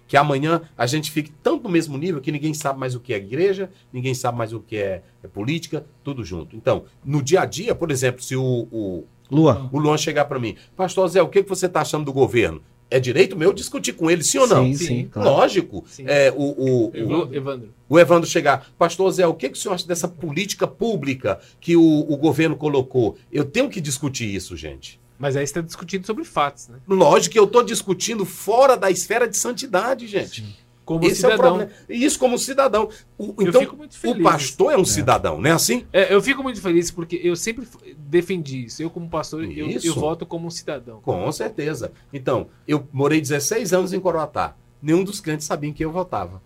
[0.07, 3.11] Que amanhã a gente fique tanto no mesmo nível que ninguém sabe mais o que
[3.13, 6.55] é igreja, ninguém sabe mais o que é, é política, tudo junto.
[6.55, 9.69] Então, no dia a dia, por exemplo, se o, o, Luan.
[9.71, 12.61] o Luan chegar para mim, Pastor Zé, o que, que você está achando do governo?
[12.89, 14.65] É direito meu discutir com ele, sim ou não?
[14.65, 15.09] Sim, Sim, sim.
[15.11, 15.29] claro.
[15.29, 15.83] Lógico.
[15.87, 16.03] Sim.
[16.07, 17.73] É, o, o, o, Evandro.
[17.89, 21.75] O Evandro chegar, Pastor Zé, o que, que o senhor acha dessa política pública que
[21.75, 23.17] o, o governo colocou?
[23.31, 24.99] Eu tenho que discutir isso, gente.
[25.17, 26.77] Mas aí você está discutindo sobre fatos, né?
[26.87, 30.43] Lógico que eu estou discutindo fora da esfera de santidade, gente.
[30.85, 31.57] Como Esse é o cidadão.
[31.57, 31.71] problema.
[31.89, 32.89] E isso como cidadão.
[33.17, 34.19] O- Eu então, fico muito feliz.
[34.19, 35.83] o pastor é um cidadão, não é assim?
[35.91, 37.67] É, eu fico muito feliz porque eu sempre
[37.97, 38.83] defendi isso.
[38.83, 41.01] Eu, como pastor, eu, eu voto como um cidadão.
[41.01, 41.91] Com certeza.
[42.13, 44.55] Então, eu morei 16 anos em Coroatá.
[44.79, 46.39] Nenhum dos clientes sabia em quem eu votava.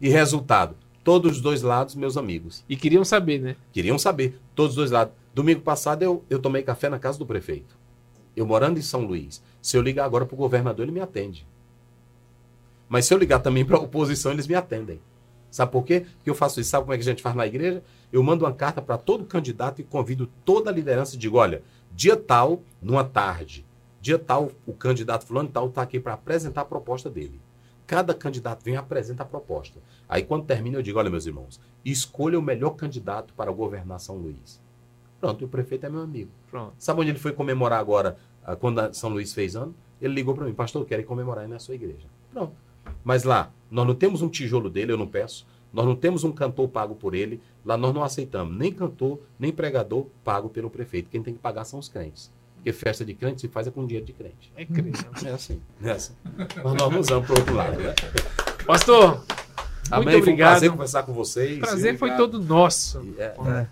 [0.00, 2.64] E resultado, todos os dois lados, meus amigos.
[2.68, 3.56] E queriam saber, né?
[3.72, 5.14] Queriam saber, todos os dois lados.
[5.32, 7.76] Domingo passado eu, eu tomei café na casa do prefeito.
[8.36, 9.40] Eu morando em São Luís.
[9.62, 11.46] Se eu ligar agora para o governador, ele me atende.
[12.94, 15.00] Mas se eu ligar também para a oposição, eles me atendem.
[15.50, 16.06] Sabe por quê?
[16.16, 16.70] Porque eu faço isso.
[16.70, 17.82] Sabe como é que a gente faz na igreja?
[18.12, 21.64] Eu mando uma carta para todo candidato e convido toda a liderança e digo: olha,
[21.90, 23.66] dia tal, numa tarde,
[24.00, 27.40] dia tal, o candidato fulano tal está aqui para apresentar a proposta dele.
[27.84, 29.80] Cada candidato vem e apresenta a proposta.
[30.08, 34.14] Aí quando termina, eu digo: olha, meus irmãos, escolha o melhor candidato para governar São
[34.14, 34.60] Luís.
[35.20, 36.30] Pronto, e o prefeito é meu amigo.
[36.48, 36.74] Pronto.
[36.78, 39.74] Sabe onde ele foi comemorar agora, ah, quando São Luís fez ano?
[40.00, 42.06] Ele ligou para mim, pastor, eu quero ir comemorar aí na sua igreja.
[42.32, 42.62] Pronto.
[43.04, 45.46] Mas lá, nós não temos um tijolo dele, eu não peço.
[45.72, 47.40] Nós não temos um cantor pago por ele.
[47.64, 51.10] Lá nós não aceitamos nem cantor, nem pregador pago pelo prefeito.
[51.10, 52.32] Quem tem que pagar são os crentes.
[52.54, 54.52] Porque festa de crente se faz é com dinheiro de crente.
[54.56, 55.04] É crente.
[55.24, 55.60] É assim.
[55.82, 56.14] É assim.
[56.36, 57.94] Mas nós não usamos para outro lado, né?
[58.64, 59.28] Pastor, muito
[59.90, 60.04] Amém.
[60.04, 60.50] Foi um obrigado.
[60.50, 61.58] prazer conversar com vocês.
[61.58, 62.30] O prazer foi Obrigado.
[62.30, 63.02] todo nosso.
[63.02, 63.66] E, é, É.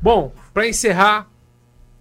[0.00, 1.30] Bom, para encerrar,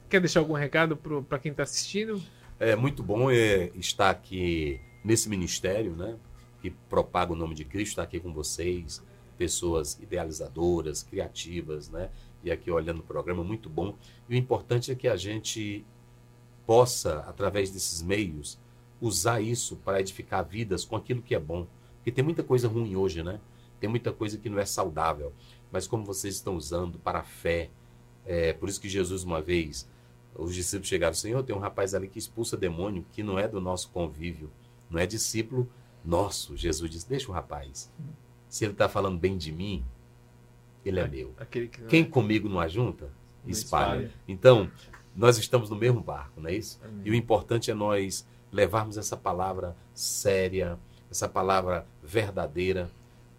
[0.10, 2.22] quer deixar algum recado para quem está assistindo?
[2.60, 6.15] É muito bom é, estar aqui nesse ministério, né?
[6.61, 9.01] Que propaga o nome de Cristo, estar aqui com vocês,
[9.38, 12.09] pessoas idealizadoras, criativas, né?
[12.43, 13.95] E aqui olhando o programa, muito bom.
[14.29, 15.85] E o importante é que a gente
[16.65, 18.59] possa, através desses meios,
[18.99, 21.65] usar isso para edificar vidas com aquilo que é bom.
[21.97, 23.39] Porque tem muita coisa ruim hoje, né?
[23.79, 25.33] Tem muita coisa que não é saudável.
[25.71, 27.69] Mas como vocês estão usando para a fé,
[28.25, 29.89] é por isso que Jesus, uma vez,
[30.35, 33.59] os discípulos chegaram, Senhor, tem um rapaz ali que expulsa demônio, que não é do
[33.59, 34.51] nosso convívio,
[34.89, 35.67] não é discípulo
[36.03, 36.56] nosso.
[36.57, 37.91] Jesus disse, deixa o rapaz.
[38.49, 39.86] Se ele está falando bem de mim,
[40.84, 41.34] ele é meu.
[41.49, 43.06] Que Quem comigo não ajunta,
[43.44, 44.03] Não espalha.
[44.06, 44.14] espalha.
[44.28, 44.69] Então,
[45.15, 46.80] nós estamos no mesmo barco, não é isso?
[46.84, 47.02] Amém.
[47.06, 50.78] E o importante é nós levarmos essa palavra séria,
[51.10, 52.90] essa palavra verdadeira,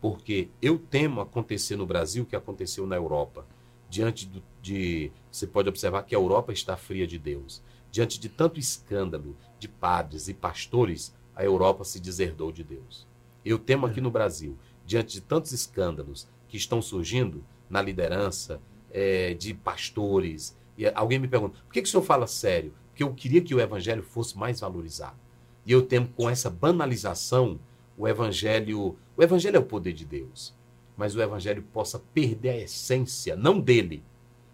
[0.00, 3.46] porque eu temo acontecer no Brasil o que aconteceu na Europa.
[3.88, 5.12] Diante do, de.
[5.30, 7.62] Você pode observar que a Europa está fria de Deus.
[7.90, 13.06] Diante de tanto escândalo de padres e pastores, a Europa se deserdou de Deus.
[13.44, 14.56] Eu temo aqui no Brasil,
[14.86, 18.60] diante de tantos escândalos que estão surgindo na liderança
[18.92, 20.56] eh, de pastores.
[20.76, 22.72] E alguém me pergunta, por que, que o senhor fala sério?
[22.90, 25.16] Porque eu queria que o evangelho fosse mais valorizado.
[25.64, 27.58] E eu temo com essa banalização
[27.96, 28.96] o evangelho.
[29.16, 30.54] O evangelho é o poder de Deus.
[30.96, 34.04] Mas o evangelho possa perder a essência, não dele,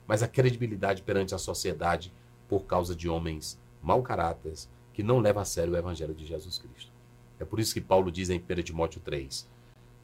[0.07, 2.13] mas a credibilidade perante a sociedade
[2.49, 4.69] por causa de homens mau caráteres
[4.99, 6.91] que não levam a sério o evangelho de Jesus Cristo.
[7.39, 9.47] É por isso que Paulo diz em 1 Timóteo 3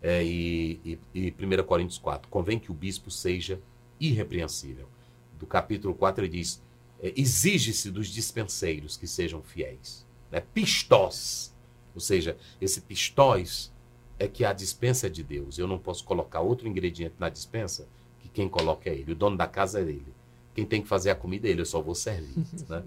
[0.00, 3.60] é, e, e, e 1 Coríntios 4: convém que o bispo seja
[3.98, 4.88] irrepreensível.
[5.36, 6.62] Do capítulo 4 ele diz:
[7.02, 10.06] é, exige-se dos dispenseiros que sejam fiéis.
[10.30, 10.40] Né?
[10.54, 11.52] Pistós.
[11.92, 13.72] Ou seja, esse pistós
[14.16, 15.58] é que a dispensa é de Deus.
[15.58, 17.88] Eu não posso colocar outro ingrediente na dispensa
[18.20, 19.10] que quem coloca é ele.
[19.10, 20.14] O dono da casa é ele.
[20.54, 22.46] Quem tem que fazer a comida é ele, eu só vou servir.
[22.70, 22.84] né?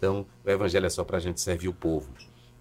[0.00, 2.10] Então, o evangelho é só para a gente servir o povo,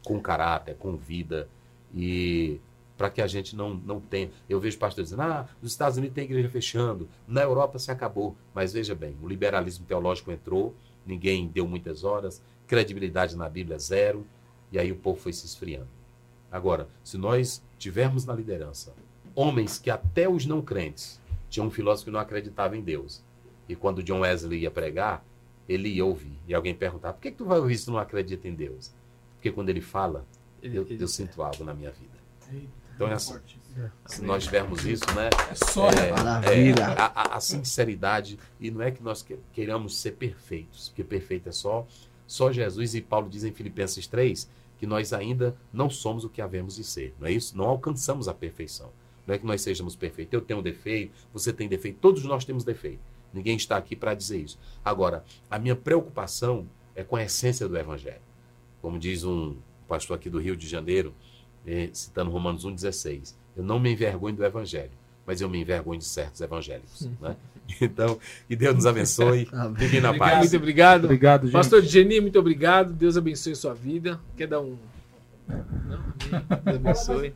[0.03, 1.47] com caráter, com vida,
[1.95, 2.59] e
[2.97, 4.29] para que a gente não, não tenha.
[4.49, 8.35] Eu vejo pastores dizendo: ah, nos Estados Unidos tem igreja fechando, na Europa se acabou.
[8.53, 10.75] Mas veja bem, o liberalismo teológico entrou,
[11.05, 14.27] ninguém deu muitas horas, credibilidade na Bíblia é zero,
[14.69, 15.87] e aí o povo foi se esfriando.
[16.51, 18.93] Agora, se nós tivermos na liderança
[19.33, 23.23] homens que até os não crentes tinha um filósofo que não acreditava em Deus.
[23.69, 25.23] E quando John Wesley ia pregar,
[25.69, 26.37] ele ia ouvir.
[26.47, 28.91] E alguém perguntava: por que, que tu vai ouvir se tu não acredita em Deus?
[29.35, 30.25] Porque quando ele fala,
[30.61, 32.19] eu, eu sinto algo na minha vida.
[32.95, 33.39] Então é assim.
[34.07, 35.29] Se nós tivermos isso, né?
[35.51, 36.81] É só é, Maravilha.
[36.81, 41.03] é, a, a- a sinceridade e não é que nós que- queiramos ser perfeitos, porque
[41.03, 41.87] perfeito é só
[42.27, 46.41] só Jesus e Paulo diz em Filipenses 3 que nós ainda não somos o que
[46.41, 47.57] havemos de ser, não é isso?
[47.57, 48.91] Não alcançamos a perfeição.
[49.25, 50.33] Não é que nós sejamos perfeitos.
[50.33, 52.99] Eu tenho defeito, você tem defeito, todos nós temos defeito.
[53.33, 54.59] Ninguém está aqui para dizer isso.
[54.83, 58.21] Agora, a minha preocupação é com a essência do evangelho.
[58.81, 59.57] Como diz um
[59.87, 61.13] pastor aqui do Rio de Janeiro,
[61.65, 63.35] eh, citando Romanos 1,16.
[63.55, 64.91] Eu não me envergonho do evangelho,
[65.25, 67.09] mas eu me envergonho de certos evangélicos.
[67.19, 67.35] Né?
[67.79, 69.47] Então, que Deus nos abençoe.
[69.77, 70.39] Fiquem na paz.
[70.39, 71.03] Muito obrigado.
[71.03, 71.51] Obrigado, gente.
[71.51, 72.91] Pastor Geni, muito obrigado.
[72.91, 74.19] Deus abençoe sua vida.
[74.35, 74.75] Quer dar um.
[75.47, 76.03] Não?
[76.65, 77.31] Deus abençoe.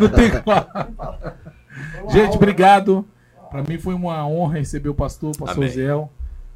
[0.00, 2.10] Não tem como.
[2.10, 3.06] Gente, obrigado.
[3.52, 5.70] Para mim foi uma honra receber o pastor, o pastor Amém.
[5.74, 6.08] Zé.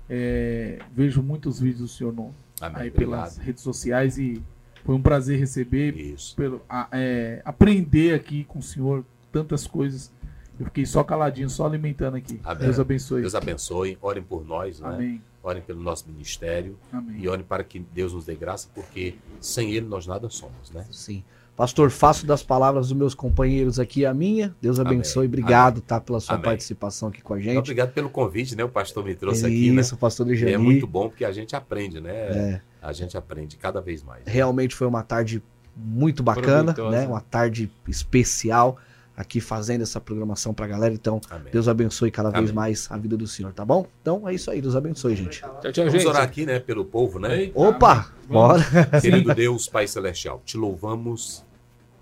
[0.09, 2.83] É, vejo muitos vídeos do senhor no, Amém.
[2.83, 2.99] aí Obrigado.
[2.99, 4.43] pelas redes sociais e
[4.85, 6.35] foi um prazer receber, Isso.
[6.37, 10.13] pelo, a- é, aprender aqui com o senhor tantas coisas.
[10.59, 12.41] Eu fiquei só caladinho, só alimentando aqui.
[12.43, 12.63] Amém.
[12.65, 13.21] Deus abençoe.
[13.21, 13.99] Deus abençoe.
[14.01, 14.89] Orem por nós, né?
[14.89, 15.23] Amém.
[15.43, 16.79] Orem pelo nosso ministério.
[16.93, 17.21] Amém.
[17.21, 20.87] E orem para que Deus nos dê graça, porque sem Ele nós nada somos, né?
[20.91, 21.23] Sim.
[21.57, 24.55] Pastor, faço das palavras dos meus companheiros aqui a minha.
[24.61, 25.21] Deus abençoe.
[25.27, 25.29] Amém.
[25.29, 26.45] Obrigado, tá, pela sua Amém.
[26.45, 27.57] participação aqui com a gente.
[27.59, 28.63] Obrigado pelo convite, né?
[28.63, 29.81] O pastor me trouxe aqui, né?
[29.81, 30.53] Isso, pastor E Lijani.
[30.53, 32.11] é muito bom porque a gente aprende, né?
[32.13, 32.61] É.
[32.83, 34.23] A gente aprende cada vez mais.
[34.27, 35.43] Realmente foi uma tarde
[35.75, 37.07] muito bacana, né?
[37.07, 38.77] Uma tarde especial
[39.17, 40.93] aqui fazendo essa programação pra galera.
[40.93, 41.51] Então, Amém.
[41.51, 42.55] Deus abençoe cada vez Amém.
[42.55, 43.87] mais a vida do senhor, tá bom?
[44.03, 45.41] Então é isso aí, Deus abençoe, gente.
[45.41, 46.07] Tchau, tchau, Vamos gente.
[46.07, 46.61] orar aqui, né?
[46.61, 47.41] Pelo povo, né?
[47.45, 48.05] Eita, Opa, amém.
[48.29, 48.63] bora.
[49.01, 51.43] Querido Deus, Pai Celestial, te louvamos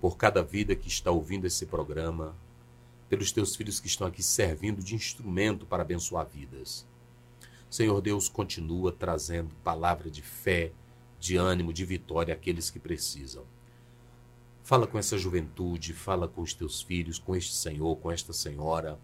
[0.05, 2.37] por cada vida que está ouvindo esse programa,
[3.09, 6.85] pelos teus filhos que estão aqui servindo de instrumento para abençoar vidas.
[7.71, 10.71] Senhor Deus, continua trazendo palavra de fé,
[11.19, 13.45] de ânimo, de vitória àqueles que precisam.
[14.61, 18.99] Fala com essa juventude, fala com os teus filhos, com este senhor, com esta senhora.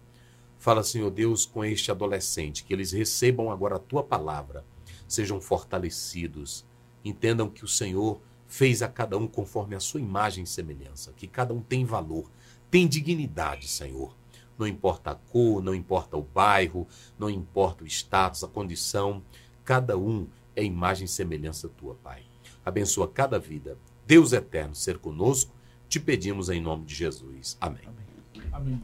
[0.56, 4.64] Fala, Senhor Deus, com este adolescente, que eles recebam agora a tua palavra,
[5.08, 6.64] sejam fortalecidos,
[7.04, 8.20] entendam que o Senhor
[8.52, 12.30] fez a cada um conforme a sua imagem e semelhança, que cada um tem valor,
[12.70, 14.14] tem dignidade, Senhor.
[14.58, 16.86] Não importa a cor, não importa o bairro,
[17.18, 19.22] não importa o status, a condição,
[19.64, 22.24] cada um é imagem e semelhança tua, Pai.
[22.62, 23.78] Abençoa cada vida.
[24.06, 25.54] Deus eterno, ser conosco,
[25.88, 27.56] te pedimos em nome de Jesus.
[27.58, 27.88] Amém.
[28.52, 28.82] Amém.